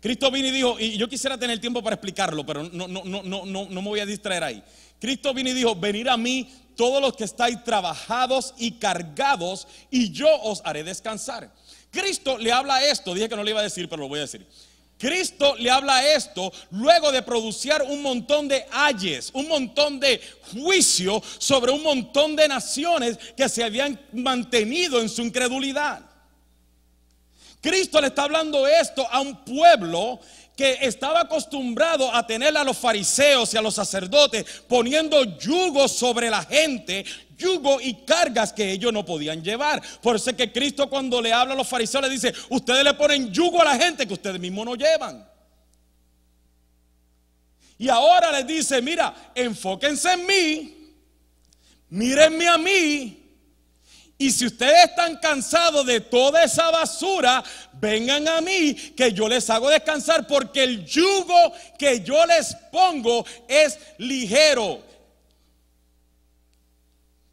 Cristo 0.00 0.30
vino 0.30 0.48
y 0.48 0.50
dijo, 0.52 0.80
y 0.80 0.96
yo 0.96 1.08
quisiera 1.08 1.36
tener 1.36 1.60
tiempo 1.60 1.82
para 1.82 1.94
explicarlo, 1.94 2.46
pero 2.46 2.62
no, 2.62 2.88
no, 2.88 3.02
no, 3.04 3.22
no, 3.22 3.44
no, 3.44 3.68
no 3.68 3.82
me 3.82 3.88
voy 3.88 4.00
a 4.00 4.06
distraer 4.06 4.44
ahí. 4.44 4.62
Cristo 4.98 5.34
vino 5.34 5.50
y 5.50 5.54
dijo, 5.54 5.74
venid 5.74 6.06
a 6.06 6.16
mí 6.16 6.48
todos 6.80 7.02
los 7.02 7.14
que 7.14 7.24
estáis 7.24 7.62
trabajados 7.62 8.54
y 8.56 8.70
cargados, 8.78 9.68
y 9.90 10.12
yo 10.12 10.34
os 10.40 10.62
haré 10.64 10.82
descansar. 10.82 11.52
Cristo 11.90 12.38
le 12.38 12.50
habla 12.50 12.82
esto, 12.86 13.12
dije 13.12 13.28
que 13.28 13.36
no 13.36 13.44
le 13.44 13.50
iba 13.50 13.60
a 13.60 13.64
decir, 13.64 13.86
pero 13.86 14.00
lo 14.00 14.08
voy 14.08 14.20
a 14.20 14.22
decir. 14.22 14.46
Cristo 14.96 15.56
le 15.58 15.70
habla 15.70 16.02
esto 16.14 16.50
luego 16.70 17.12
de 17.12 17.20
producir 17.20 17.74
un 17.86 18.00
montón 18.00 18.48
de 18.48 18.64
ayes, 18.72 19.28
un 19.34 19.46
montón 19.46 20.00
de 20.00 20.22
juicio 20.54 21.22
sobre 21.36 21.70
un 21.70 21.82
montón 21.82 22.34
de 22.34 22.48
naciones 22.48 23.18
que 23.36 23.50
se 23.50 23.62
habían 23.62 24.00
mantenido 24.14 25.02
en 25.02 25.10
su 25.10 25.20
incredulidad. 25.20 26.00
Cristo 27.60 28.00
le 28.00 28.06
está 28.06 28.22
hablando 28.22 28.66
esto 28.66 29.06
a 29.10 29.20
un 29.20 29.44
pueblo 29.44 30.18
que 30.60 30.76
estaba 30.82 31.22
acostumbrado 31.22 32.14
a 32.14 32.26
tener 32.26 32.54
a 32.54 32.62
los 32.62 32.76
fariseos 32.76 33.54
y 33.54 33.56
a 33.56 33.62
los 33.62 33.74
sacerdotes 33.74 34.44
poniendo 34.68 35.38
yugo 35.38 35.88
sobre 35.88 36.28
la 36.28 36.42
gente, 36.42 37.02
yugo 37.38 37.80
y 37.80 38.04
cargas 38.04 38.52
que 38.52 38.70
ellos 38.70 38.92
no 38.92 39.02
podían 39.02 39.42
llevar. 39.42 39.82
Por 40.02 40.16
eso 40.16 40.28
es 40.28 40.36
que 40.36 40.52
Cristo 40.52 40.90
cuando 40.90 41.22
le 41.22 41.32
habla 41.32 41.54
a 41.54 41.56
los 41.56 41.66
fariseos 41.66 42.04
le 42.04 42.10
dice, 42.10 42.34
ustedes 42.50 42.84
le 42.84 42.92
ponen 42.92 43.32
yugo 43.32 43.62
a 43.62 43.64
la 43.64 43.78
gente 43.78 44.06
que 44.06 44.12
ustedes 44.12 44.38
mismos 44.38 44.66
no 44.66 44.74
llevan. 44.74 45.26
Y 47.78 47.88
ahora 47.88 48.30
les 48.30 48.46
dice, 48.46 48.82
mira, 48.82 49.32
enfóquense 49.34 50.12
en 50.12 50.26
mí, 50.26 50.94
mírenme 51.88 52.48
a 52.48 52.58
mí, 52.58 53.19
y 54.20 54.30
si 54.30 54.44
ustedes 54.44 54.90
están 54.90 55.16
cansados 55.16 55.86
de 55.86 55.98
toda 55.98 56.44
esa 56.44 56.70
basura, 56.70 57.42
vengan 57.72 58.28
a 58.28 58.42
mí 58.42 58.74
que 58.74 59.12
yo 59.14 59.26
les 59.26 59.48
hago 59.48 59.70
descansar 59.70 60.26
porque 60.26 60.62
el 60.62 60.84
yugo 60.84 61.54
que 61.78 62.00
yo 62.00 62.26
les 62.26 62.54
pongo 62.70 63.24
es 63.48 63.78
ligero. 63.96 64.82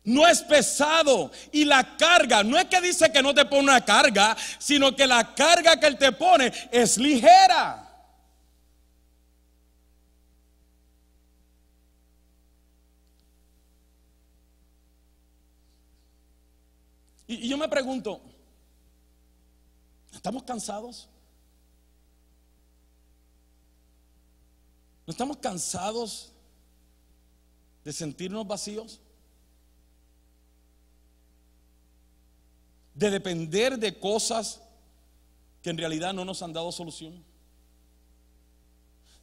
No 0.05 0.25
es 0.25 0.41
pesado. 0.41 1.29
Y 1.51 1.65
la 1.65 1.97
carga, 1.97 2.41
no 2.41 2.57
es 2.57 2.67
que 2.67 2.79
dice 2.79 3.11
que 3.11 3.21
no 3.21 3.33
te 3.33 3.43
pone 3.43 3.63
una 3.63 3.83
carga, 3.83 4.37
sino 4.57 4.95
que 4.95 5.05
la 5.05 5.35
carga 5.35 5.77
que 5.77 5.87
Él 5.87 5.97
te 5.97 6.13
pone 6.13 6.53
es 6.71 6.97
ligera. 6.97 7.86
Y, 17.27 17.47
yo 17.47 17.57
me 17.57 17.67
pregunto, 17.67 18.21
¿estamos 20.13 20.43
cansados? 20.43 21.09
¿No 25.05 25.11
estamos 25.11 25.37
cansados 25.37 26.31
de 27.83 27.91
sentirnos 27.91 28.47
vacíos? 28.47 29.01
De 32.93 33.09
depender 33.11 33.77
de 33.77 33.99
cosas 33.99 34.61
que 35.61 35.69
en 35.69 35.77
realidad 35.77 36.13
no 36.13 36.25
nos 36.25 36.41
han 36.41 36.53
dado 36.53 36.71
solución. 36.71 37.23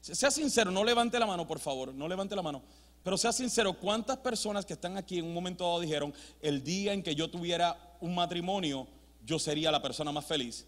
Sea 0.01 0.31
sincero, 0.31 0.71
no 0.71 0.85
levante 0.85 1.19
la 1.19 1.25
mano, 1.25 1.47
por 1.47 1.59
favor, 1.59 1.95
no 1.95 2.07
levante 2.07 2.37
la 2.37 2.43
mano. 2.43 2.63
Pero 3.05 3.19
sea 3.19 3.33
sincero, 3.33 3.75
¿cuántas 3.75 4.17
personas 4.17 4.65
que 4.65 4.73
están 4.73 4.97
aquí 4.97 5.19
en 5.19 5.27
un 5.27 5.35
momento 5.35 5.63
dado 5.63 5.81
dijeron, 5.81 6.13
el 6.41 6.65
día 6.65 6.95
en 6.95 7.03
que 7.03 7.15
yo 7.15 7.31
tuviera 7.31 7.97
un 8.01 8.15
matrimonio, 8.15 8.89
yo 9.27 9.39
sería 9.39 9.71
la 9.71 9.83
persona 9.83 10.11
más 10.11 10.25
feliz? 10.25 10.67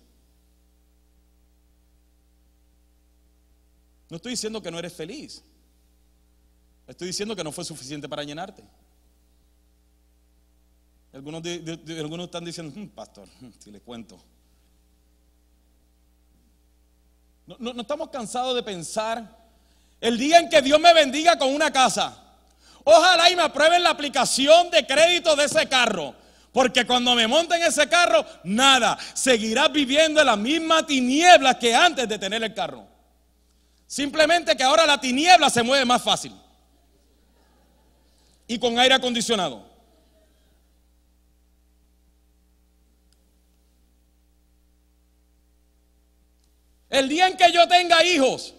No 4.10 4.16
estoy 4.16 4.32
diciendo 4.32 4.62
que 4.62 4.70
no 4.70 4.78
eres 4.78 4.92
feliz. 4.92 5.42
Estoy 6.86 7.08
diciendo 7.08 7.34
que 7.34 7.42
no 7.42 7.50
fue 7.50 7.64
suficiente 7.64 8.06
para 8.06 8.22
llenarte. 8.22 8.62
Algunos, 11.14 11.42
algunos 11.88 12.26
están 12.26 12.44
diciendo, 12.44 12.78
hmm, 12.78 12.88
pastor, 12.88 13.26
hmm, 13.40 13.48
si 13.58 13.70
le 13.70 13.80
cuento. 13.80 14.22
No, 17.46 17.72
no 17.72 17.80
estamos 17.80 18.10
cansados 18.10 18.54
de 18.54 18.62
pensar 18.62 19.48
el 20.02 20.18
día 20.18 20.38
en 20.38 20.50
que 20.50 20.60
Dios 20.60 20.78
me 20.78 20.92
bendiga 20.92 21.38
con 21.38 21.54
una 21.54 21.72
casa. 21.72 22.24
Ojalá 22.88 23.28
y 23.28 23.34
me 23.34 23.42
aprueben 23.42 23.82
la 23.82 23.90
aplicación 23.90 24.70
de 24.70 24.86
crédito 24.86 25.34
de 25.34 25.46
ese 25.46 25.68
carro. 25.68 26.14
Porque 26.52 26.86
cuando 26.86 27.16
me 27.16 27.26
monten 27.26 27.60
en 27.60 27.66
ese 27.66 27.88
carro, 27.88 28.24
nada, 28.44 28.96
seguirás 29.12 29.72
viviendo 29.72 30.20
en 30.20 30.26
la 30.26 30.36
misma 30.36 30.86
tiniebla 30.86 31.58
que 31.58 31.74
antes 31.74 32.08
de 32.08 32.16
tener 32.16 32.44
el 32.44 32.54
carro. 32.54 32.86
Simplemente 33.88 34.56
que 34.56 34.62
ahora 34.62 34.86
la 34.86 35.00
tiniebla 35.00 35.50
se 35.50 35.64
mueve 35.64 35.84
más 35.84 36.00
fácil. 36.00 36.32
Y 38.46 38.56
con 38.56 38.78
aire 38.78 38.94
acondicionado. 38.94 39.66
El 46.88 47.08
día 47.08 47.26
en 47.26 47.36
que 47.36 47.50
yo 47.50 47.66
tenga 47.66 48.04
hijos. 48.04 48.54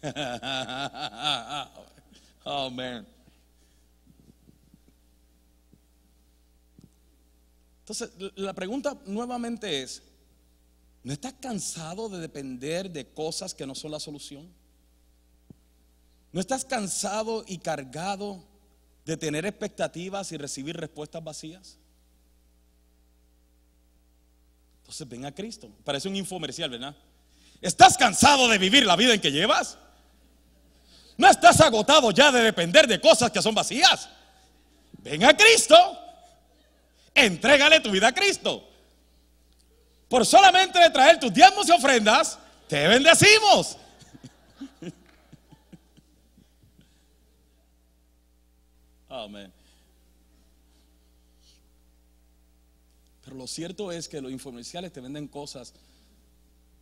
oh, 2.44 2.70
man. 2.70 3.17
Entonces, 7.88 8.10
la 8.36 8.52
pregunta 8.52 8.98
nuevamente 9.06 9.82
es, 9.82 10.02
¿no 11.02 11.10
estás 11.10 11.32
cansado 11.40 12.10
de 12.10 12.18
depender 12.18 12.90
de 12.90 13.06
cosas 13.14 13.54
que 13.54 13.66
no 13.66 13.74
son 13.74 13.92
la 13.92 13.98
solución? 13.98 14.46
¿No 16.30 16.38
estás 16.38 16.66
cansado 16.66 17.46
y 17.48 17.56
cargado 17.56 18.44
de 19.06 19.16
tener 19.16 19.46
expectativas 19.46 20.30
y 20.32 20.36
recibir 20.36 20.76
respuestas 20.76 21.24
vacías? 21.24 21.78
Entonces 24.82 25.08
ven 25.08 25.24
a 25.24 25.34
Cristo. 25.34 25.70
Parece 25.82 26.08
un 26.08 26.16
infomercial, 26.16 26.68
¿verdad? 26.68 26.94
¿Estás 27.62 27.96
cansado 27.96 28.48
de 28.48 28.58
vivir 28.58 28.84
la 28.84 28.96
vida 28.96 29.14
en 29.14 29.20
que 29.22 29.32
llevas? 29.32 29.78
¿No 31.16 31.26
estás 31.26 31.58
agotado 31.62 32.10
ya 32.10 32.30
de 32.32 32.42
depender 32.42 32.86
de 32.86 33.00
cosas 33.00 33.30
que 33.30 33.40
son 33.40 33.54
vacías? 33.54 34.10
Ven 35.02 35.24
a 35.24 35.34
Cristo 35.34 36.04
entrégale 37.24 37.80
tu 37.80 37.90
vida 37.90 38.08
a 38.08 38.14
Cristo. 38.14 38.68
Por 40.08 40.24
solamente 40.24 40.78
traer 40.90 41.20
tus 41.20 41.32
diezmos 41.32 41.68
y 41.68 41.72
ofrendas, 41.72 42.38
te 42.66 42.88
bendecimos. 42.88 43.76
Amén. 49.08 49.52
Pero 53.24 53.36
lo 53.36 53.46
cierto 53.46 53.92
es 53.92 54.08
que 54.08 54.20
los 54.22 54.32
infomerciales 54.32 54.92
te 54.92 55.00
venden 55.00 55.28
cosas 55.28 55.74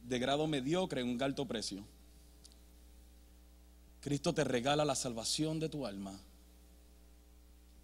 de 0.03 0.19
grado 0.19 0.47
mediocre 0.47 1.01
en 1.01 1.09
un 1.09 1.21
alto 1.21 1.45
precio. 1.47 1.85
Cristo 4.01 4.33
te 4.33 4.45
regala 4.45 4.85
la 4.85 4.95
salvación 4.95 5.59
de 5.59 5.69
tu 5.69 5.85
alma 5.85 6.17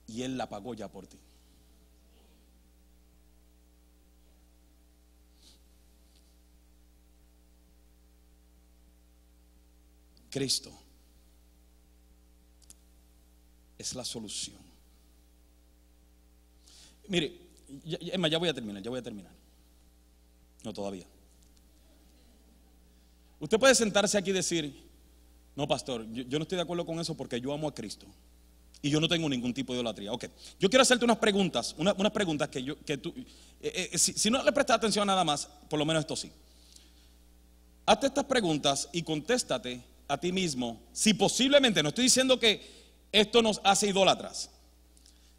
y 0.06 0.22
Él 0.22 0.38
la 0.38 0.48
pagó 0.48 0.74
ya 0.74 0.86
por 0.86 1.08
ti. 1.08 1.18
Cristo 10.32 10.72
es 13.76 13.94
la 13.94 14.04
solución. 14.04 14.56
Mire, 17.06 17.38
ya, 17.84 18.28
ya 18.28 18.38
voy 18.38 18.48
a 18.48 18.54
terminar, 18.54 18.82
ya 18.82 18.88
voy 18.88 18.98
a 18.98 19.02
terminar. 19.02 19.30
No 20.64 20.72
todavía. 20.72 21.04
Usted 23.40 23.58
puede 23.58 23.74
sentarse 23.74 24.16
aquí 24.16 24.30
y 24.30 24.32
decir, 24.32 24.74
no, 25.54 25.68
pastor, 25.68 26.10
yo, 26.12 26.38
no 26.38 26.44
estoy 26.44 26.56
de 26.56 26.62
acuerdo 26.62 26.86
con 26.86 26.98
eso 26.98 27.14
porque 27.14 27.38
yo 27.38 27.52
amo 27.52 27.68
a 27.68 27.74
Cristo. 27.74 28.06
Y 28.80 28.88
yo 28.88 29.00
no 29.00 29.08
tengo 29.08 29.28
ningún 29.28 29.52
tipo 29.52 29.74
de 29.74 29.80
idolatría. 29.80 30.12
Ok, 30.12 30.24
yo 30.58 30.70
quiero 30.70 30.82
hacerte 30.82 31.04
unas 31.04 31.18
preguntas, 31.18 31.74
unas, 31.76 31.94
preguntas 32.12 32.48
que, 32.48 32.62
yo, 32.62 32.80
que 32.84 32.96
tú, 32.96 33.12
eh, 33.60 33.90
eh, 33.92 33.98
si, 33.98 34.14
si, 34.14 34.30
no 34.30 34.42
le 34.42 34.50
prestas 34.50 34.78
atención 34.78 35.02
a 35.02 35.12
nada 35.12 35.24
más, 35.24 35.46
por 35.68 35.78
lo 35.78 35.84
menos 35.84 36.00
esto 36.00 36.16
sí. 36.16 36.32
Hazte 37.84 38.06
estas 38.06 38.24
preguntas 38.24 38.88
y 38.92 39.02
contéstate 39.02 39.91
a 40.08 40.18
ti 40.18 40.32
mismo, 40.32 40.80
si 40.92 41.14
posiblemente, 41.14 41.82
no 41.82 41.90
estoy 41.90 42.04
diciendo 42.04 42.38
que 42.38 42.82
esto 43.12 43.42
nos 43.42 43.60
hace 43.64 43.88
idólatras, 43.88 44.50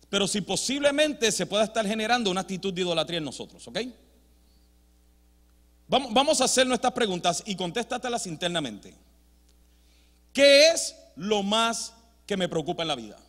pero 0.09 0.27
si 0.27 0.41
posiblemente 0.41 1.31
se 1.31 1.45
pueda 1.45 1.63
estar 1.63 1.87
generando 1.87 2.29
una 2.29 2.41
actitud 2.41 2.73
de 2.73 2.81
idolatría 2.81 3.17
en 3.17 3.25
nosotros, 3.25 3.67
¿ok? 3.67 3.79
Vamos, 5.87 6.41
a 6.41 6.45
hacer 6.45 6.65
nuestras 6.65 6.93
preguntas 6.93 7.43
y 7.45 7.55
contéstatelas 7.55 8.25
internamente. 8.25 8.95
¿Qué 10.31 10.69
es 10.69 10.95
lo 11.15 11.43
más 11.43 11.93
que 12.25 12.35
me 12.35 12.49
preocupa 12.49 12.81
en 12.81 12.87
la 12.87 12.95
vida? 12.95 13.19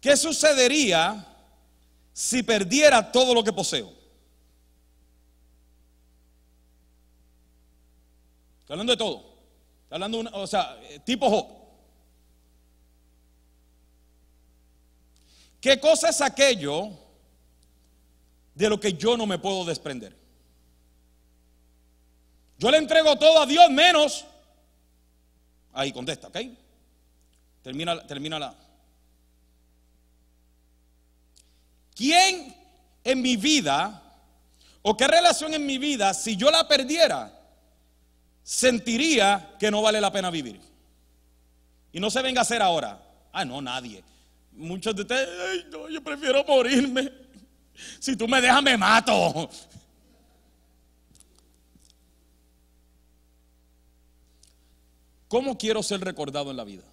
¿Qué 0.00 0.16
sucedería 0.16 1.26
si 2.12 2.42
perdiera 2.42 3.10
todo 3.10 3.32
lo 3.32 3.42
que 3.42 3.52
poseo? 3.52 3.95
Hablando 8.74 8.92
de 8.92 8.96
todo. 8.96 9.34
Está 9.84 9.96
hablando, 9.96 10.18
una- 10.18 10.30
o 10.34 10.46
sea, 10.46 10.78
eh, 10.82 10.98
tipo 11.04 11.28
Job. 11.30 11.46
¿Qué 15.60 15.80
cosa 15.80 16.10
es 16.10 16.20
aquello 16.20 16.90
de 18.54 18.68
lo 18.68 18.78
que 18.78 18.92
yo 18.92 19.16
no 19.16 19.26
me 19.26 19.38
puedo 19.38 19.64
desprender? 19.64 20.16
Yo 22.58 22.70
le 22.70 22.78
entrego 22.78 23.16
todo 23.16 23.42
a 23.42 23.46
Dios 23.46 23.70
menos. 23.70 24.24
Ahí 25.72 25.92
contesta, 25.92 26.28
¿ok? 26.28 26.38
Termina, 27.62 28.06
termina 28.06 28.38
la. 28.38 28.54
¿Quién 31.94 32.54
en 33.04 33.22
mi 33.22 33.36
vida 33.36 34.02
o 34.82 34.96
qué 34.96 35.06
relación 35.08 35.52
en 35.54 35.66
mi 35.66 35.78
vida, 35.78 36.14
si 36.14 36.36
yo 36.36 36.50
la 36.50 36.68
perdiera, 36.68 37.32
sentiría 38.46 39.56
que 39.58 39.72
no 39.72 39.82
vale 39.82 40.00
la 40.00 40.12
pena 40.12 40.30
vivir? 40.30 40.60
Y 41.92 41.98
no 41.98 42.10
se 42.10 42.22
venga 42.22 42.40
a 42.40 42.42
hacer 42.42 42.62
ahora. 42.62 43.02
Ah, 43.32 43.44
no, 43.44 43.60
nadie. 43.60 44.04
Muchos 44.52 44.94
de 44.94 45.02
ustedes, 45.02 45.66
no, 45.66 45.88
yo 45.88 46.02
prefiero 46.02 46.44
morirme. 46.44 47.12
Si 47.98 48.16
tú 48.16 48.28
me 48.28 48.40
dejas, 48.40 48.62
me 48.62 48.76
mato. 48.76 49.50
¿Cómo 55.28 55.58
quiero 55.58 55.82
ser 55.82 56.00
recordado 56.00 56.52
en 56.52 56.56
la 56.56 56.64
vida? 56.64 56.84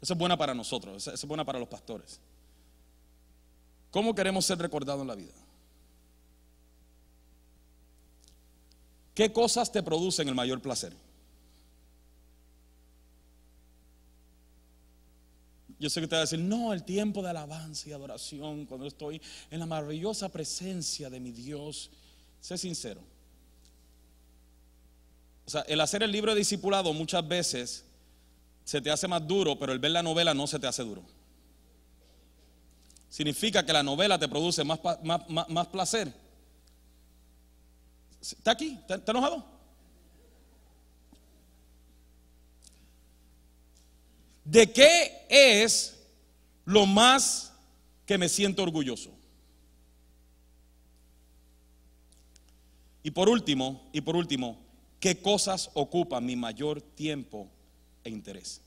Esa 0.00 0.14
es 0.14 0.18
buena 0.18 0.36
para 0.36 0.52
nosotros, 0.52 0.96
esa 0.96 1.14
es 1.14 1.24
buena 1.24 1.44
para 1.44 1.60
los 1.60 1.68
pastores. 1.68 2.20
¿Cómo 3.92 4.14
queremos 4.14 4.44
ser 4.44 4.58
recordados 4.58 5.00
en 5.02 5.08
la 5.08 5.14
vida? 5.14 5.32
¿Qué 9.16 9.32
cosas 9.32 9.72
te 9.72 9.82
producen 9.82 10.28
el 10.28 10.34
mayor 10.34 10.60
placer? 10.60 10.92
Yo 15.78 15.88
sé 15.88 16.02
que 16.02 16.06
te 16.06 16.16
va 16.16 16.20
a 16.20 16.24
decir, 16.24 16.38
no, 16.38 16.74
el 16.74 16.84
tiempo 16.84 17.22
de 17.22 17.30
alabanza 17.30 17.88
y 17.88 17.92
adoración, 17.92 18.66
cuando 18.66 18.86
estoy 18.86 19.20
en 19.50 19.58
la 19.58 19.64
maravillosa 19.64 20.28
presencia 20.28 21.08
de 21.08 21.18
mi 21.18 21.32
Dios. 21.32 21.90
Sé 22.42 22.58
sincero. 22.58 23.00
O 25.46 25.50
sea, 25.50 25.62
el 25.62 25.80
hacer 25.80 26.02
el 26.02 26.12
libro 26.12 26.32
de 26.32 26.38
discipulado 26.40 26.92
muchas 26.92 27.26
veces 27.26 27.86
se 28.64 28.82
te 28.82 28.90
hace 28.90 29.08
más 29.08 29.26
duro, 29.26 29.58
pero 29.58 29.72
el 29.72 29.78
ver 29.78 29.92
la 29.92 30.02
novela 30.02 30.34
no 30.34 30.46
se 30.46 30.58
te 30.58 30.66
hace 30.66 30.82
duro. 30.82 31.02
Significa 33.08 33.64
que 33.64 33.72
la 33.72 33.82
novela 33.82 34.18
te 34.18 34.28
produce 34.28 34.62
más, 34.62 34.78
más, 35.02 35.26
más- 35.30 35.48
más 35.48 35.66
placer. 35.68 36.25
¿Está 38.32 38.52
aquí? 38.52 38.78
¿Está, 38.88 39.10
enojado? 39.10 39.44
¿De 44.44 44.72
qué 44.72 45.26
es 45.28 45.98
lo 46.64 46.86
más 46.86 47.52
que 48.04 48.18
me 48.18 48.28
siento 48.28 48.62
orgulloso? 48.62 49.12
Y 53.02 53.10
por 53.10 53.28
último, 53.28 53.88
y 53.92 54.00
por 54.00 54.16
último, 54.16 54.58
¿qué 54.98 55.20
cosas 55.20 55.70
ocupan 55.74 56.24
mi 56.24 56.34
mayor 56.34 56.80
tiempo 56.80 57.48
e 58.02 58.10
interés? 58.10 58.60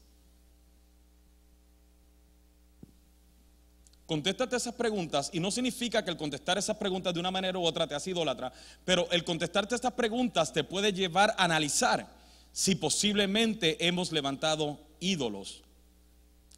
Contéstate 4.10 4.56
esas 4.56 4.74
preguntas 4.74 5.30
y 5.34 5.40
no 5.40 5.52
significa 5.52 6.04
que 6.04 6.10
el 6.10 6.18
contestar 6.18 6.58
esas 6.58 6.76
preguntas 6.78 7.14
de 7.14 7.20
una 7.20 7.30
manera 7.30 7.60
u 7.60 7.64
otra 7.64 7.86
te 7.86 7.94
hace 7.94 8.10
idólatra, 8.10 8.52
pero 8.84 9.08
el 9.12 9.24
contestarte 9.24 9.76
estas 9.76 9.94
preguntas 9.94 10.52
te 10.52 10.64
puede 10.64 10.92
llevar 10.92 11.36
a 11.38 11.44
analizar 11.44 12.12
si 12.52 12.74
posiblemente 12.74 13.86
hemos 13.86 14.12
levantado 14.12 14.80
ídolos 15.00 15.62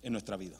en 0.02 0.14
nuestra 0.14 0.38
vida. 0.38 0.56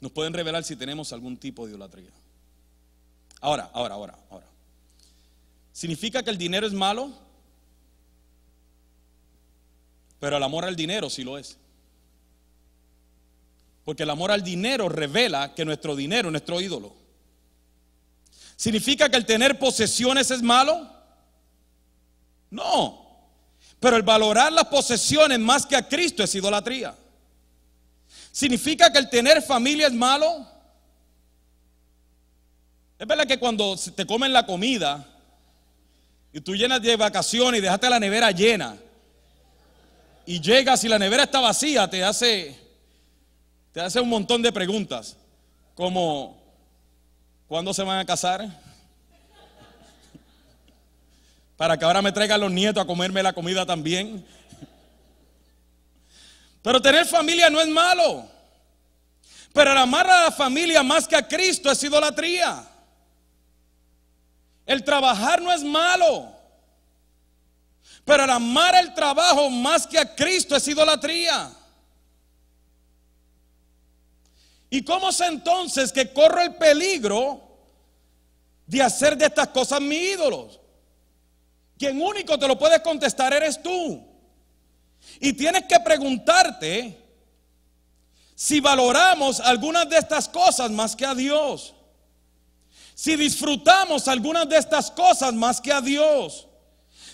Nos 0.00 0.12
pueden 0.12 0.32
revelar 0.32 0.62
si 0.62 0.76
tenemos 0.76 1.12
algún 1.12 1.36
tipo 1.36 1.64
de 1.64 1.72
idolatría. 1.72 2.12
Ahora, 3.40 3.72
ahora, 3.74 3.94
ahora, 3.96 4.18
ahora. 4.30 4.46
¿Significa 5.72 6.22
que 6.22 6.30
el 6.30 6.38
dinero 6.38 6.64
es 6.64 6.72
malo? 6.72 7.12
Pero 10.20 10.36
el 10.36 10.42
amor 10.44 10.64
al 10.64 10.76
dinero 10.76 11.10
sí 11.10 11.24
lo 11.24 11.38
es. 11.38 11.58
Porque 13.88 14.02
el 14.02 14.10
amor 14.10 14.30
al 14.30 14.42
dinero 14.42 14.90
revela 14.90 15.54
que 15.54 15.64
nuestro 15.64 15.96
dinero 15.96 16.28
es 16.28 16.32
nuestro 16.32 16.60
ídolo. 16.60 16.94
¿Significa 18.54 19.08
que 19.08 19.16
el 19.16 19.24
tener 19.24 19.58
posesiones 19.58 20.30
es 20.30 20.42
malo? 20.42 20.92
No. 22.50 23.32
Pero 23.80 23.96
el 23.96 24.02
valorar 24.02 24.52
las 24.52 24.66
posesiones 24.66 25.38
más 25.38 25.64
que 25.64 25.74
a 25.74 25.88
Cristo 25.88 26.22
es 26.22 26.34
idolatría. 26.34 26.94
¿Significa 28.30 28.92
que 28.92 28.98
el 28.98 29.08
tener 29.08 29.40
familia 29.40 29.86
es 29.86 29.94
malo? 29.94 30.46
Es 32.98 33.06
verdad 33.06 33.26
que 33.26 33.38
cuando 33.38 33.74
te 33.96 34.04
comen 34.04 34.34
la 34.34 34.44
comida 34.44 35.02
y 36.30 36.42
tú 36.42 36.54
llenas 36.54 36.82
de 36.82 36.94
vacaciones 36.94 37.60
y 37.60 37.62
dejaste 37.62 37.88
la 37.88 37.98
nevera 37.98 38.32
llena 38.32 38.76
y 40.26 40.42
llegas 40.42 40.84
y 40.84 40.88
la 40.88 40.98
nevera 40.98 41.22
está 41.22 41.40
vacía, 41.40 41.88
te 41.88 42.04
hace, 42.04 42.67
te 43.78 43.84
hace 43.84 44.00
un 44.00 44.08
montón 44.08 44.42
de 44.42 44.50
preguntas 44.50 45.16
como 45.76 46.36
¿cuándo 47.46 47.72
se 47.72 47.84
van 47.84 48.00
a 48.00 48.04
casar? 48.04 48.44
Para 51.56 51.78
que 51.78 51.84
ahora 51.84 52.02
me 52.02 52.10
traigan 52.10 52.40
los 52.40 52.50
nietos 52.50 52.82
a 52.82 52.86
comerme 52.88 53.22
la 53.22 53.32
comida 53.32 53.64
también. 53.64 54.26
Pero 56.60 56.82
tener 56.82 57.06
familia 57.06 57.50
no 57.50 57.60
es 57.60 57.68
malo. 57.68 58.28
Pero 59.52 59.70
el 59.70 59.78
amar 59.78 60.10
a 60.10 60.24
la 60.24 60.32
familia 60.32 60.82
más 60.82 61.06
que 61.06 61.14
a 61.14 61.28
Cristo 61.28 61.70
es 61.70 61.80
idolatría. 61.80 62.68
El 64.66 64.82
trabajar 64.82 65.40
no 65.40 65.52
es 65.52 65.62
malo. 65.62 66.32
Pero 68.04 68.24
el 68.24 68.30
amar 68.30 68.74
el 68.74 68.92
trabajo 68.92 69.48
más 69.50 69.86
que 69.86 70.00
a 70.00 70.16
Cristo 70.16 70.56
es 70.56 70.66
idolatría. 70.66 71.52
¿Y 74.70 74.82
cómo 74.82 75.12
sé 75.12 75.26
entonces 75.26 75.92
que 75.92 76.12
corro 76.12 76.42
el 76.42 76.56
peligro 76.56 77.40
de 78.66 78.82
hacer 78.82 79.16
de 79.16 79.26
estas 79.26 79.48
cosas 79.48 79.80
mi 79.80 79.96
ídolos? 79.96 80.60
Quien 81.78 82.02
único 82.02 82.38
te 82.38 82.48
lo 82.48 82.58
puede 82.58 82.82
contestar 82.82 83.32
eres 83.32 83.62
tú. 83.62 84.04
Y 85.20 85.32
tienes 85.32 85.64
que 85.64 85.78
preguntarte 85.80 86.98
si 88.34 88.60
valoramos 88.60 89.40
algunas 89.40 89.88
de 89.88 89.96
estas 89.96 90.28
cosas 90.28 90.70
más 90.70 90.94
que 90.94 91.06
a 91.06 91.14
Dios. 91.14 91.74
Si 92.94 93.16
disfrutamos 93.16 94.08
algunas 94.08 94.48
de 94.48 94.58
estas 94.58 94.90
cosas 94.90 95.32
más 95.32 95.60
que 95.60 95.72
a 95.72 95.80
Dios. 95.80 96.47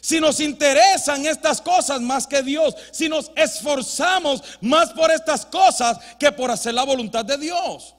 Si 0.04 0.20
nos 0.20 0.38
interesan 0.38 1.24
estas 1.24 1.62
cosas 1.62 1.98
más 1.98 2.26
que 2.26 2.42
Dios. 2.42 2.76
Si 2.92 3.08
nos 3.08 3.32
esforzamos 3.34 4.42
más 4.60 4.92
por 4.92 5.10
estas 5.10 5.46
cosas 5.46 5.98
que 6.18 6.30
por 6.30 6.50
hacer 6.50 6.74
la 6.74 6.82
voluntad 6.82 7.24
de 7.24 7.38
Dios. 7.38 7.94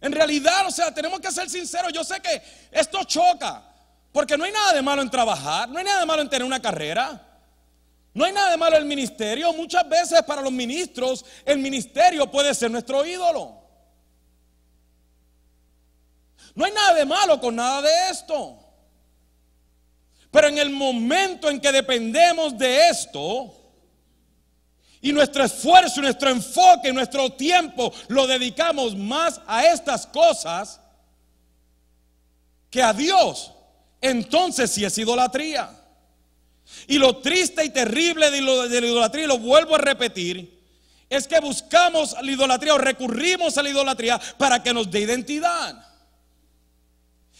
En 0.00 0.12
realidad, 0.12 0.68
o 0.68 0.70
sea, 0.70 0.94
tenemos 0.94 1.18
que 1.18 1.32
ser 1.32 1.50
sinceros. 1.50 1.92
Yo 1.92 2.04
sé 2.04 2.20
que 2.20 2.40
esto 2.70 3.02
choca. 3.02 3.64
Porque 4.12 4.38
no 4.38 4.44
hay 4.44 4.52
nada 4.52 4.74
de 4.74 4.80
malo 4.80 5.02
en 5.02 5.10
trabajar, 5.10 5.68
no 5.68 5.80
hay 5.80 5.84
nada 5.84 5.98
de 5.98 6.06
malo 6.06 6.22
en 6.22 6.30
tener 6.30 6.46
una 6.46 6.62
carrera, 6.62 7.20
no 8.12 8.24
hay 8.24 8.32
nada 8.32 8.52
de 8.52 8.56
malo 8.56 8.76
en 8.76 8.82
el 8.82 8.88
ministerio. 8.88 9.52
Muchas 9.52 9.88
veces 9.88 10.22
para 10.22 10.42
los 10.42 10.52
ministros 10.52 11.24
el 11.44 11.58
ministerio 11.58 12.30
puede 12.30 12.54
ser 12.54 12.70
nuestro 12.70 13.04
ídolo. 13.04 13.63
No 16.54 16.64
hay 16.64 16.72
nada 16.72 16.94
de 16.94 17.04
malo 17.04 17.40
con 17.40 17.56
nada 17.56 17.82
de 17.82 18.10
esto. 18.10 18.58
Pero 20.30 20.48
en 20.48 20.58
el 20.58 20.70
momento 20.70 21.48
en 21.48 21.60
que 21.60 21.70
dependemos 21.72 22.56
de 22.58 22.88
esto 22.88 23.54
y 25.00 25.12
nuestro 25.12 25.44
esfuerzo, 25.44 26.00
nuestro 26.00 26.30
enfoque, 26.30 26.92
nuestro 26.92 27.30
tiempo 27.30 27.92
lo 28.08 28.26
dedicamos 28.26 28.96
más 28.96 29.40
a 29.46 29.64
estas 29.66 30.06
cosas 30.06 30.80
que 32.70 32.82
a 32.82 32.92
Dios, 32.92 33.52
entonces 34.00 34.70
sí 34.70 34.84
es 34.84 34.96
idolatría. 34.98 35.70
Y 36.88 36.98
lo 36.98 37.18
triste 37.18 37.64
y 37.64 37.70
terrible 37.70 38.30
de, 38.30 38.40
lo- 38.40 38.68
de 38.68 38.80
la 38.80 38.86
idolatría, 38.86 39.24
y 39.24 39.28
lo 39.28 39.38
vuelvo 39.38 39.76
a 39.76 39.78
repetir, 39.78 40.60
es 41.08 41.28
que 41.28 41.38
buscamos 41.38 42.16
la 42.20 42.30
idolatría 42.32 42.74
o 42.74 42.78
recurrimos 42.78 43.56
a 43.56 43.62
la 43.62 43.68
idolatría 43.68 44.20
para 44.38 44.62
que 44.62 44.74
nos 44.74 44.90
dé 44.90 45.00
identidad. 45.00 45.93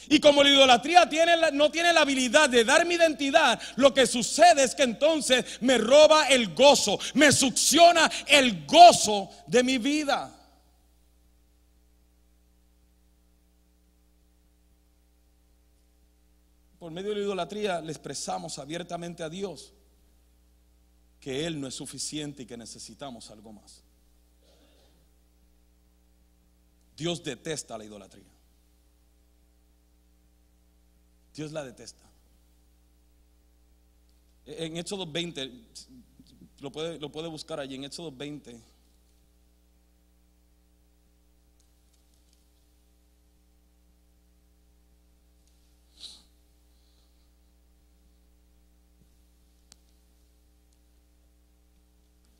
Y 0.08 0.20
como 0.20 0.42
la 0.42 0.50
idolatría 0.50 1.08
no 1.52 1.70
tiene 1.70 1.92
la 1.92 2.00
habilidad 2.00 2.48
de 2.48 2.64
dar 2.64 2.86
mi 2.86 2.94
identidad, 2.94 3.60
lo 3.76 3.92
que 3.92 4.06
sucede 4.06 4.64
es 4.64 4.74
que 4.74 4.82
entonces 4.82 5.44
me 5.60 5.78
roba 5.78 6.28
el 6.28 6.54
gozo, 6.54 6.98
me 7.14 7.32
succiona 7.32 8.10
el 8.26 8.66
gozo 8.66 9.30
de 9.46 9.62
mi 9.62 9.78
vida. 9.78 10.34
Por 16.78 16.92
medio 16.92 17.10
de 17.10 17.16
la 17.16 17.22
idolatría 17.22 17.80
le 17.80 17.92
expresamos 17.92 18.58
abiertamente 18.58 19.22
a 19.22 19.30
Dios 19.30 19.72
que 21.18 21.46
Él 21.46 21.58
no 21.58 21.66
es 21.66 21.74
suficiente 21.74 22.42
y 22.42 22.46
que 22.46 22.58
necesitamos 22.58 23.30
algo 23.30 23.54
más. 23.54 23.82
Dios 26.94 27.24
detesta 27.24 27.78
la 27.78 27.86
idolatría. 27.86 28.33
Dios 31.34 31.52
la 31.52 31.64
detesta. 31.64 32.04
En 34.46 34.76
Éxodo 34.76 35.06
20, 35.06 35.50
lo 36.60 36.70
puede, 36.70 36.98
lo 36.98 37.10
puede 37.10 37.28
buscar 37.28 37.58
allí, 37.58 37.74
en 37.74 37.84
Éxodo 37.84 38.12
20. 38.12 38.60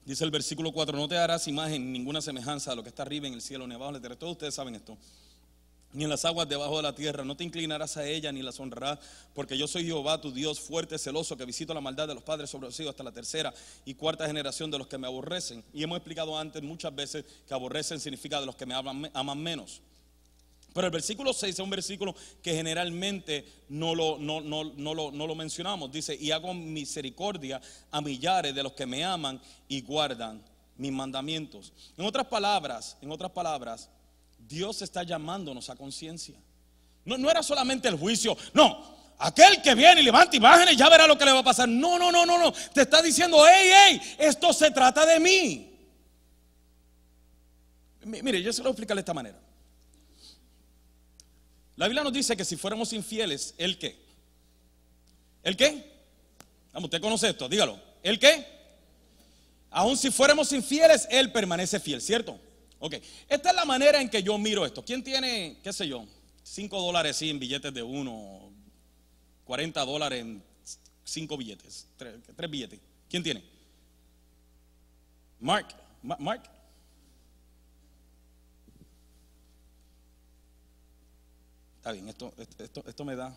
Dice 0.04 0.22
el 0.22 0.30
versículo 0.30 0.70
4, 0.70 0.96
no 0.98 1.08
te 1.08 1.16
harás 1.16 1.48
imagen 1.48 1.90
ninguna 1.90 2.20
semejanza 2.20 2.72
a 2.72 2.74
lo 2.74 2.82
que 2.82 2.90
está 2.90 3.02
arriba 3.02 3.26
en 3.26 3.32
el 3.32 3.40
cielo, 3.40 3.66
ni 3.66 3.74
abajo 3.74 3.88
en 3.88 3.94
la 3.94 4.00
tierra. 4.00 4.16
Todos 4.16 4.32
ustedes 4.32 4.54
saben 4.54 4.74
esto. 4.74 4.98
Ni 5.94 6.02
en 6.02 6.10
las 6.10 6.24
aguas 6.24 6.48
debajo 6.48 6.76
de 6.76 6.82
la 6.82 6.92
tierra, 6.92 7.24
no 7.24 7.36
te 7.36 7.44
inclinarás 7.44 7.96
a 7.96 8.04
ella 8.04 8.32
ni 8.32 8.42
las 8.42 8.58
honrarás, 8.58 8.98
porque 9.32 9.56
yo 9.56 9.68
soy 9.68 9.84
Jehová, 9.84 10.20
tu 10.20 10.32
Dios 10.32 10.58
fuerte, 10.58 10.98
celoso, 10.98 11.36
que 11.36 11.44
visito 11.44 11.72
la 11.72 11.80
maldad 11.80 12.08
de 12.08 12.14
los 12.14 12.24
padres 12.24 12.50
sobre 12.50 12.66
los 12.66 12.80
hijos 12.80 12.90
hasta 12.90 13.04
la 13.04 13.12
tercera 13.12 13.54
y 13.84 13.94
cuarta 13.94 14.26
generación 14.26 14.72
de 14.72 14.78
los 14.78 14.88
que 14.88 14.98
me 14.98 15.06
aborrecen. 15.06 15.62
Y 15.72 15.84
hemos 15.84 15.96
explicado 15.96 16.36
antes 16.36 16.60
muchas 16.64 16.92
veces 16.92 17.24
que 17.46 17.54
aborrecen 17.54 18.00
significa 18.00 18.40
de 18.40 18.46
los 18.46 18.56
que 18.56 18.66
me 18.66 18.74
aman, 18.74 19.40
menos. 19.40 19.82
Pero 20.72 20.88
el 20.88 20.92
versículo 20.92 21.32
6 21.32 21.54
es 21.54 21.60
un 21.60 21.70
versículo 21.70 22.12
que 22.42 22.56
generalmente 22.56 23.46
no 23.68 23.94
lo, 23.94 24.18
no, 24.18 24.40
no, 24.40 24.64
lo, 24.94 25.12
no 25.12 25.26
lo 25.28 25.34
mencionamos. 25.36 25.92
Dice, 25.92 26.16
y 26.20 26.32
hago 26.32 26.52
misericordia 26.54 27.60
a 27.92 28.00
millares 28.00 28.52
de 28.52 28.64
los 28.64 28.72
que 28.72 28.84
me 28.84 29.04
aman 29.04 29.40
y 29.68 29.80
guardan 29.82 30.42
mis 30.76 30.90
mandamientos. 30.90 31.72
En 31.96 32.04
otras 32.04 32.26
palabras, 32.26 32.96
en 33.00 33.12
otras 33.12 33.30
palabras, 33.30 33.88
Dios 34.46 34.82
está 34.82 35.02
llamándonos 35.02 35.70
a 35.70 35.76
conciencia. 35.76 36.36
No, 37.04 37.30
era 37.30 37.42
solamente 37.42 37.88
el 37.88 37.96
juicio, 37.96 38.36
no. 38.52 38.94
Aquel 39.18 39.62
que 39.62 39.74
viene 39.74 40.00
y 40.00 40.04
levanta 40.04 40.36
imágenes 40.36 40.76
ya 40.76 40.88
verá 40.88 41.06
lo 41.06 41.16
que 41.16 41.24
le 41.24 41.32
va 41.32 41.40
a 41.40 41.44
pasar. 41.44 41.68
No, 41.68 41.98
no, 41.98 42.10
no, 42.10 42.26
no, 42.26 42.38
no. 42.38 42.52
Te 42.52 42.82
está 42.82 43.00
diciendo, 43.00 43.38
hey, 43.46 43.70
hey, 43.72 44.16
esto 44.18 44.52
se 44.52 44.70
trata 44.70 45.06
de 45.06 45.20
mí. 45.20 45.70
Mire, 48.04 48.42
yo 48.42 48.52
se 48.52 48.58
lo 48.58 48.64
voy 48.64 48.70
a 48.70 48.72
explicar 48.72 48.96
de 48.96 49.00
esta 49.00 49.14
manera. 49.14 49.38
La 51.76 51.86
Biblia 51.86 52.04
nos 52.04 52.12
dice 52.12 52.36
que 52.36 52.44
si 52.44 52.56
fuéramos 52.56 52.92
infieles, 52.92 53.54
¿el 53.58 53.78
qué? 53.78 53.98
¿El 55.42 55.56
qué? 55.56 55.92
Vamos, 56.72 56.88
usted 56.88 57.00
conoce 57.00 57.28
esto, 57.28 57.48
dígalo. 57.48 57.80
¿El 58.02 58.18
qué? 58.18 58.46
Aún 59.70 59.96
si 59.96 60.10
fuéramos 60.10 60.52
infieles, 60.52 61.06
Él 61.10 61.32
permanece 61.32 61.80
fiel, 61.80 62.00
¿cierto? 62.00 62.38
Ok, 62.78 62.94
esta 63.28 63.50
es 63.50 63.56
la 63.56 63.64
manera 63.64 64.00
en 64.00 64.08
que 64.08 64.22
yo 64.22 64.36
miro 64.38 64.64
esto. 64.66 64.84
¿Quién 64.84 65.02
tiene, 65.02 65.58
qué 65.62 65.72
sé 65.72 65.88
yo, 65.88 66.06
5 66.42 66.80
dólares 66.80 67.20
en 67.22 67.38
billetes 67.38 67.72
de 67.72 67.82
uno, 67.82 68.52
40 69.44 69.84
dólares 69.84 70.20
en 70.20 70.42
5 71.04 71.36
billetes, 71.36 71.88
3 71.96 72.50
billetes? 72.50 72.80
¿Quién 73.08 73.22
tiene? 73.22 73.42
Mark, 75.40 75.68
Mark, 76.02 76.50
Está 81.84 81.92
bien, 81.92 82.08
esto, 82.08 82.32
esto, 82.58 82.82
esto 82.86 83.04
me 83.04 83.14
da 83.14 83.36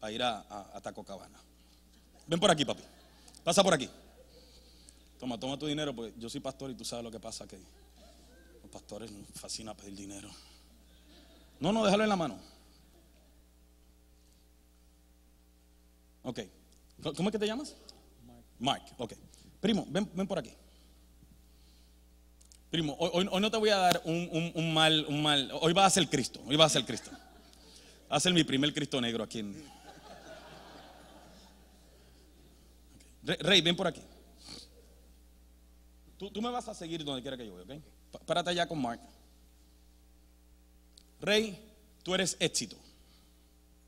a 0.00 0.12
ir 0.12 0.22
a, 0.22 0.44
a, 0.74 0.80
Taco 0.80 1.02
Cabana. 1.02 1.40
Ven 2.26 2.38
por 2.38 2.50
aquí, 2.50 2.64
papi. 2.64 2.82
Pasa 3.42 3.64
por 3.64 3.74
aquí. 3.74 3.90
Toma, 5.18 5.38
toma 5.38 5.58
tu 5.58 5.66
dinero, 5.66 5.94
porque 5.94 6.12
yo 6.18 6.28
soy 6.28 6.40
pastor 6.40 6.70
y 6.70 6.74
tú 6.74 6.84
sabes 6.84 7.04
lo 7.04 7.10
que 7.10 7.20
pasa 7.20 7.46
que 7.46 7.58
los 8.62 8.70
pastores 8.70 9.10
nos 9.10 9.28
fascina 9.34 9.74
pedir 9.74 9.96
dinero. 9.96 10.28
No, 11.60 11.72
no, 11.72 11.84
déjalo 11.84 12.02
en 12.02 12.08
la 12.08 12.16
mano. 12.16 12.38
Ok. 16.24 16.40
¿Cómo 17.16 17.28
es 17.28 17.32
que 17.32 17.38
te 17.38 17.46
llamas? 17.46 17.74
Mark. 18.26 18.44
Mark, 18.58 18.82
ok. 18.98 19.12
Primo, 19.60 19.86
ven, 19.88 20.10
ven 20.14 20.26
por 20.26 20.38
aquí. 20.38 20.50
Primo, 22.70 22.96
hoy, 22.98 23.24
no 23.24 23.50
te 23.50 23.56
voy 23.56 23.70
a 23.70 23.76
dar 23.76 24.02
un, 24.04 24.74
mal, 24.74 25.06
un 25.08 25.22
mal. 25.22 25.50
Hoy 25.60 25.72
va 25.72 25.86
a 25.86 25.90
ser 25.90 26.08
Cristo. 26.08 26.42
Hoy 26.44 26.56
va 26.56 26.64
a 26.64 26.68
ser 26.68 26.84
Cristo. 26.84 27.10
Va 28.10 28.16
a 28.16 28.20
ser 28.20 28.32
mi 28.32 28.42
primer 28.42 28.74
Cristo 28.74 29.00
negro 29.00 29.22
aquí. 29.22 29.44
Rey, 33.22 33.60
ven 33.60 33.76
por 33.76 33.86
aquí. 33.86 34.02
Tú, 36.18 36.30
me 36.40 36.50
vas 36.50 36.68
a 36.68 36.74
seguir 36.74 37.04
donde 37.04 37.22
quiera 37.22 37.36
que 37.36 37.46
yo 37.46 37.54
vaya, 37.54 37.74
¿ok? 37.74 38.24
Párate 38.26 38.50
allá 38.50 38.66
con 38.66 38.80
Mark. 38.80 39.00
Rey, 41.20 41.58
tú 42.02 42.14
eres 42.14 42.36
éxito. 42.38 42.76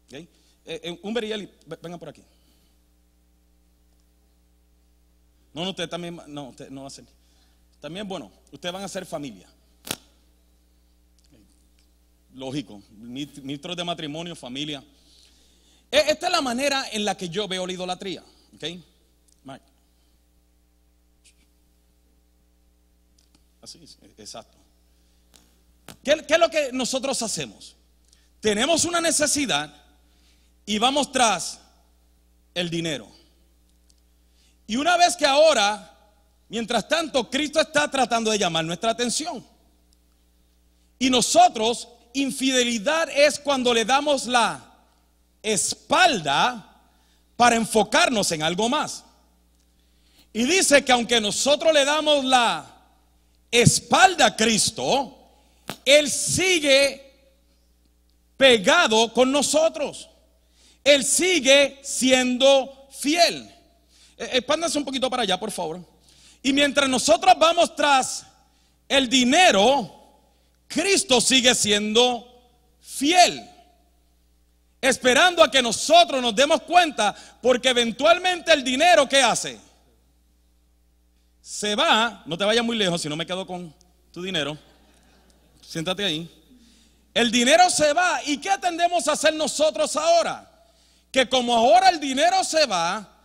¿Ok? 0.06 0.12
Eh, 0.12 0.28
eh, 0.64 1.00
un 1.02 1.14
Beriel, 1.14 1.50
venga 1.82 1.98
por 1.98 2.08
aquí. 2.08 2.22
No, 5.54 5.64
no, 5.64 5.70
usted 5.70 5.88
también, 5.88 6.20
no, 6.26 6.48
usted 6.48 6.68
no 6.70 6.82
va 6.82 6.88
a 6.88 6.90
ser. 6.90 7.04
También, 7.80 8.06
bueno, 8.06 8.30
ustedes 8.50 8.72
van 8.72 8.82
a 8.82 8.88
ser 8.88 9.06
familia. 9.06 9.48
Lógico, 12.34 12.82
ministros 12.90 13.76
de 13.76 13.84
matrimonio, 13.84 14.36
familia. 14.36 14.84
E, 15.90 15.98
esta 16.10 16.26
es 16.26 16.32
la 16.32 16.42
manera 16.42 16.84
en 16.92 17.04
la 17.04 17.16
que 17.16 17.28
yo 17.28 17.48
veo 17.48 17.66
la 17.66 17.72
idolatría. 17.72 18.22
¿Ok? 18.54 18.64
Es, 23.74 23.98
exacto. 24.18 24.56
¿Qué, 26.02 26.24
¿Qué, 26.26 26.34
es 26.34 26.40
lo 26.40 26.50
que 26.50 26.70
nosotros 26.72 27.20
hacemos? 27.22 27.76
Tenemos 28.40 28.84
una 28.84 29.00
necesidad 29.00 29.74
y 30.64 30.78
vamos 30.78 31.10
tras 31.12 31.60
el 32.54 32.70
dinero. 32.70 33.08
Y 34.66 34.76
una 34.76 34.96
vez 34.96 35.16
que 35.16 35.26
ahora 35.26 35.96
Mientras 36.48 36.88
tanto, 36.88 37.28
Cristo 37.28 37.60
está 37.60 37.90
tratando 37.90 38.30
de 38.30 38.38
llamar 38.38 38.64
nuestra 38.64 38.90
atención. 38.90 39.44
Y 40.98 41.10
nosotros, 41.10 41.88
infidelidad 42.14 43.08
es 43.10 43.38
cuando 43.38 43.74
le 43.74 43.84
damos 43.84 44.26
la 44.26 44.72
espalda 45.42 46.72
para 47.36 47.56
enfocarnos 47.56 48.30
en 48.32 48.42
algo 48.42 48.68
más. 48.68 49.04
Y 50.32 50.44
dice 50.44 50.84
que 50.84 50.92
aunque 50.92 51.20
nosotros 51.20 51.72
le 51.72 51.84
damos 51.84 52.24
la 52.24 52.75
espalda 53.50 54.26
a 54.26 54.36
Cristo, 54.36 55.16
Él 55.84 56.10
sigue 56.10 57.06
pegado 58.36 59.12
con 59.12 59.32
nosotros. 59.32 60.08
Él 60.84 61.04
sigue 61.04 61.80
siendo 61.82 62.88
fiel. 62.90 63.52
Eh, 64.16 64.30
expándase 64.34 64.78
un 64.78 64.84
poquito 64.84 65.10
para 65.10 65.22
allá, 65.24 65.38
por 65.38 65.50
favor. 65.50 65.80
Y 66.42 66.52
mientras 66.52 66.88
nosotros 66.88 67.34
vamos 67.38 67.74
tras 67.74 68.24
el 68.88 69.08
dinero, 69.08 69.92
Cristo 70.68 71.20
sigue 71.20 71.54
siendo 71.54 72.24
fiel. 72.80 73.50
Esperando 74.80 75.42
a 75.42 75.50
que 75.50 75.60
nosotros 75.62 76.22
nos 76.22 76.36
demos 76.36 76.62
cuenta, 76.62 77.14
porque 77.42 77.70
eventualmente 77.70 78.52
el 78.52 78.62
dinero, 78.62 79.08
¿qué 79.08 79.22
hace? 79.22 79.58
Se 81.46 81.76
va, 81.76 82.24
no 82.26 82.36
te 82.36 82.44
vayas 82.44 82.64
muy 82.64 82.76
lejos, 82.76 83.00
si 83.00 83.08
no 83.08 83.14
me 83.14 83.24
quedo 83.24 83.46
con 83.46 83.72
tu 84.10 84.20
dinero. 84.20 84.58
Siéntate 85.60 86.04
ahí. 86.04 86.28
El 87.14 87.30
dinero 87.30 87.70
se 87.70 87.92
va. 87.92 88.20
¿Y 88.24 88.38
qué 88.38 88.50
tendemos 88.60 89.06
a 89.06 89.12
hacer 89.12 89.32
nosotros 89.32 89.94
ahora? 89.96 90.50
Que 91.12 91.28
como 91.28 91.54
ahora 91.54 91.90
el 91.90 92.00
dinero 92.00 92.42
se 92.42 92.66
va, 92.66 93.16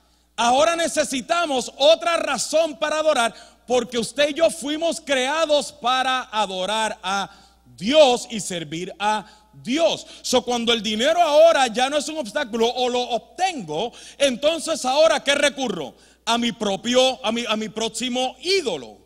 Ahora 0.43 0.75
necesitamos 0.75 1.71
otra 1.77 2.17
razón 2.17 2.75
para 2.79 2.97
adorar, 2.97 3.31
porque 3.67 3.99
usted 3.99 4.29
y 4.29 4.33
yo 4.33 4.49
fuimos 4.49 4.99
creados 4.99 5.71
para 5.71 6.23
adorar 6.31 6.97
a 7.03 7.29
Dios 7.77 8.27
y 8.27 8.39
servir 8.39 8.91
a 8.97 9.25
Dios. 9.53 10.07
So 10.23 10.41
cuando 10.41 10.73
el 10.73 10.81
dinero 10.81 11.21
ahora 11.21 11.67
ya 11.67 11.91
no 11.91 11.97
es 11.97 12.07
un 12.07 12.17
obstáculo 12.17 12.67
o 12.67 12.89
lo 12.89 13.01
obtengo, 13.01 13.91
entonces 14.17 14.83
ahora 14.83 15.23
¿qué 15.23 15.35
recurro? 15.35 15.93
A 16.25 16.37
mi 16.37 16.51
propio, 16.51 17.23
a 17.25 17.31
mi, 17.31 17.45
a 17.47 17.55
mi 17.55 17.69
próximo 17.69 18.35
ídolo. 18.41 18.97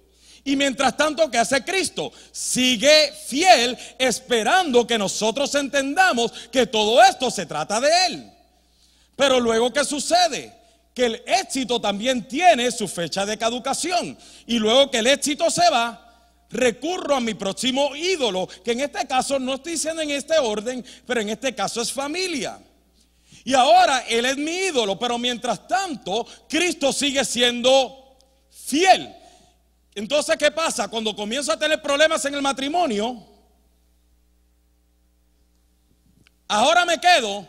Y 0.44 0.56
mientras 0.56 0.96
tanto, 0.96 1.30
¿qué 1.32 1.40
hace 1.40 1.64
Cristo? 1.64 2.12
Sigue 2.32 3.12
fiel 3.28 3.78
esperando 3.98 4.86
que 4.86 4.98
nosotros 4.98 5.54
entendamos 5.56 6.32
que 6.52 6.68
todo 6.68 7.04
esto 7.04 7.32
se 7.32 7.46
trata 7.46 7.80
de 7.82 7.90
Él. 8.08 8.32
Pero 9.16 9.40
luego, 9.40 9.74
¿qué 9.74 9.84
sucede? 9.84 10.66
que 10.96 11.06
el 11.06 11.24
éxito 11.28 11.82
también 11.82 12.26
tiene 12.26 12.72
su 12.72 12.88
fecha 12.88 13.26
de 13.26 13.38
caducación. 13.38 14.18
Y 14.48 14.58
luego 14.58 14.90
que 14.90 15.00
el 15.00 15.08
éxito 15.08 15.52
se 15.52 15.70
va, 15.70 16.02
recurro 16.50 17.16
a 17.16 17.20
mi 17.20 17.34
próximo 17.34 17.94
ídolo, 17.96 18.48
que 18.64 18.72
en 18.72 18.80
este 18.80 19.06
caso 19.06 19.38
no 19.38 19.56
estoy 19.56 19.74
diciendo 19.74 20.02
en 20.02 20.12
este 20.12 20.40
orden, 20.40 20.84
pero 21.06 21.20
en 21.20 21.30
este 21.30 21.54
caso 21.54 21.82
es 21.82 21.92
familia. 21.92 22.58
Y 23.46 23.54
ahora 23.54 24.00
Él 24.10 24.26
es 24.26 24.38
mi 24.38 24.52
ídolo, 24.52 24.98
pero 24.98 25.20
mientras 25.20 25.68
tanto, 25.68 26.26
Cristo 26.50 26.92
sigue 26.92 27.24
siendo 27.24 28.18
fiel. 28.50 29.16
Entonces, 29.94 30.36
¿qué 30.36 30.50
pasa? 30.50 30.88
Cuando 30.88 31.16
comienzo 31.16 31.52
a 31.52 31.60
tener 31.60 31.80
problemas 31.80 32.26
en 32.26 32.34
el 32.34 32.42
matrimonio, 32.42 33.24
ahora 36.48 36.86
me 36.86 37.00
quedo 37.00 37.48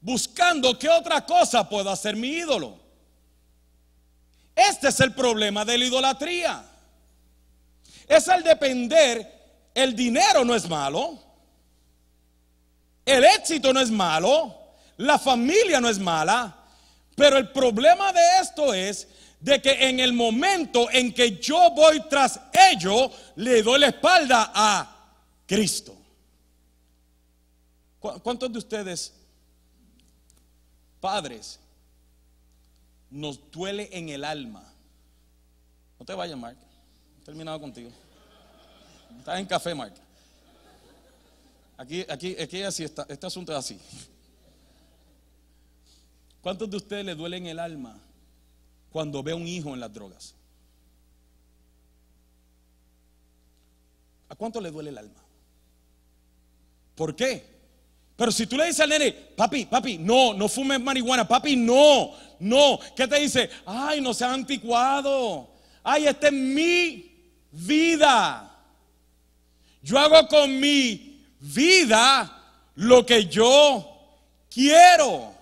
buscando 0.00 0.78
qué 0.78 0.88
otra 0.88 1.26
cosa 1.26 1.68
pueda 1.68 1.94
ser 1.96 2.14
mi 2.14 2.28
ídolo. 2.28 2.78
Este 4.54 4.86
es 4.86 5.00
el 5.00 5.12
problema 5.14 5.64
de 5.64 5.78
la 5.78 5.84
idolatría. 5.84 6.64
Es 8.06 8.28
el 8.28 8.44
depender, 8.44 9.70
el 9.74 9.96
dinero 9.96 10.44
no 10.44 10.54
es 10.54 10.68
malo, 10.68 11.18
el 13.04 13.24
éxito 13.24 13.72
no 13.72 13.80
es 13.80 13.90
malo, 13.90 14.59
la 15.00 15.18
familia 15.18 15.80
no 15.80 15.88
es 15.88 15.98
mala, 15.98 16.54
pero 17.16 17.38
el 17.38 17.50
problema 17.52 18.12
de 18.12 18.20
esto 18.42 18.74
es 18.74 19.08
de 19.40 19.60
que 19.62 19.88
en 19.88 19.98
el 19.98 20.12
momento 20.12 20.90
en 20.90 21.14
que 21.14 21.38
yo 21.38 21.70
voy 21.70 22.02
tras 22.08 22.38
ello, 22.70 23.10
le 23.36 23.62
doy 23.62 23.80
la 23.80 23.86
espalda 23.88 24.52
a 24.54 25.14
Cristo. 25.46 25.96
¿Cuántos 27.98 28.52
de 28.52 28.58
ustedes, 28.58 29.14
padres, 31.00 31.58
nos 33.08 33.50
duele 33.50 33.88
en 33.92 34.10
el 34.10 34.22
alma? 34.22 34.70
No 35.98 36.04
te 36.04 36.12
vayas, 36.12 36.36
Mark. 36.36 36.58
He 37.22 37.24
terminado 37.24 37.58
contigo. 37.58 37.90
Estás 39.18 39.38
en 39.38 39.46
café, 39.46 39.74
Mark. 39.74 39.94
Aquí, 41.78 42.04
aquí, 42.06 42.36
aquí 42.38 42.62
así 42.62 42.84
está, 42.84 43.06
este 43.08 43.26
asunto 43.26 43.52
es 43.52 43.58
así. 43.58 43.80
¿Cuántos 46.40 46.70
de 46.70 46.76
ustedes 46.76 47.04
le 47.04 47.14
duele 47.14 47.36
el 47.50 47.58
alma 47.58 48.00
cuando 48.90 49.22
ve 49.22 49.32
a 49.32 49.36
un 49.36 49.46
hijo 49.46 49.74
en 49.74 49.80
las 49.80 49.92
drogas? 49.92 50.34
¿A 54.28 54.34
cuánto 54.34 54.60
le 54.60 54.70
duele 54.70 54.90
el 54.90 54.98
alma? 54.98 55.22
¿Por 56.94 57.14
qué? 57.14 57.44
Pero 58.16 58.30
si 58.32 58.46
tú 58.46 58.56
le 58.56 58.66
dices 58.66 58.80
al 58.80 58.90
nene, 58.90 59.12
papi, 59.12 59.64
papi, 59.64 59.98
no, 59.98 60.34
no 60.34 60.48
fumes 60.48 60.80
marihuana, 60.80 61.26
papi, 61.26 61.56
no, 61.56 62.12
no, 62.38 62.78
¿qué 62.94 63.08
te 63.08 63.18
dice? 63.18 63.48
Ay, 63.64 64.00
no 64.00 64.12
seas 64.14 64.32
anticuado. 64.32 65.48
Ay, 65.82 66.06
esta 66.06 66.28
es 66.28 66.32
mi 66.32 67.10
vida. 67.50 68.46
Yo 69.82 69.98
hago 69.98 70.28
con 70.28 70.60
mi 70.60 71.24
vida 71.40 72.60
lo 72.74 73.04
que 73.04 73.24
yo 73.26 73.86
quiero. 74.50 75.39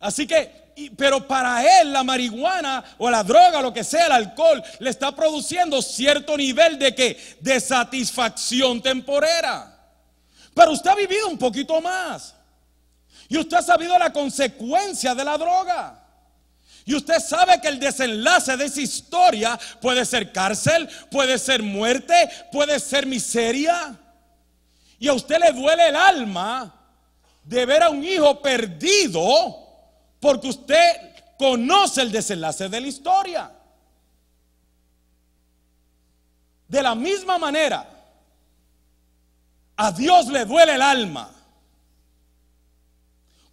Así 0.00 0.26
que, 0.26 0.68
pero 0.96 1.26
para 1.26 1.80
él 1.80 1.92
la 1.92 2.04
marihuana 2.04 2.84
o 2.98 3.10
la 3.10 3.24
droga, 3.24 3.60
lo 3.60 3.72
que 3.72 3.82
sea, 3.82 4.06
el 4.06 4.12
alcohol, 4.12 4.62
le 4.78 4.90
está 4.90 5.12
produciendo 5.12 5.82
cierto 5.82 6.36
nivel 6.36 6.78
de 6.78 6.94
que 6.94 7.36
de 7.40 7.60
satisfacción 7.60 8.80
temporera. 8.80 9.76
Pero 10.54 10.72
usted 10.72 10.90
ha 10.90 10.94
vivido 10.94 11.28
un 11.28 11.38
poquito 11.38 11.80
más. 11.80 12.34
Y 13.28 13.36
usted 13.36 13.58
ha 13.58 13.62
sabido 13.62 13.98
la 13.98 14.12
consecuencia 14.12 15.14
de 15.14 15.24
la 15.24 15.36
droga. 15.36 16.04
Y 16.84 16.94
usted 16.94 17.18
sabe 17.18 17.60
que 17.60 17.68
el 17.68 17.78
desenlace 17.78 18.56
de 18.56 18.64
esa 18.64 18.80
historia 18.80 19.60
puede 19.80 20.06
ser 20.06 20.32
cárcel, 20.32 20.88
puede 21.10 21.38
ser 21.38 21.62
muerte, 21.62 22.14
puede 22.50 22.80
ser 22.80 23.04
miseria. 23.04 23.94
Y 24.98 25.08
a 25.08 25.12
usted 25.12 25.38
le 25.38 25.52
duele 25.52 25.88
el 25.88 25.96
alma 25.96 26.74
de 27.44 27.66
ver 27.66 27.82
a 27.82 27.90
un 27.90 28.02
hijo 28.02 28.40
perdido 28.40 29.67
porque 30.20 30.48
usted 30.48 31.14
conoce 31.38 32.02
el 32.02 32.12
desenlace 32.12 32.68
de 32.68 32.80
la 32.80 32.86
historia. 32.86 33.52
De 36.66 36.82
la 36.82 36.94
misma 36.94 37.38
manera, 37.38 37.88
a 39.76 39.92
Dios 39.92 40.26
le 40.26 40.44
duele 40.44 40.74
el 40.74 40.82
alma 40.82 41.30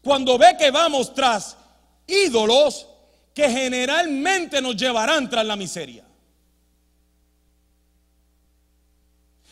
cuando 0.02 0.38
ve 0.38 0.56
que 0.58 0.70
vamos 0.72 1.14
tras 1.14 1.56
ídolos 2.08 2.88
que 3.34 3.50
generalmente 3.50 4.62
nos 4.62 4.76
llevarán 4.76 5.30
tras 5.30 5.46
la 5.46 5.56
miseria. 5.56 6.04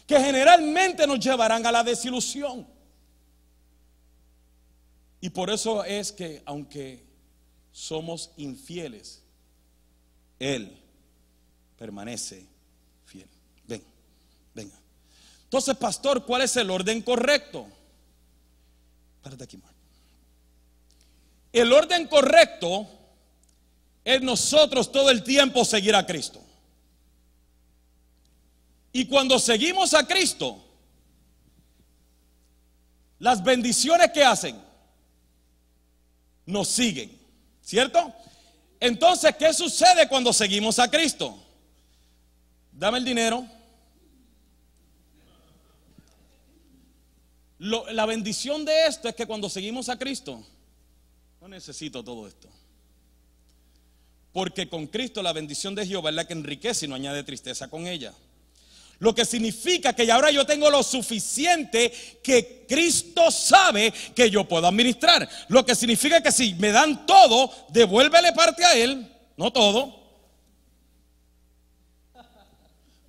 Que 0.08 0.20
generalmente 0.20 1.08
nos 1.08 1.20
llevarán 1.20 1.66
a 1.66 1.72
la 1.72 1.84
desilusión. 1.84 2.73
Y 5.24 5.30
por 5.30 5.50
eso 5.50 5.86
es 5.86 6.12
que 6.12 6.44
aunque 6.46 7.02
somos 7.72 8.32
infieles, 8.36 9.24
Él 10.38 10.78
permanece 11.78 12.46
fiel. 13.06 13.30
Ven, 13.66 13.82
venga. 14.54 14.76
Entonces, 15.46 15.78
pastor, 15.78 16.26
¿cuál 16.26 16.42
es 16.42 16.58
el 16.58 16.70
orden 16.70 17.02
correcto? 17.02 17.66
Párate 19.22 19.46
aquí, 19.46 19.56
Marco. 19.56 19.80
El 21.54 21.72
orden 21.72 22.06
correcto 22.10 22.86
es 24.04 24.22
nosotros 24.22 24.92
todo 24.92 25.10
el 25.10 25.24
tiempo 25.24 25.64
seguir 25.64 25.96
a 25.96 26.06
Cristo. 26.06 26.44
Y 28.92 29.06
cuando 29.06 29.40
seguimos 29.40 29.94
a 29.94 30.06
Cristo, 30.06 30.62
las 33.20 33.42
bendiciones 33.42 34.12
que 34.12 34.22
hacen 34.22 34.63
nos 36.46 36.68
siguen, 36.68 37.18
¿cierto? 37.62 38.14
Entonces, 38.80 39.36
¿qué 39.38 39.54
sucede 39.54 40.08
cuando 40.08 40.34
seguimos 40.34 40.80
a 40.80 40.90
Cristo? 40.90 41.38
Dame 42.72 42.98
el 42.98 43.06
dinero. 43.06 43.48
la 47.60 48.06
bendición 48.06 48.66
de 48.66 48.88
esto 48.88 49.08
es 49.08 49.16
que 49.16 49.26
cuando 49.26 49.50
seguimos 49.50 49.88
a 49.88 49.98
Cristo, 49.98 50.44
no 51.40 51.48
necesito 51.48 52.04
todo 52.04 52.28
esto. 52.28 52.50
Porque 54.34 54.68
con 54.68 54.88
Cristo 54.88 55.22
la 55.22 55.32
bendición 55.32 55.76
de 55.76 55.86
Jehová 55.86 56.10
es 56.10 56.16
la 56.16 56.28
que 56.28 56.34
enriquece 56.34 56.86
y 56.86 56.90
no 56.90 56.96
añade 56.96 57.24
tristeza 57.24 57.70
con 57.70 57.88
ella. 57.88 58.14
Lo 59.04 59.14
que 59.14 59.26
significa 59.26 59.92
que 59.92 60.10
ahora 60.10 60.32
yo 60.32 60.46
tengo 60.46 60.70
lo 60.70 60.82
suficiente 60.82 61.92
que 62.24 62.66
Cristo 62.66 63.30
sabe 63.32 63.94
que 64.16 64.30
yo 64.30 64.46
puedo 64.46 64.66
administrar. 64.66 65.28
Lo 65.50 65.66
que 65.66 65.76
significa 65.76 66.24
que 66.24 66.32
si 66.32 66.54
me 66.54 66.72
dan 66.72 67.06
todo, 67.06 67.52
devuélvele 67.68 68.32
parte 68.32 68.64
a 68.64 68.72
Él, 68.76 69.06
no 69.36 69.52
todo. 69.52 69.94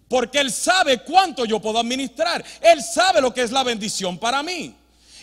Porque 0.09 0.41
Él 0.41 0.51
sabe 0.51 0.99
cuánto 0.99 1.45
yo 1.45 1.61
puedo 1.61 1.79
administrar. 1.79 2.45
Él 2.61 2.83
sabe 2.83 3.21
lo 3.21 3.33
que 3.33 3.43
es 3.43 3.53
la 3.53 3.63
bendición 3.63 4.19
para 4.19 4.43
mí. 4.43 4.75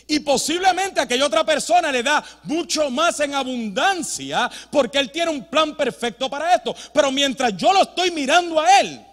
Y 0.08 0.22
posiblemente 0.22 1.02
aquella 1.02 1.26
otra 1.26 1.44
persona 1.44 1.92
le 1.92 2.02
da 2.02 2.24
mucho 2.44 2.90
más 2.90 3.20
en 3.20 3.36
abundancia 3.36 4.50
porque 4.72 5.00
Él 5.00 5.12
tiene 5.12 5.32
un 5.32 5.44
plan 5.44 5.76
perfecto 5.76 6.30
para 6.30 6.56
esto. 6.56 6.74
Pero 6.94 7.12
mientras 7.12 7.58
yo 7.58 7.74
lo 7.74 7.82
estoy 7.82 8.12
mirando 8.12 8.58
a 8.58 8.80
Él, 8.80 9.11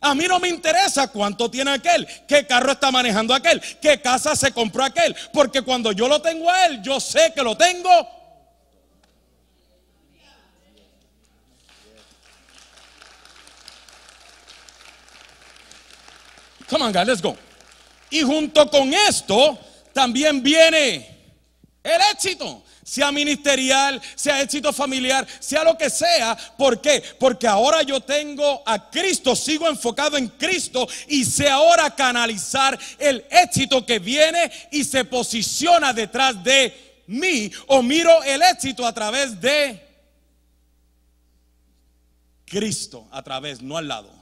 a 0.00 0.14
mí 0.14 0.26
no 0.26 0.38
me 0.38 0.48
interesa 0.48 1.08
cuánto 1.08 1.50
tiene 1.50 1.72
aquel, 1.72 2.06
qué 2.26 2.46
carro 2.46 2.72
está 2.72 2.90
manejando 2.90 3.34
aquel, 3.34 3.60
qué 3.80 4.00
casa 4.00 4.36
se 4.36 4.52
compró 4.52 4.84
aquel, 4.84 5.14
porque 5.32 5.62
cuando 5.62 5.92
yo 5.92 6.08
lo 6.08 6.20
tengo 6.20 6.50
a 6.50 6.66
él, 6.66 6.82
yo 6.82 7.00
sé 7.00 7.32
que 7.34 7.42
lo 7.42 7.56
tengo. 7.56 7.88
Come 16.68 16.84
on, 16.84 16.92
guys, 16.92 17.06
let's 17.06 17.22
go. 17.22 17.36
Y 18.10 18.22
junto 18.22 18.68
con 18.68 18.92
esto 18.92 19.58
también 19.92 20.42
viene 20.42 21.16
el 21.82 22.00
éxito 22.12 22.64
sea 22.86 23.10
ministerial, 23.10 24.00
sea 24.14 24.40
éxito 24.40 24.72
familiar, 24.72 25.26
sea 25.40 25.64
lo 25.64 25.76
que 25.76 25.90
sea. 25.90 26.36
¿Por 26.56 26.80
qué? 26.80 27.02
Porque 27.18 27.48
ahora 27.48 27.82
yo 27.82 28.00
tengo 28.00 28.62
a 28.64 28.88
Cristo, 28.90 29.34
sigo 29.34 29.66
enfocado 29.66 30.16
en 30.16 30.28
Cristo 30.28 30.86
y 31.08 31.24
sé 31.24 31.48
ahora 31.48 31.90
canalizar 31.96 32.78
el 33.00 33.24
éxito 33.28 33.84
que 33.84 33.98
viene 33.98 34.52
y 34.70 34.84
se 34.84 35.04
posiciona 35.04 35.92
detrás 35.92 36.42
de 36.44 37.02
mí 37.08 37.50
o 37.66 37.82
miro 37.82 38.22
el 38.22 38.40
éxito 38.42 38.86
a 38.86 38.92
través 38.94 39.40
de 39.40 39.84
Cristo, 42.44 43.08
a 43.10 43.20
través, 43.20 43.60
no 43.60 43.76
al 43.78 43.88
lado. 43.88 44.12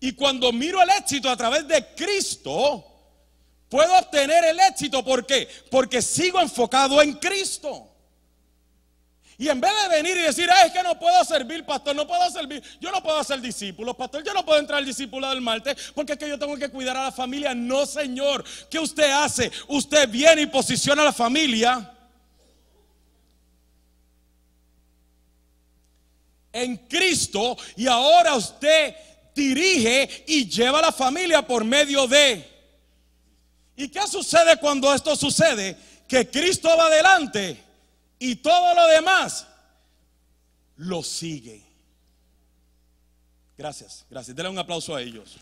Y 0.00 0.12
cuando 0.12 0.52
miro 0.52 0.82
el 0.82 0.90
éxito 0.90 1.30
a 1.30 1.36
través 1.36 1.66
de 1.66 1.94
Cristo, 1.96 2.97
Puedo 3.68 3.98
obtener 3.98 4.44
el 4.44 4.58
éxito, 4.60 5.04
¿por 5.04 5.26
qué? 5.26 5.48
Porque 5.70 6.00
sigo 6.00 6.40
enfocado 6.40 7.02
en 7.02 7.14
Cristo. 7.14 7.88
Y 9.40 9.48
en 9.48 9.60
vez 9.60 9.70
de 9.82 9.88
venir 9.96 10.16
y 10.16 10.22
decir, 10.22 10.50
"Ay, 10.50 10.66
es 10.66 10.72
que 10.72 10.82
no 10.82 10.98
puedo 10.98 11.24
servir, 11.24 11.64
pastor, 11.64 11.94
no 11.94 12.08
puedo 12.08 12.28
servir, 12.28 12.60
yo 12.80 12.90
no 12.90 13.00
puedo 13.00 13.22
ser 13.22 13.40
discípulo, 13.40 13.94
pastor, 13.94 14.24
yo 14.24 14.34
no 14.34 14.44
puedo 14.44 14.58
entrar 14.58 14.78
al 14.78 14.84
discípulo 14.84 15.28
del 15.28 15.40
martes 15.40 15.92
porque 15.94 16.14
es 16.14 16.18
que 16.18 16.28
yo 16.28 16.38
tengo 16.38 16.56
que 16.56 16.68
cuidar 16.70 16.96
a 16.96 17.04
la 17.04 17.12
familia. 17.12 17.54
No, 17.54 17.86
Señor, 17.86 18.44
¿qué 18.68 18.80
usted 18.80 19.08
hace? 19.10 19.52
Usted 19.68 20.08
viene 20.08 20.42
y 20.42 20.46
posiciona 20.46 21.02
a 21.02 21.06
la 21.06 21.12
familia 21.12 21.94
en 26.52 26.76
Cristo 26.88 27.56
y 27.76 27.86
ahora 27.86 28.34
usted 28.34 28.96
dirige 29.36 30.24
y 30.26 30.48
lleva 30.48 30.80
a 30.80 30.82
la 30.82 30.92
familia 30.92 31.46
por 31.46 31.64
medio 31.64 32.08
de. 32.08 32.57
¿Y 33.78 33.90
qué 33.90 34.04
sucede 34.08 34.56
cuando 34.58 34.92
esto 34.92 35.14
sucede? 35.14 35.78
Que 36.08 36.28
Cristo 36.28 36.68
va 36.76 36.86
adelante 36.86 37.62
y 38.18 38.34
todo 38.34 38.74
lo 38.74 38.88
demás 38.88 39.46
lo 40.78 41.00
sigue. 41.04 41.64
Gracias, 43.56 44.04
gracias. 44.10 44.34
Denle 44.34 44.50
un 44.50 44.58
aplauso 44.58 44.96
a 44.96 45.00
ellos. 45.00 45.36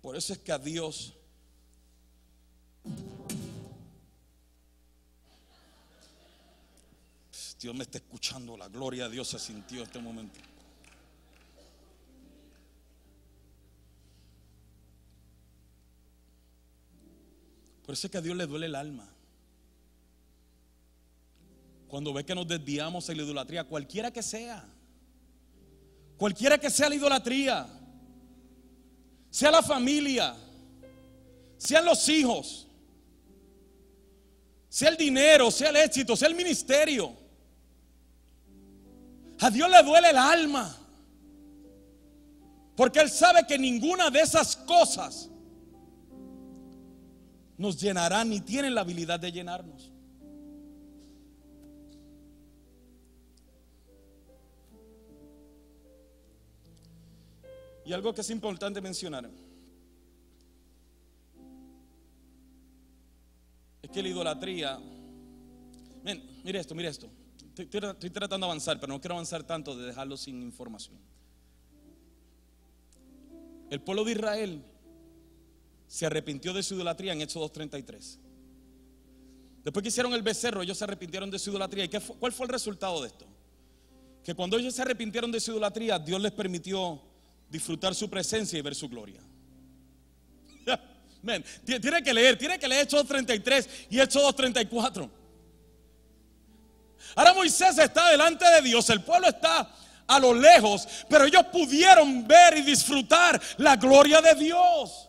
Por 0.00 0.16
eso 0.16 0.32
es 0.32 0.38
que 0.38 0.50
a 0.50 0.58
Dios 0.58 1.12
Dios 7.60 7.74
me 7.74 7.82
está 7.82 7.98
escuchando, 7.98 8.56
la 8.56 8.68
gloria 8.68 9.04
de 9.04 9.16
Dios 9.16 9.28
se 9.28 9.38
sintió 9.38 9.80
en 9.80 9.84
este 9.84 9.98
momento. 9.98 10.40
Por 17.84 17.92
eso 17.92 18.06
es 18.06 18.10
que 18.10 18.16
a 18.16 18.22
Dios 18.22 18.34
le 18.34 18.46
duele 18.46 18.64
el 18.64 18.74
alma. 18.74 19.06
Cuando 21.86 22.14
ve 22.14 22.24
que 22.24 22.34
nos 22.34 22.48
desviamos 22.48 23.06
en 23.10 23.18
la 23.18 23.24
idolatría, 23.24 23.64
cualquiera 23.64 24.10
que 24.10 24.22
sea, 24.22 24.64
cualquiera 26.16 26.56
que 26.56 26.70
sea 26.70 26.88
la 26.88 26.94
idolatría, 26.94 27.66
sea 29.28 29.50
la 29.50 29.62
familia, 29.62 30.34
sean 31.58 31.84
los 31.84 32.08
hijos, 32.08 32.68
sea 34.68 34.88
el 34.88 34.96
dinero, 34.96 35.50
sea 35.50 35.68
el 35.68 35.76
éxito, 35.76 36.16
sea 36.16 36.28
el 36.28 36.34
ministerio. 36.34 37.20
A 39.40 39.50
Dios 39.50 39.70
le 39.70 39.82
duele 39.82 40.10
el 40.10 40.18
alma. 40.18 40.76
Porque 42.76 43.00
Él 43.00 43.10
sabe 43.10 43.46
que 43.46 43.58
ninguna 43.58 44.10
de 44.10 44.20
esas 44.20 44.56
cosas 44.56 45.30
nos 47.56 47.78
llenará 47.80 48.24
ni 48.24 48.40
tienen 48.40 48.74
la 48.74 48.82
habilidad 48.82 49.20
de 49.20 49.32
llenarnos. 49.32 49.90
Y 57.84 57.92
algo 57.92 58.14
que 58.14 58.20
es 58.20 58.30
importante 58.30 58.80
mencionar 58.80 59.28
es 63.82 63.90
que 63.90 64.02
la 64.02 64.08
idolatría, 64.08 64.78
mire 66.44 66.60
esto, 66.60 66.74
mire 66.74 66.88
esto. 66.88 67.10
Estoy, 67.56 68.10
tratando 68.10 68.46
de 68.46 68.52
avanzar, 68.52 68.78
pero 68.78 68.92
no 68.92 69.00
quiero 69.00 69.14
avanzar 69.14 69.42
tanto 69.42 69.76
de 69.76 69.86
dejarlo 69.86 70.16
sin 70.16 70.42
información. 70.42 70.96
El 73.70 73.80
pueblo 73.80 74.04
de 74.04 74.12
Israel 74.12 74.62
se 75.86 76.06
arrepintió 76.06 76.52
de 76.52 76.62
su 76.62 76.74
idolatría 76.74 77.12
en 77.12 77.22
Hechos 77.22 77.42
2.33. 77.52 78.18
Después 79.64 79.82
que 79.82 79.88
hicieron 79.88 80.14
el 80.14 80.22
becerro, 80.22 80.62
ellos 80.62 80.78
se 80.78 80.84
arrepintieron 80.84 81.30
de 81.30 81.38
su 81.38 81.50
idolatría. 81.50 81.84
¿Y 81.84 81.88
qué 81.88 82.00
cuál 82.00 82.32
fue 82.32 82.46
el 82.46 82.52
resultado 82.52 83.00
de 83.02 83.08
esto? 83.08 83.26
Que 84.24 84.34
cuando 84.34 84.58
ellos 84.58 84.74
se 84.74 84.82
arrepintieron 84.82 85.30
de 85.30 85.40
su 85.40 85.50
idolatría, 85.50 85.98
Dios 85.98 86.20
les 86.20 86.32
permitió 86.32 87.00
disfrutar 87.48 87.94
su 87.94 88.08
presencia 88.08 88.58
y 88.58 88.62
ver 88.62 88.74
su 88.74 88.88
gloria. 88.88 89.20
tiene 91.64 92.02
que 92.02 92.14
leer, 92.14 92.38
tiene 92.38 92.58
que 92.58 92.68
leer 92.68 92.84
Hechos 92.84 93.06
2.33 93.06 93.68
y 93.90 94.00
Hechos 94.00 94.22
2.34. 94.22 95.19
Ahora 97.14 97.34
Moisés 97.34 97.78
está 97.78 98.10
delante 98.10 98.44
de 98.44 98.62
Dios, 98.62 98.88
el 98.90 99.02
pueblo 99.02 99.28
está 99.28 99.68
a 100.06 100.18
lo 100.18 100.34
lejos, 100.34 100.86
pero 101.08 101.24
ellos 101.24 101.44
pudieron 101.52 102.26
ver 102.26 102.58
y 102.58 102.62
disfrutar 102.62 103.40
la 103.58 103.76
gloria 103.76 104.20
de 104.20 104.34
Dios. 104.34 105.08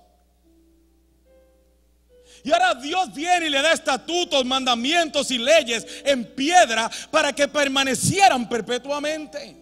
Y 2.43 2.51
ahora 2.51 2.75
Dios 2.75 3.13
viene 3.13 3.47
y 3.47 3.49
le 3.49 3.61
da 3.61 3.73
estatutos, 3.73 4.45
mandamientos 4.45 5.29
y 5.31 5.37
leyes 5.37 5.85
en 6.03 6.25
piedra 6.35 6.89
para 7.11 7.33
que 7.33 7.47
permanecieran 7.47 8.49
perpetuamente. 8.49 9.57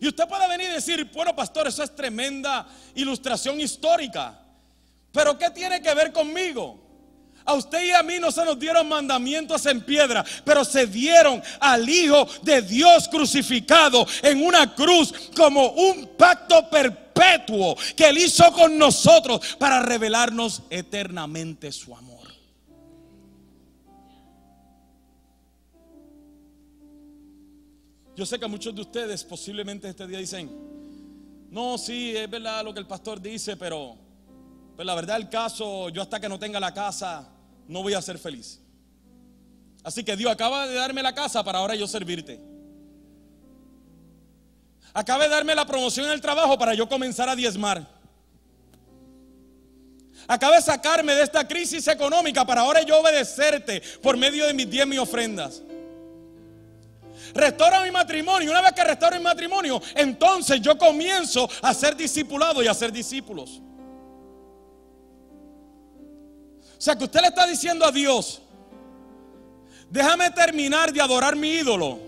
Y 0.00 0.06
usted 0.06 0.28
puede 0.28 0.48
venir 0.48 0.68
y 0.70 0.74
decir, 0.74 1.10
bueno, 1.12 1.34
pastor, 1.34 1.66
eso 1.66 1.82
es 1.82 1.94
tremenda 1.94 2.68
ilustración 2.94 3.60
histórica. 3.60 4.40
Pero 5.12 5.36
¿qué 5.36 5.50
tiene 5.50 5.82
que 5.82 5.92
ver 5.94 6.12
conmigo? 6.12 6.87
A 7.48 7.54
usted 7.54 7.82
y 7.82 7.92
a 7.92 8.02
mí 8.02 8.18
no 8.20 8.30
se 8.30 8.44
nos 8.44 8.58
dieron 8.58 8.86
mandamientos 8.86 9.64
en 9.64 9.80
piedra, 9.80 10.22
pero 10.44 10.66
se 10.66 10.86
dieron 10.86 11.42
al 11.58 11.88
Hijo 11.88 12.28
de 12.42 12.60
Dios 12.60 13.08
crucificado 13.08 14.06
en 14.22 14.44
una 14.44 14.74
cruz 14.74 15.14
como 15.34 15.70
un 15.70 16.10
pacto 16.18 16.68
perpetuo 16.68 17.74
que 17.96 18.06
Él 18.06 18.18
hizo 18.18 18.52
con 18.52 18.76
nosotros 18.76 19.56
para 19.58 19.80
revelarnos 19.80 20.64
eternamente 20.68 21.72
su 21.72 21.96
amor. 21.96 22.28
Yo 28.14 28.26
sé 28.26 28.38
que 28.38 28.46
muchos 28.46 28.74
de 28.74 28.82
ustedes 28.82 29.24
posiblemente 29.24 29.88
este 29.88 30.06
día 30.06 30.18
dicen, 30.18 30.50
no, 31.50 31.78
sí, 31.78 32.14
es 32.14 32.28
verdad 32.28 32.62
lo 32.62 32.74
que 32.74 32.80
el 32.80 32.86
pastor 32.86 33.22
dice, 33.22 33.56
pero, 33.56 33.96
pero 34.76 34.84
la 34.84 34.94
verdad 34.94 35.16
el 35.16 35.30
caso, 35.30 35.88
yo 35.88 36.02
hasta 36.02 36.20
que 36.20 36.28
no 36.28 36.38
tenga 36.38 36.60
la 36.60 36.74
casa, 36.74 37.36
no 37.68 37.82
voy 37.82 37.94
a 37.94 38.02
ser 38.02 38.18
feliz. 38.18 38.60
Así 39.84 40.02
que 40.02 40.16
Dios 40.16 40.32
acaba 40.32 40.66
de 40.66 40.74
darme 40.74 41.02
la 41.02 41.14
casa 41.14 41.44
para 41.44 41.58
ahora 41.58 41.74
yo 41.74 41.86
servirte. 41.86 42.40
Acaba 44.92 45.24
de 45.24 45.30
darme 45.30 45.54
la 45.54 45.66
promoción 45.66 46.06
en 46.06 46.12
el 46.12 46.20
trabajo 46.20 46.58
para 46.58 46.74
yo 46.74 46.88
comenzar 46.88 47.28
a 47.28 47.36
diezmar. 47.36 47.86
Acaba 50.26 50.56
de 50.56 50.62
sacarme 50.62 51.14
de 51.14 51.22
esta 51.22 51.46
crisis 51.46 51.86
económica 51.88 52.44
para 52.44 52.62
ahora 52.62 52.82
yo 52.82 52.98
obedecerte 52.98 53.82
por 54.02 54.16
medio 54.16 54.46
de 54.46 54.54
mis 54.54 54.68
diez 54.68 54.86
y 54.86 54.98
ofrendas. 54.98 55.62
Restaura 57.34 57.82
mi 57.82 57.90
matrimonio. 57.90 58.50
Una 58.50 58.62
vez 58.62 58.72
que 58.72 58.84
restauro 58.84 59.16
mi 59.16 59.22
matrimonio, 59.22 59.80
entonces 59.94 60.60
yo 60.60 60.76
comienzo 60.76 61.48
a 61.62 61.72
ser 61.74 61.94
discipulado 61.94 62.62
y 62.62 62.66
a 62.66 62.74
ser 62.74 62.90
discípulos. 62.90 63.60
O 66.78 66.80
sea 66.80 66.94
que 66.96 67.04
usted 67.04 67.20
le 67.20 67.26
está 67.26 67.44
diciendo 67.44 67.84
a 67.84 67.90
Dios, 67.90 68.40
déjame 69.90 70.30
terminar 70.30 70.92
de 70.92 71.00
adorar 71.00 71.34
mi 71.34 71.48
ídolo 71.48 71.98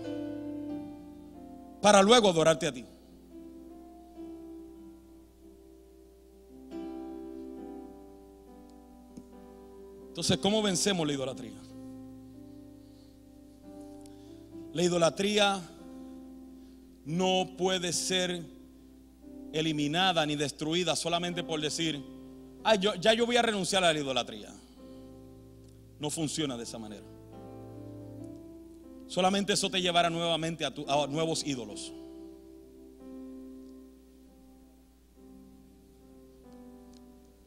para 1.81 2.01
luego 2.01 2.29
adorarte 2.29 2.67
a 2.67 2.71
ti. 2.71 2.85
Entonces, 10.07 10.37
¿cómo 10.37 10.61
vencemos 10.61 11.05
la 11.05 11.13
idolatría? 11.13 11.59
La 14.73 14.83
idolatría 14.83 15.61
no 17.03 17.49
puede 17.57 17.91
ser 17.91 18.41
eliminada 19.51 20.25
ni 20.25 20.37
destruida 20.37 20.95
solamente 20.95 21.43
por 21.43 21.59
decir, 21.59 22.01
Ay, 22.63 22.77
yo, 22.79 22.95
ya 22.95 23.13
yo 23.13 23.25
voy 23.25 23.37
a 23.37 23.41
renunciar 23.41 23.83
a 23.83 23.91
la 23.93 23.99
idolatría. 23.99 24.49
No 26.01 26.09
funciona 26.09 26.57
de 26.57 26.63
esa 26.63 26.79
manera. 26.79 27.05
Solamente 29.05 29.53
eso 29.53 29.69
te 29.69 29.79
llevará 29.79 30.09
nuevamente 30.09 30.65
a, 30.65 30.71
nuevos 31.07 31.45
ídolos. 31.45 31.93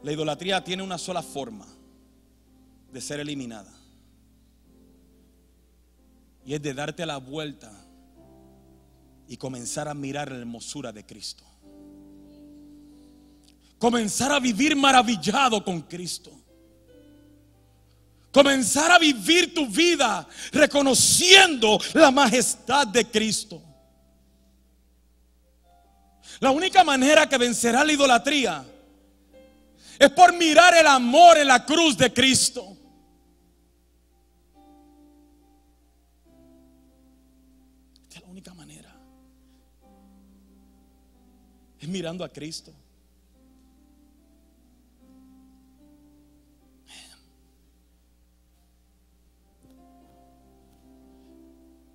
La 0.04 0.12
idolatría 0.12 0.62
tiene 0.62 0.84
una 0.84 0.98
sola 0.98 1.20
forma 1.20 1.66
de 2.92 3.00
ser 3.00 3.18
eliminada. 3.18 3.74
Y 6.46 6.54
es 6.54 6.62
de 6.62 6.74
darte 6.74 7.04
la 7.04 7.16
vuelta 7.16 7.72
y 9.26 9.36
comenzar 9.36 9.88
a 9.88 9.94
mirar 9.94 10.30
la 10.30 10.38
hermosura 10.38 10.92
de 10.92 11.04
Cristo. 11.04 11.42
Comenzar 13.80 14.30
a 14.30 14.38
vivir 14.38 14.76
maravillado 14.76 15.64
con 15.64 15.80
Cristo 15.80 16.43
Comenzar 18.34 18.90
a 18.90 18.98
vivir 18.98 19.54
tu 19.54 19.64
vida 19.68 20.26
reconociendo 20.50 21.78
la 21.92 22.10
majestad 22.10 22.84
de 22.84 23.08
Cristo. 23.08 23.62
La 26.40 26.50
única 26.50 26.82
manera 26.82 27.28
que 27.28 27.38
vencerá 27.38 27.84
la 27.84 27.92
idolatría 27.92 28.64
es 30.00 30.10
por 30.10 30.32
mirar 30.32 30.74
el 30.74 30.88
amor 30.88 31.38
en 31.38 31.46
la 31.46 31.64
cruz 31.64 31.96
de 31.96 32.12
Cristo. 32.12 32.76
Esta 38.02 38.18
es 38.18 38.22
la 38.22 38.28
única 38.30 38.52
manera. 38.52 39.00
Es 41.78 41.86
mirando 41.86 42.24
a 42.24 42.28
Cristo. 42.28 42.74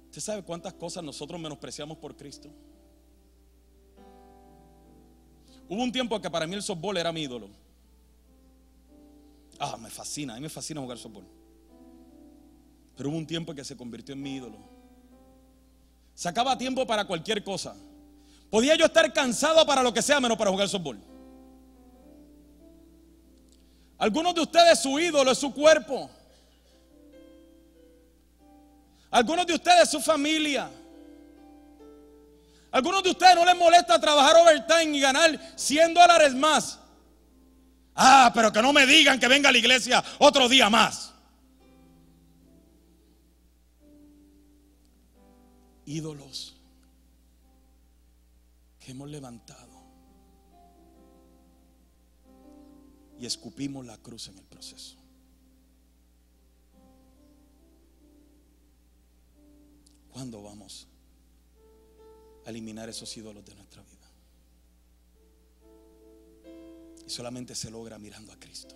¿Usted 0.10 0.22
sabe 0.22 0.44
cuántas 0.44 0.74
cosas 0.74 1.04
nosotros 1.04 1.40
menospreciamos 1.40 1.96
por 2.00 2.16
Cristo? 2.16 2.50
Hubo 5.68 5.84
un 5.84 5.92
tiempo 5.92 6.20
que 6.20 6.32
para 6.32 6.48
mí 6.48 6.56
el 6.56 6.64
softball 6.64 6.98
era 6.98 7.12
mi 7.12 7.22
ídolo. 7.22 7.48
Ah, 9.60 9.78
me 9.78 9.92
fascina, 9.92 10.34
a 10.34 10.38
mí 10.38 10.42
me 10.42 10.50
fascina 10.50 10.82
jugar 10.82 10.98
softball. 10.98 11.28
Pero 12.98 13.10
hubo 13.10 13.18
un 13.18 13.28
tiempo 13.28 13.54
que 13.54 13.64
se 13.64 13.78
convirtió 13.78 14.14
en 14.14 14.24
mi 14.24 14.38
ídolo. 14.38 14.58
Sacaba 16.16 16.58
tiempo 16.58 16.88
para 16.88 17.06
cualquier 17.06 17.44
cosa. 17.44 17.76
Podía 18.50 18.76
yo 18.76 18.86
estar 18.86 19.14
cansado 19.14 19.64
para 19.64 19.84
lo 19.84 19.94
que 19.94 20.02
sea, 20.02 20.20
menos 20.20 20.40
para 20.40 20.50
jugar 20.50 20.68
softball. 20.68 21.00
Algunos 24.00 24.34
de 24.34 24.42
ustedes 24.42 24.80
su 24.80 25.00
ídolo 25.00 25.30
es 25.30 25.38
su 25.38 25.54
cuerpo. 25.54 26.10
Algunos 29.12 29.48
de 29.48 29.56
ustedes 29.56 29.90
su 29.90 30.00
familia. 30.00 30.70
Algunos 32.72 33.04
de 33.04 33.10
ustedes 33.10 33.36
no 33.36 33.46
les 33.46 33.56
molesta 33.56 34.00
trabajar 34.00 34.36
overtime 34.38 34.98
y 34.98 35.02
ganar 35.02 35.40
100 35.56 35.94
dólares 35.94 36.36
más. 36.36 36.80
Ah, 37.96 38.32
pero 38.34 38.52
que 38.54 38.62
no 38.62 38.72
me 38.72 38.86
digan 38.86 39.20
que 39.20 39.28
venga 39.28 39.50
a 39.50 39.52
la 39.52 39.58
iglesia 39.58 40.04
otro 40.20 40.48
día 40.48 40.70
más. 40.70 41.14
Ídolos 45.86 46.56
que 48.80 48.92
hemos 48.92 49.10
levantado 49.10 49.70
y 53.20 53.26
escupimos 53.26 53.86
la 53.86 53.98
cruz 53.98 54.28
en 54.28 54.38
el 54.38 54.46
proceso. 54.46 54.99
¿Cuándo 60.12 60.42
vamos 60.42 60.88
a 62.46 62.50
eliminar 62.50 62.90
esos 62.90 63.16
ídolos 63.16 63.46
de 63.46 63.56
nuestra 63.56 63.84
vida? 63.84 64.12
Y 67.06 67.10
solamente 67.10 67.56
se 67.56 67.72
logra 67.72 67.98
mirando 67.98 68.32
a 68.32 68.40
Cristo, 68.40 68.76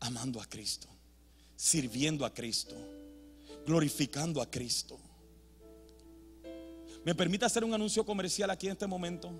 amando 0.00 0.40
a 0.40 0.46
Cristo, 0.46 0.88
sirviendo 1.56 2.24
a 2.24 2.32
Cristo, 2.32 2.76
glorificando 3.66 4.40
a 4.40 4.50
Cristo. 4.50 4.98
¿Me 7.04 7.14
permite 7.14 7.44
hacer 7.44 7.64
un 7.64 7.72
anuncio 7.72 8.04
comercial 8.04 8.50
aquí 8.50 8.66
en 8.66 8.72
este 8.72 8.86
momento? 8.86 9.30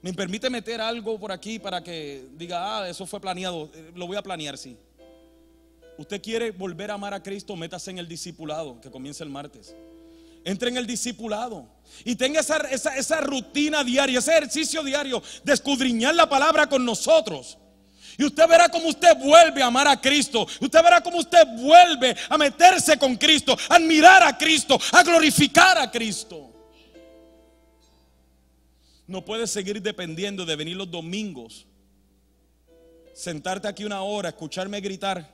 ¿Me 0.00 0.12
permite 0.12 0.50
meter 0.50 0.80
algo 0.80 1.18
por 1.18 1.32
aquí 1.32 1.58
para 1.58 1.82
que 1.82 2.28
diga, 2.36 2.78
ah, 2.78 2.88
eso 2.88 3.06
fue 3.06 3.20
planeado? 3.20 3.70
Eh, 3.74 3.92
Lo 3.94 4.06
voy 4.06 4.16
a 4.16 4.22
planear, 4.22 4.58
sí. 4.58 4.76
Usted 5.96 6.20
quiere 6.20 6.50
volver 6.50 6.90
a 6.90 6.94
amar 6.94 7.14
a 7.14 7.22
Cristo, 7.22 7.54
métase 7.56 7.90
en 7.90 7.98
el 7.98 8.08
discipulado 8.08 8.80
que 8.80 8.90
comienza 8.90 9.22
el 9.22 9.30
martes. 9.30 9.74
Entre 10.44 10.68
en 10.68 10.76
el 10.76 10.86
discipulado 10.86 11.66
y 12.04 12.16
tenga 12.16 12.40
esa, 12.40 12.58
esa, 12.70 12.96
esa 12.96 13.20
rutina 13.20 13.82
diaria, 13.82 14.18
ese 14.18 14.32
ejercicio 14.32 14.82
diario 14.82 15.22
de 15.42 15.52
escudriñar 15.52 16.14
la 16.14 16.28
palabra 16.28 16.68
con 16.68 16.84
nosotros. 16.84 17.58
Y 18.18 18.24
usted 18.24 18.46
verá 18.46 18.68
cómo 18.68 18.88
usted 18.88 19.16
vuelve 19.16 19.62
a 19.62 19.66
amar 19.66 19.88
a 19.88 20.00
Cristo. 20.00 20.46
Usted 20.60 20.82
verá 20.82 21.00
cómo 21.00 21.18
usted 21.18 21.46
vuelve 21.56 22.14
a 22.28 22.38
meterse 22.38 22.98
con 22.98 23.16
Cristo, 23.16 23.56
a 23.68 23.76
admirar 23.76 24.22
a 24.22 24.36
Cristo, 24.36 24.78
a 24.92 25.02
glorificar 25.02 25.78
a 25.78 25.90
Cristo. 25.90 26.52
No 29.06 29.24
puedes 29.24 29.50
seguir 29.50 29.82
dependiendo 29.82 30.46
de 30.46 30.56
venir 30.56 30.76
los 30.76 30.90
domingos, 30.90 31.66
sentarte 33.12 33.68
aquí 33.68 33.84
una 33.84 34.02
hora, 34.02 34.30
escucharme 34.30 34.80
gritar, 34.80 35.33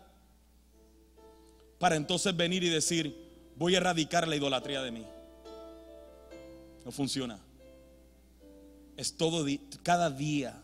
para 1.81 1.97
entonces 1.97 2.37
venir 2.37 2.63
y 2.63 2.69
decir, 2.69 3.17
voy 3.57 3.75
a 3.75 3.79
erradicar 3.79 4.29
la 4.29 4.37
idolatría 4.37 4.83
de 4.83 4.91
mí. 4.91 5.07
No 6.85 6.93
funciona. 6.93 7.41
Es 8.99 9.17
todo, 9.17 9.47
cada 9.83 10.11
día, 10.11 10.63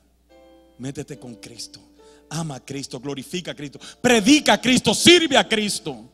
métete 0.76 1.18
con 1.18 1.34
Cristo. 1.36 1.80
Ama 2.28 2.56
a 2.56 2.60
Cristo, 2.60 3.00
glorifica 3.00 3.52
a 3.52 3.54
Cristo, 3.54 3.80
predica 4.02 4.52
a 4.52 4.60
Cristo, 4.60 4.92
sirve 4.92 5.38
a 5.38 5.48
Cristo. 5.48 6.04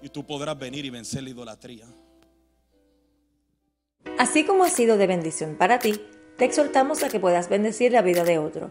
Y 0.00 0.08
tú 0.08 0.24
podrás 0.24 0.56
venir 0.56 0.84
y 0.84 0.90
vencer 0.90 1.24
la 1.24 1.30
idolatría. 1.30 1.86
Así 4.20 4.44
como 4.44 4.62
ha 4.62 4.70
sido 4.70 4.96
de 4.98 5.08
bendición 5.08 5.56
para 5.58 5.80
ti, 5.80 6.00
te 6.38 6.44
exhortamos 6.44 7.02
a 7.02 7.08
que 7.08 7.18
puedas 7.18 7.48
bendecir 7.48 7.90
la 7.90 8.02
vida 8.02 8.22
de 8.22 8.38
otro. 8.38 8.70